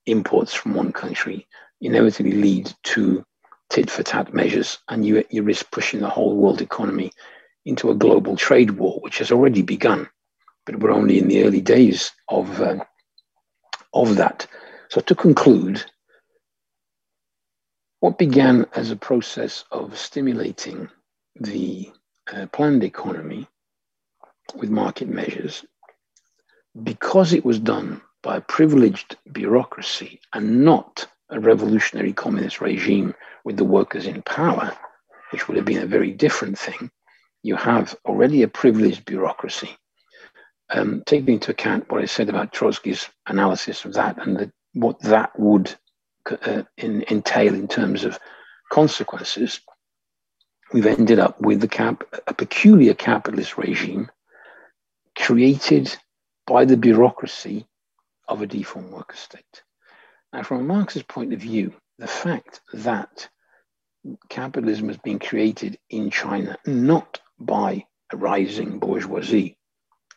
imports 0.06 0.52
from 0.52 0.74
one 0.74 0.92
country 0.92 1.46
inevitably 1.80 2.32
lead 2.32 2.72
to 2.82 3.24
tit 3.70 3.90
for 3.90 4.02
tat 4.02 4.34
measures, 4.34 4.78
and 4.88 5.06
you, 5.06 5.24
you 5.30 5.42
risk 5.42 5.70
pushing 5.70 6.00
the 6.00 6.08
whole 6.08 6.36
world 6.36 6.60
economy 6.60 7.10
into 7.64 7.90
a 7.90 7.94
global 7.94 8.36
trade 8.36 8.72
war, 8.72 8.98
which 9.00 9.18
has 9.18 9.30
already 9.32 9.62
begun. 9.62 10.08
But 10.66 10.76
we're 10.76 10.92
only 10.92 11.18
in 11.18 11.28
the 11.28 11.44
early 11.44 11.60
days 11.60 12.12
of 12.28 12.60
uh, 12.60 12.84
of 13.92 14.16
that. 14.16 14.46
So, 14.88 15.00
to 15.00 15.14
conclude, 15.14 15.84
what 18.00 18.18
began 18.18 18.66
as 18.74 18.90
a 18.90 18.96
process 18.96 19.64
of 19.70 19.96
stimulating 19.96 20.88
the 21.36 21.90
uh, 22.32 22.46
planned 22.46 22.84
economy 22.84 23.46
with 24.54 24.70
market 24.70 25.08
measures, 25.08 25.64
because 26.82 27.32
it 27.32 27.44
was 27.44 27.58
done 27.58 28.00
by 28.22 28.36
a 28.36 28.40
privileged 28.40 29.16
bureaucracy 29.32 30.20
and 30.32 30.64
not 30.64 31.06
a 31.30 31.40
revolutionary 31.40 32.12
communist 32.12 32.60
regime 32.60 33.14
with 33.44 33.56
the 33.56 33.64
workers 33.64 34.06
in 34.06 34.22
power, 34.22 34.76
which 35.30 35.48
would 35.48 35.56
have 35.56 35.66
been 35.66 35.82
a 35.82 35.86
very 35.86 36.12
different 36.12 36.58
thing, 36.58 36.90
you 37.42 37.56
have 37.56 37.96
already 38.04 38.42
a 38.42 38.48
privileged 38.48 39.04
bureaucracy 39.04 39.70
um, 40.72 41.02
taking 41.06 41.34
into 41.34 41.50
account 41.50 41.90
what 41.90 42.02
I 42.02 42.06
said 42.06 42.28
about 42.28 42.52
Trotsky's 42.52 43.08
analysis 43.26 43.84
of 43.84 43.94
that 43.94 44.24
and 44.24 44.36
the, 44.36 44.52
what 44.72 45.00
that 45.00 45.38
would 45.38 45.74
uh, 46.30 46.62
in, 46.76 47.04
entail 47.10 47.54
in 47.54 47.68
terms 47.68 48.04
of 48.04 48.18
consequences, 48.70 49.60
we've 50.72 50.86
ended 50.86 51.18
up 51.18 51.40
with 51.40 51.68
cap, 51.70 52.04
a 52.26 52.34
peculiar 52.34 52.94
capitalist 52.94 53.58
regime 53.58 54.10
created 55.18 55.94
by 56.46 56.64
the 56.64 56.76
bureaucracy 56.76 57.66
of 58.28 58.40
a 58.40 58.46
deformed 58.46 58.92
worker 58.92 59.16
state. 59.16 59.62
Now, 60.32 60.42
from 60.42 60.60
a 60.60 60.64
Marxist 60.64 61.06
point 61.08 61.34
of 61.34 61.40
view, 61.40 61.74
the 61.98 62.06
fact 62.06 62.60
that 62.72 63.28
capitalism 64.30 64.88
has 64.88 64.96
been 64.96 65.18
created 65.18 65.78
in 65.90 66.10
China 66.10 66.56
not 66.66 67.20
by 67.38 67.84
a 68.10 68.16
rising 68.16 68.78
bourgeoisie, 68.78 69.58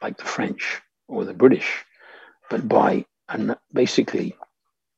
like 0.06 0.18
the 0.18 0.34
French 0.38 0.84
or 1.08 1.26
the 1.26 1.34
British, 1.34 1.84
but 2.52 2.68
by 2.70 3.04
an, 3.28 3.56
basically 3.74 4.36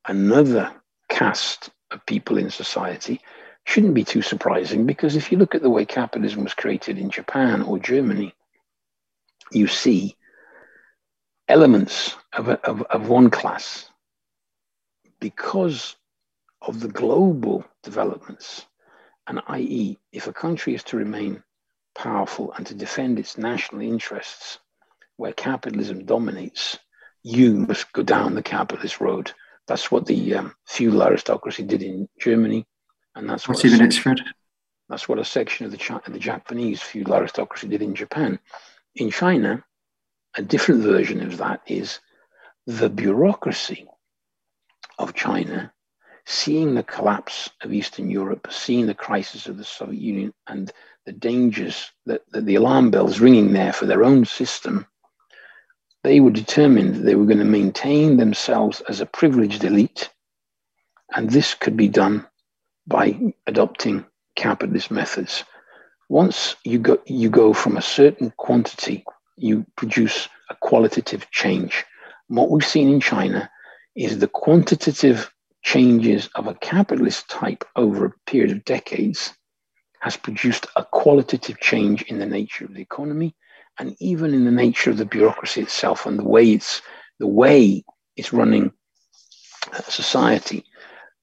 another 0.06 0.70
caste 1.08 1.70
of 1.90 2.04
people 2.04 2.36
in 2.36 2.50
society 2.50 3.18
shouldn't 3.64 3.94
be 3.94 4.04
too 4.04 4.20
surprising 4.20 4.84
because 4.84 5.16
if 5.16 5.32
you 5.32 5.38
look 5.38 5.54
at 5.54 5.62
the 5.62 5.70
way 5.70 5.86
capitalism 5.86 6.44
was 6.44 6.52
created 6.52 6.98
in 6.98 7.08
Japan 7.08 7.62
or 7.62 7.78
Germany, 7.78 8.34
you 9.50 9.66
see 9.66 10.14
elements 11.48 12.14
of, 12.34 12.48
a, 12.48 12.60
of, 12.66 12.82
of 12.82 13.08
one 13.08 13.30
class 13.30 13.88
because 15.20 15.96
of 16.60 16.80
the 16.80 16.92
global 17.02 17.64
developments, 17.82 18.66
and 19.26 19.40
i.e., 19.46 19.96
if 20.12 20.26
a 20.26 20.34
country 20.34 20.74
is 20.74 20.82
to 20.82 20.98
remain 20.98 21.42
powerful 21.94 22.52
and 22.52 22.66
to 22.66 22.74
defend 22.74 23.18
its 23.18 23.38
national 23.38 23.80
interests, 23.80 24.58
where 25.18 25.32
capitalism 25.32 26.04
dominates, 26.04 26.78
you 27.24 27.52
must 27.54 27.92
go 27.92 28.02
down 28.02 28.34
the 28.34 28.42
capitalist 28.42 29.00
road. 29.00 29.32
That's 29.66 29.90
what 29.90 30.06
the 30.06 30.34
um, 30.36 30.54
feudal 30.64 31.02
aristocracy 31.02 31.64
did 31.64 31.82
in 31.82 32.08
Germany, 32.18 32.64
and 33.14 33.28
that's 33.28 33.46
what's 33.46 33.64
what 33.64 33.72
even 33.72 33.90
Fred? 33.90 34.20
That's 34.88 35.08
what 35.08 35.18
a 35.18 35.24
section 35.24 35.66
of 35.66 35.72
the, 35.72 36.00
the 36.08 36.18
Japanese 36.18 36.80
feudal 36.80 37.14
aristocracy 37.14 37.66
did 37.66 37.82
in 37.82 37.94
Japan. 37.94 38.38
In 38.94 39.10
China, 39.10 39.62
a 40.36 40.42
different 40.42 40.82
version 40.82 41.20
of 41.20 41.36
that 41.38 41.62
is 41.66 41.98
the 42.66 42.88
bureaucracy 42.88 43.86
of 44.98 45.14
China, 45.14 45.72
seeing 46.26 46.74
the 46.74 46.84
collapse 46.84 47.50
of 47.62 47.72
Eastern 47.72 48.08
Europe, 48.08 48.46
seeing 48.50 48.86
the 48.86 48.94
crisis 48.94 49.46
of 49.48 49.58
the 49.58 49.64
Soviet 49.64 50.00
Union, 50.00 50.32
and 50.46 50.70
the 51.06 51.12
dangers 51.12 51.90
that, 52.06 52.22
that 52.30 52.46
the 52.46 52.54
alarm 52.54 52.90
bells 52.90 53.18
ringing 53.18 53.52
there 53.52 53.72
for 53.72 53.86
their 53.86 54.04
own 54.04 54.24
system 54.24 54.86
they 56.04 56.20
were 56.20 56.30
determined 56.30 56.94
they 57.06 57.14
were 57.14 57.24
going 57.24 57.38
to 57.38 57.44
maintain 57.44 58.16
themselves 58.16 58.80
as 58.88 59.00
a 59.00 59.06
privileged 59.06 59.64
elite, 59.64 60.10
and 61.14 61.30
this 61.30 61.54
could 61.54 61.76
be 61.76 61.88
done 61.88 62.26
by 62.86 63.18
adopting 63.46 64.04
capitalist 64.36 64.90
methods. 64.90 65.44
Once 66.08 66.56
you 66.64 66.78
go, 66.78 66.98
you 67.06 67.28
go 67.28 67.52
from 67.52 67.76
a 67.76 67.82
certain 67.82 68.32
quantity, 68.36 69.04
you 69.36 69.66
produce 69.76 70.28
a 70.48 70.54
qualitative 70.54 71.30
change. 71.30 71.84
And 72.28 72.38
what 72.38 72.50
we've 72.50 72.64
seen 72.64 72.88
in 72.88 73.00
China 73.00 73.50
is 73.94 74.18
the 74.18 74.28
quantitative 74.28 75.30
changes 75.62 76.30
of 76.34 76.46
a 76.46 76.54
capitalist 76.54 77.28
type 77.28 77.64
over 77.76 78.06
a 78.06 78.30
period 78.30 78.52
of 78.52 78.64
decades 78.64 79.34
has 80.00 80.16
produced 80.16 80.66
a 80.76 80.84
qualitative 80.84 81.58
change 81.60 82.02
in 82.02 82.18
the 82.18 82.26
nature 82.26 82.64
of 82.64 82.72
the 82.74 82.80
economy 82.80 83.34
and 83.78 83.96
even 84.00 84.34
in 84.34 84.44
the 84.44 84.50
nature 84.50 84.90
of 84.90 84.96
the 84.96 85.04
bureaucracy 85.04 85.60
itself 85.60 86.06
and 86.06 86.18
the 86.18 86.24
way 86.24 86.52
it's 86.52 86.82
the 87.18 87.26
way 87.26 87.84
it's 88.16 88.32
running 88.32 88.72
uh, 89.72 89.82
society. 89.82 90.64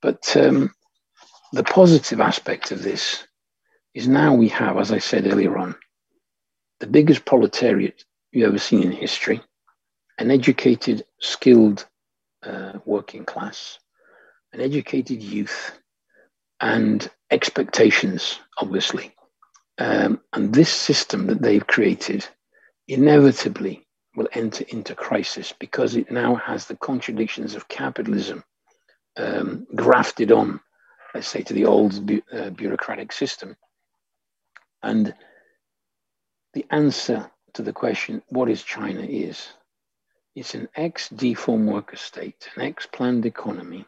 But 0.02 0.36
um, 0.38 0.74
the 1.54 1.64
positive 1.64 2.20
aspect 2.20 2.72
of 2.72 2.84
this 2.84 3.26
is 3.94 4.08
now 4.08 4.34
we 4.34 4.50
have, 4.50 4.78
as 4.78 4.92
I 4.92 5.00
said 5.00 5.26
earlier 5.26 5.58
on, 5.58 5.76
the 6.80 6.88
biggest 6.88 7.26
proletariat 7.26 8.04
you've 8.32 8.48
ever 8.48 8.58
seen 8.58 8.84
in 8.84 8.92
history, 8.92 9.42
an 10.18 10.32
educated, 10.32 11.06
skilled 11.20 11.86
uh, 12.44 12.74
working 12.86 13.26
class, 13.26 13.80
an 14.54 14.62
educated 14.62 15.24
youth, 15.24 15.80
and 16.60 17.10
expectations, 17.32 18.40
obviously. 18.58 19.14
Um, 19.78 20.22
and 20.34 20.54
this 20.54 20.70
system 20.70 21.28
that 21.28 21.42
they've 21.42 21.66
created 21.66 22.28
inevitably 22.88 23.86
will 24.16 24.28
enter 24.34 24.64
into 24.70 24.96
crisis 24.96 25.54
because 25.60 25.96
it 25.96 26.12
now 26.12 26.36
has 26.36 26.66
the 26.66 26.78
contradictions 26.78 27.56
of 27.56 27.68
capitalism 27.68 28.44
um, 29.18 29.66
grafted 29.76 30.32
on, 30.32 30.60
let's 31.14 31.28
say, 31.28 31.42
to 31.42 31.54
the 31.54 31.66
old 31.66 32.06
bu- 32.06 32.22
uh, 32.32 32.50
bureaucratic 32.52 33.12
system. 33.12 33.56
And 34.84 35.14
the 36.54 36.66
answer 36.70 37.30
to 37.54 37.62
the 37.62 37.74
question, 37.74 38.22
what 38.30 38.50
is 38.50 38.64
China, 38.64 39.02
is 39.02 39.48
it's 40.36 40.54
an 40.54 40.68
ex 40.76 41.10
deformed 41.10 41.70
worker 41.70 41.96
state, 41.98 42.50
an 42.56 42.62
ex 42.64 42.86
planned 42.86 43.26
economy, 43.26 43.86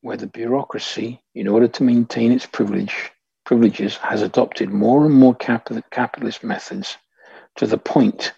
where 0.00 0.16
the 0.16 0.26
bureaucracy, 0.26 1.22
in 1.34 1.46
order 1.48 1.68
to 1.68 1.82
maintain 1.84 2.32
its 2.32 2.46
privilege, 2.46 3.12
privileges, 3.44 3.96
has 3.98 4.22
adopted 4.22 4.70
more 4.70 5.04
and 5.06 5.14
more 5.14 5.34
capital, 5.34 5.82
capitalist 5.90 6.42
methods 6.42 6.96
to 7.56 7.66
the 7.66 7.78
point 7.78 8.32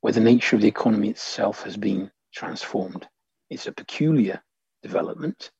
where 0.00 0.12
the 0.12 0.20
nature 0.20 0.56
of 0.56 0.62
the 0.62 0.68
economy 0.68 1.10
itself 1.10 1.62
has 1.62 1.76
been 1.76 2.10
transformed. 2.32 3.06
It's 3.50 3.66
a 3.66 3.72
peculiar 3.72 4.42
development, 4.82 5.50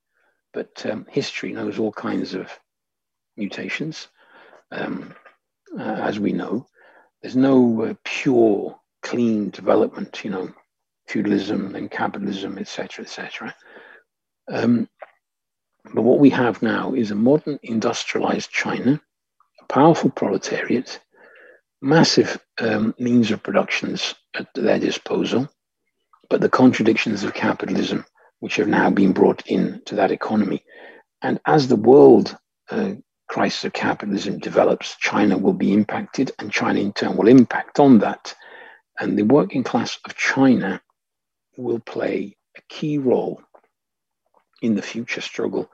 but 0.52 0.84
um, 0.86 1.06
history 1.10 1.52
knows 1.52 1.78
all 1.78 1.92
kinds 1.92 2.34
of 2.34 2.50
mutations. 3.36 4.08
Um, 4.70 5.14
uh, 5.78 5.82
as 5.82 6.18
we 6.18 6.32
know, 6.32 6.66
there's 7.22 7.36
no 7.36 7.82
uh, 7.82 7.94
pure, 8.04 8.78
clean 9.02 9.50
development, 9.50 10.24
you 10.24 10.30
know, 10.30 10.52
feudalism 11.06 11.74
and 11.74 11.90
capitalism, 11.90 12.58
etc., 12.58 13.04
etc. 13.04 13.54
Um, 14.50 14.88
but 15.92 16.02
what 16.02 16.18
we 16.18 16.30
have 16.30 16.62
now 16.62 16.94
is 16.94 17.10
a 17.10 17.14
modern 17.14 17.58
industrialized 17.62 18.50
China, 18.50 19.00
a 19.60 19.64
powerful 19.72 20.10
proletariat, 20.10 21.00
massive 21.84 22.40
um, 22.58 22.94
means 22.98 23.30
of 23.30 23.42
productions 23.42 24.14
at 24.34 24.48
their 24.54 24.78
disposal, 24.78 25.48
but 26.30 26.40
the 26.40 26.48
contradictions 26.48 27.22
of 27.22 27.34
capitalism 27.34 28.04
which 28.40 28.56
have 28.56 28.68
now 28.68 28.90
been 28.90 29.12
brought 29.12 29.46
into 29.46 29.94
that 29.94 30.10
economy. 30.10 30.64
And 31.20 31.38
as 31.46 31.68
the 31.68 31.76
world 31.76 32.36
uh, 32.70 32.92
crisis 33.28 33.64
of 33.64 33.74
capitalism 33.74 34.38
develops, 34.38 34.96
China 34.96 35.36
will 35.36 35.52
be 35.52 35.72
impacted, 35.72 36.32
and 36.38 36.50
China 36.50 36.80
in 36.80 36.92
turn 36.92 37.16
will 37.16 37.28
impact 37.28 37.78
on 37.78 37.98
that. 37.98 38.34
And 38.98 39.18
the 39.18 39.24
working 39.24 39.62
class 39.62 39.98
of 40.06 40.16
China 40.16 40.80
will 41.56 41.80
play 41.80 42.36
a 42.56 42.62
key 42.68 42.98
role 42.98 43.42
in 44.62 44.74
the 44.74 44.82
future 44.82 45.20
struggle 45.20 45.70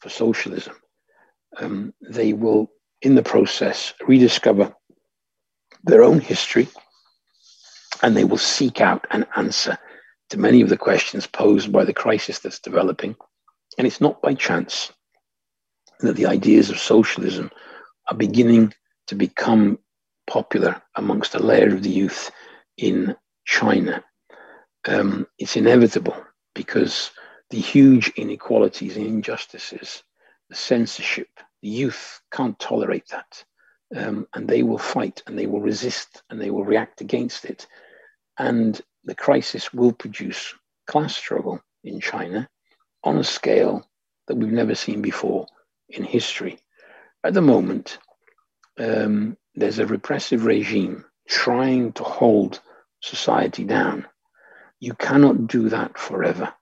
for 0.00 0.08
socialism. 0.08 0.74
Um, 1.58 1.92
they 2.00 2.32
will, 2.32 2.70
in 3.02 3.14
the 3.14 3.22
process, 3.22 3.92
rediscover 4.06 4.74
their 5.84 6.02
own 6.02 6.20
history 6.20 6.68
and 8.02 8.16
they 8.16 8.24
will 8.24 8.38
seek 8.38 8.80
out 8.80 9.06
an 9.10 9.26
answer 9.36 9.78
to 10.30 10.38
many 10.38 10.60
of 10.60 10.68
the 10.68 10.76
questions 10.76 11.26
posed 11.26 11.72
by 11.72 11.84
the 11.84 11.92
crisis 11.92 12.38
that's 12.38 12.60
developing. 12.60 13.16
And 13.78 13.86
it's 13.86 14.00
not 14.00 14.22
by 14.22 14.34
chance 14.34 14.92
that 16.00 16.16
the 16.16 16.26
ideas 16.26 16.70
of 16.70 16.78
socialism 16.78 17.50
are 18.10 18.16
beginning 18.16 18.72
to 19.08 19.14
become 19.14 19.78
popular 20.26 20.80
amongst 20.94 21.34
a 21.34 21.42
layer 21.42 21.74
of 21.74 21.82
the 21.82 21.90
youth 21.90 22.30
in 22.76 23.16
China. 23.44 24.02
Um, 24.86 25.26
it's 25.38 25.56
inevitable 25.56 26.16
because 26.54 27.10
the 27.50 27.58
huge 27.58 28.08
inequalities 28.16 28.96
and 28.96 29.06
injustices, 29.06 30.02
the 30.48 30.54
censorship, 30.54 31.28
the 31.62 31.68
youth 31.68 32.20
can't 32.32 32.58
tolerate 32.58 33.08
that. 33.08 33.44
Um, 33.94 34.28
and 34.34 34.46
they 34.46 34.62
will 34.62 34.78
fight 34.78 35.22
and 35.26 35.38
they 35.38 35.46
will 35.46 35.60
resist 35.60 36.22
and 36.30 36.40
they 36.40 36.50
will 36.50 36.64
react 36.64 37.00
against 37.00 37.44
it. 37.44 37.66
And 38.38 38.80
the 39.04 39.14
crisis 39.14 39.72
will 39.72 39.92
produce 39.92 40.54
class 40.86 41.16
struggle 41.16 41.60
in 41.82 42.00
China 42.00 42.48
on 43.02 43.18
a 43.18 43.24
scale 43.24 43.88
that 44.28 44.36
we've 44.36 44.52
never 44.52 44.74
seen 44.74 45.02
before 45.02 45.46
in 45.88 46.04
history. 46.04 46.58
At 47.24 47.34
the 47.34 47.42
moment, 47.42 47.98
um, 48.78 49.36
there's 49.54 49.78
a 49.78 49.86
repressive 49.86 50.44
regime 50.44 51.04
trying 51.28 51.92
to 51.94 52.04
hold 52.04 52.60
society 53.00 53.64
down. 53.64 54.06
You 54.78 54.94
cannot 54.94 55.46
do 55.46 55.68
that 55.68 55.98
forever. 55.98 56.52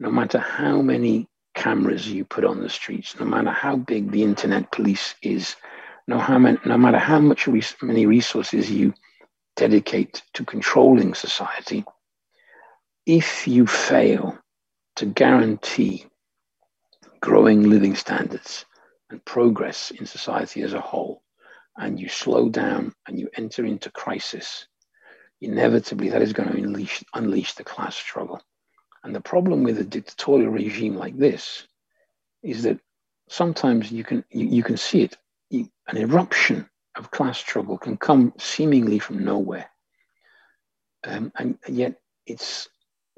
No 0.00 0.10
matter 0.10 0.38
how 0.38 0.82
many 0.82 1.28
cameras 1.54 2.08
you 2.08 2.24
put 2.24 2.44
on 2.44 2.60
the 2.60 2.68
streets, 2.68 3.18
no 3.18 3.26
matter 3.26 3.50
how 3.50 3.76
big 3.76 4.10
the 4.10 4.22
internet 4.22 4.72
police 4.72 5.14
is, 5.22 5.54
no, 6.08 6.18
how 6.18 6.38
many, 6.38 6.58
no 6.64 6.76
matter 6.78 6.98
how 6.98 7.20
much 7.20 7.46
res- 7.46 7.76
many 7.82 8.06
resources 8.06 8.70
you 8.70 8.94
dedicate 9.56 10.22
to 10.34 10.44
controlling 10.44 11.14
society, 11.14 11.84
if 13.06 13.46
you 13.46 13.66
fail 13.66 14.38
to 14.96 15.06
guarantee 15.06 16.06
growing 17.20 17.68
living 17.70 17.94
standards 17.94 18.64
and 19.10 19.24
progress 19.24 19.90
in 19.92 20.06
society 20.06 20.62
as 20.62 20.72
a 20.72 20.80
whole, 20.80 21.22
and 21.76 21.98
you 21.98 22.08
slow 22.08 22.48
down 22.48 22.92
and 23.06 23.18
you 23.18 23.28
enter 23.36 23.64
into 23.64 23.90
crisis, 23.90 24.66
inevitably 25.40 26.10
that 26.10 26.22
is 26.22 26.32
going 26.32 26.48
to 26.48 26.58
unleash, 26.58 27.02
unleash 27.14 27.54
the 27.54 27.64
class 27.64 27.96
struggle. 27.96 28.40
And 29.04 29.14
the 29.14 29.20
problem 29.20 29.62
with 29.62 29.78
a 29.78 29.84
dictatorial 29.84 30.50
regime 30.50 30.96
like 30.96 31.16
this 31.16 31.66
is 32.42 32.62
that 32.64 32.78
sometimes 33.28 33.90
you 33.90 34.04
can 34.04 34.24
you, 34.30 34.46
you 34.46 34.62
can 34.62 34.76
see 34.76 35.02
it. 35.02 35.16
An 35.52 35.96
eruption 35.96 36.68
of 36.96 37.10
class 37.10 37.38
struggle 37.38 37.78
can 37.78 37.96
come 37.96 38.32
seemingly 38.38 38.98
from 38.98 39.24
nowhere, 39.24 39.70
um, 41.04 41.32
and 41.36 41.58
yet 41.68 42.00
it's 42.26 42.68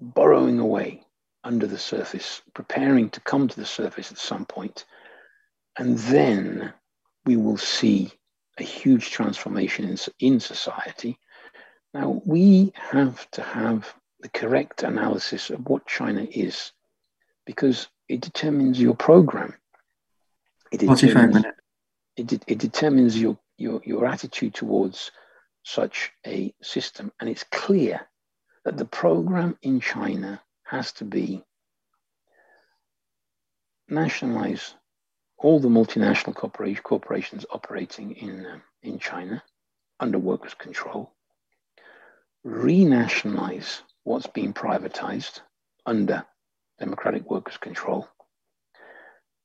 burrowing 0.01 0.59
away 0.59 1.05
under 1.45 1.67
the 1.67 1.79
surface, 1.79 2.43
preparing 2.55 3.11
to 3.11 3.21
come 3.21 3.47
to 3.47 3.57
the 3.57 3.67
surface 3.67 4.11
at 4.11 4.19
some 4.19 4.47
point. 4.47 4.85
And 5.79 5.99
then 5.99 6.73
we 7.27 7.37
will 7.37 7.59
see 7.59 8.13
a 8.59 8.63
huge 8.63 9.11
transformation 9.11 9.89
in, 9.89 9.99
in 10.21 10.41
society. 10.41 11.19
Now, 11.93 12.23
we 12.25 12.73
have 12.75 13.31
to 13.33 13.43
have 13.43 13.95
the 14.21 14.29
correct 14.31 14.83
analysis 14.83 15.51
of 15.51 15.69
what 15.69 15.87
China 15.87 16.27
is 16.31 16.73
because 17.47 17.89
it 18.09 18.21
determines 18.21 18.81
your 18.81 18.95
program. 18.95 19.55
It 20.73 20.81
determines, 20.81 21.45
it, 22.17 22.33
it 22.47 22.59
determines 22.59 23.21
your, 23.21 23.39
your, 23.57 23.81
your 23.85 24.07
attitude 24.07 24.55
towards 24.55 25.11
such 25.63 26.13
a 26.27 26.55
system. 26.63 27.13
And 27.21 27.29
it's 27.29 27.45
clear 27.45 28.01
that 28.65 28.77
the 28.77 28.85
program 28.85 29.57
in 29.63 29.81
China 29.81 30.41
has 30.65 30.93
to 30.93 31.05
be 31.05 31.43
nationalize 33.89 34.75
all 35.39 35.61
the 35.61 35.69
multinational 35.69 36.35
corporations 36.83 37.45
operating 37.51 38.13
in, 38.13 38.47
uh, 38.47 38.59
in 38.83 38.99
China 38.99 39.43
under 40.01 40.19
workers' 40.19 40.55
control, 40.55 41.13
renationalize 42.47 43.81
what's 44.05 44.27
being 44.27 44.55
privatized 44.55 45.41
under 45.85 46.25
democratic 46.79 47.31
workers' 47.31 47.59
control, 47.59 48.09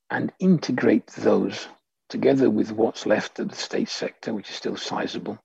and 0.09 0.31
integrate 0.39 1.07
those 1.07 1.67
together 2.09 2.49
with 2.49 2.71
what's 2.71 3.05
left 3.05 3.39
of 3.39 3.49
the 3.49 3.55
state 3.55 3.89
sector, 3.89 4.33
which 4.33 4.49
is 4.49 4.55
still 4.55 4.75
sizable, 4.77 5.39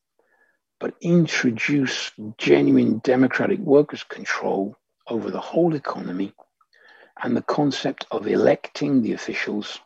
but 0.80 0.94
introduce 1.00 2.10
genuine 2.38 3.00
democratic 3.04 3.60
workers' 3.60 4.04
control 4.04 4.76
over 5.08 5.30
the 5.30 5.40
whole 5.40 5.74
economy 5.74 6.32
and 7.22 7.36
the 7.36 7.42
concept 7.42 8.06
of 8.10 8.26
electing 8.26 9.02
the 9.02 9.12
officials, 9.12 9.78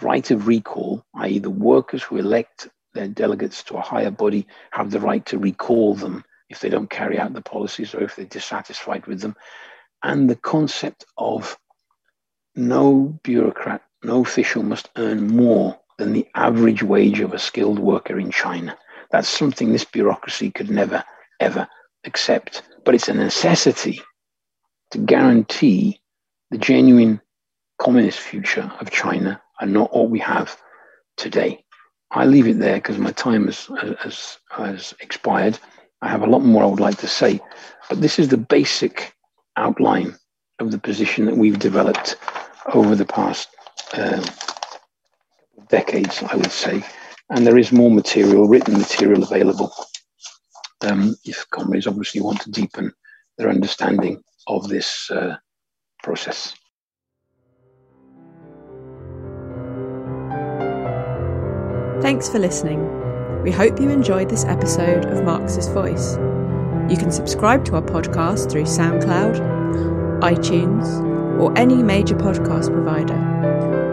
right 0.00 0.30
of 0.30 0.46
recall, 0.46 1.04
i.e., 1.14 1.38
the 1.38 1.50
workers 1.50 2.02
who 2.02 2.16
elect 2.16 2.68
their 2.94 3.08
delegates 3.08 3.62
to 3.64 3.76
a 3.76 3.80
higher 3.80 4.10
body 4.10 4.46
have 4.70 4.90
the 4.90 5.00
right 5.00 5.24
to 5.26 5.38
recall 5.38 5.94
them 5.94 6.24
if 6.48 6.60
they 6.60 6.68
don't 6.68 6.90
carry 6.90 7.18
out 7.18 7.32
the 7.32 7.42
policies 7.42 7.94
or 7.94 8.02
if 8.02 8.16
they're 8.16 8.24
dissatisfied 8.24 9.06
with 9.06 9.20
them, 9.20 9.36
and 10.02 10.28
the 10.28 10.36
concept 10.36 11.04
of 11.16 11.56
no 12.56 13.18
bureaucrat, 13.22 13.82
no 14.02 14.22
official 14.22 14.62
must 14.62 14.88
earn 14.96 15.26
more 15.26 15.78
than 15.98 16.12
the 16.12 16.26
average 16.34 16.82
wage 16.82 17.20
of 17.20 17.34
a 17.34 17.38
skilled 17.38 17.78
worker 17.78 18.18
in 18.18 18.30
China. 18.30 18.76
That's 19.10 19.28
something 19.28 19.72
this 19.72 19.84
bureaucracy 19.84 20.50
could 20.50 20.70
never, 20.70 21.04
ever 21.40 21.68
accept. 22.04 22.62
But 22.84 22.94
it's 22.94 23.08
a 23.08 23.14
necessity 23.14 24.00
to 24.92 24.98
guarantee 24.98 26.00
the 26.50 26.58
genuine 26.58 27.20
communist 27.78 28.18
future 28.18 28.72
of 28.80 28.90
China 28.90 29.40
and 29.60 29.72
not 29.72 29.94
what 29.94 30.10
we 30.10 30.18
have 30.20 30.56
today. 31.16 31.62
I 32.10 32.24
leave 32.24 32.48
it 32.48 32.58
there 32.58 32.76
because 32.76 32.98
my 32.98 33.12
time 33.12 33.46
has, 33.46 33.68
has, 34.00 34.38
has 34.50 34.94
expired. 35.00 35.58
I 36.02 36.08
have 36.08 36.22
a 36.22 36.26
lot 36.26 36.40
more 36.40 36.64
I 36.64 36.66
would 36.66 36.80
like 36.80 36.98
to 36.98 37.06
say, 37.06 37.40
but 37.88 38.00
this 38.00 38.18
is 38.18 38.28
the 38.28 38.38
basic 38.38 39.14
outline 39.56 40.16
of 40.58 40.70
the 40.70 40.78
position 40.78 41.26
that 41.26 41.36
we've 41.36 41.58
developed 41.58 42.16
over 42.72 42.94
the 42.94 43.04
past 43.04 43.48
uh, 43.92 44.24
decades, 45.68 46.22
I 46.22 46.36
would 46.36 46.52
say. 46.52 46.82
And 47.30 47.46
there 47.46 47.58
is 47.58 47.72
more 47.72 47.90
material, 47.90 48.48
written 48.48 48.78
material 48.78 49.22
available 49.22 49.72
um, 50.82 51.14
if 51.24 51.48
comrades 51.50 51.86
obviously 51.86 52.20
want 52.20 52.40
to 52.42 52.50
deepen 52.50 52.92
their 53.38 53.48
understanding 53.48 54.22
of 54.46 54.68
this 54.68 55.10
uh, 55.10 55.36
process. 56.02 56.54
Thanks 62.02 62.28
for 62.28 62.38
listening. 62.38 62.80
We 63.42 63.50
hope 63.50 63.80
you 63.80 63.90
enjoyed 63.90 64.28
this 64.28 64.44
episode 64.44 65.04
of 65.06 65.24
Marxist 65.24 65.70
Voice. 65.72 66.16
You 66.90 66.96
can 66.96 67.10
subscribe 67.10 67.64
to 67.66 67.76
our 67.76 67.82
podcast 67.82 68.50
through 68.50 68.64
SoundCloud, 68.64 70.20
iTunes, 70.20 71.40
or 71.40 71.56
any 71.56 71.82
major 71.82 72.16
podcast 72.16 72.72
provider, 72.72 73.14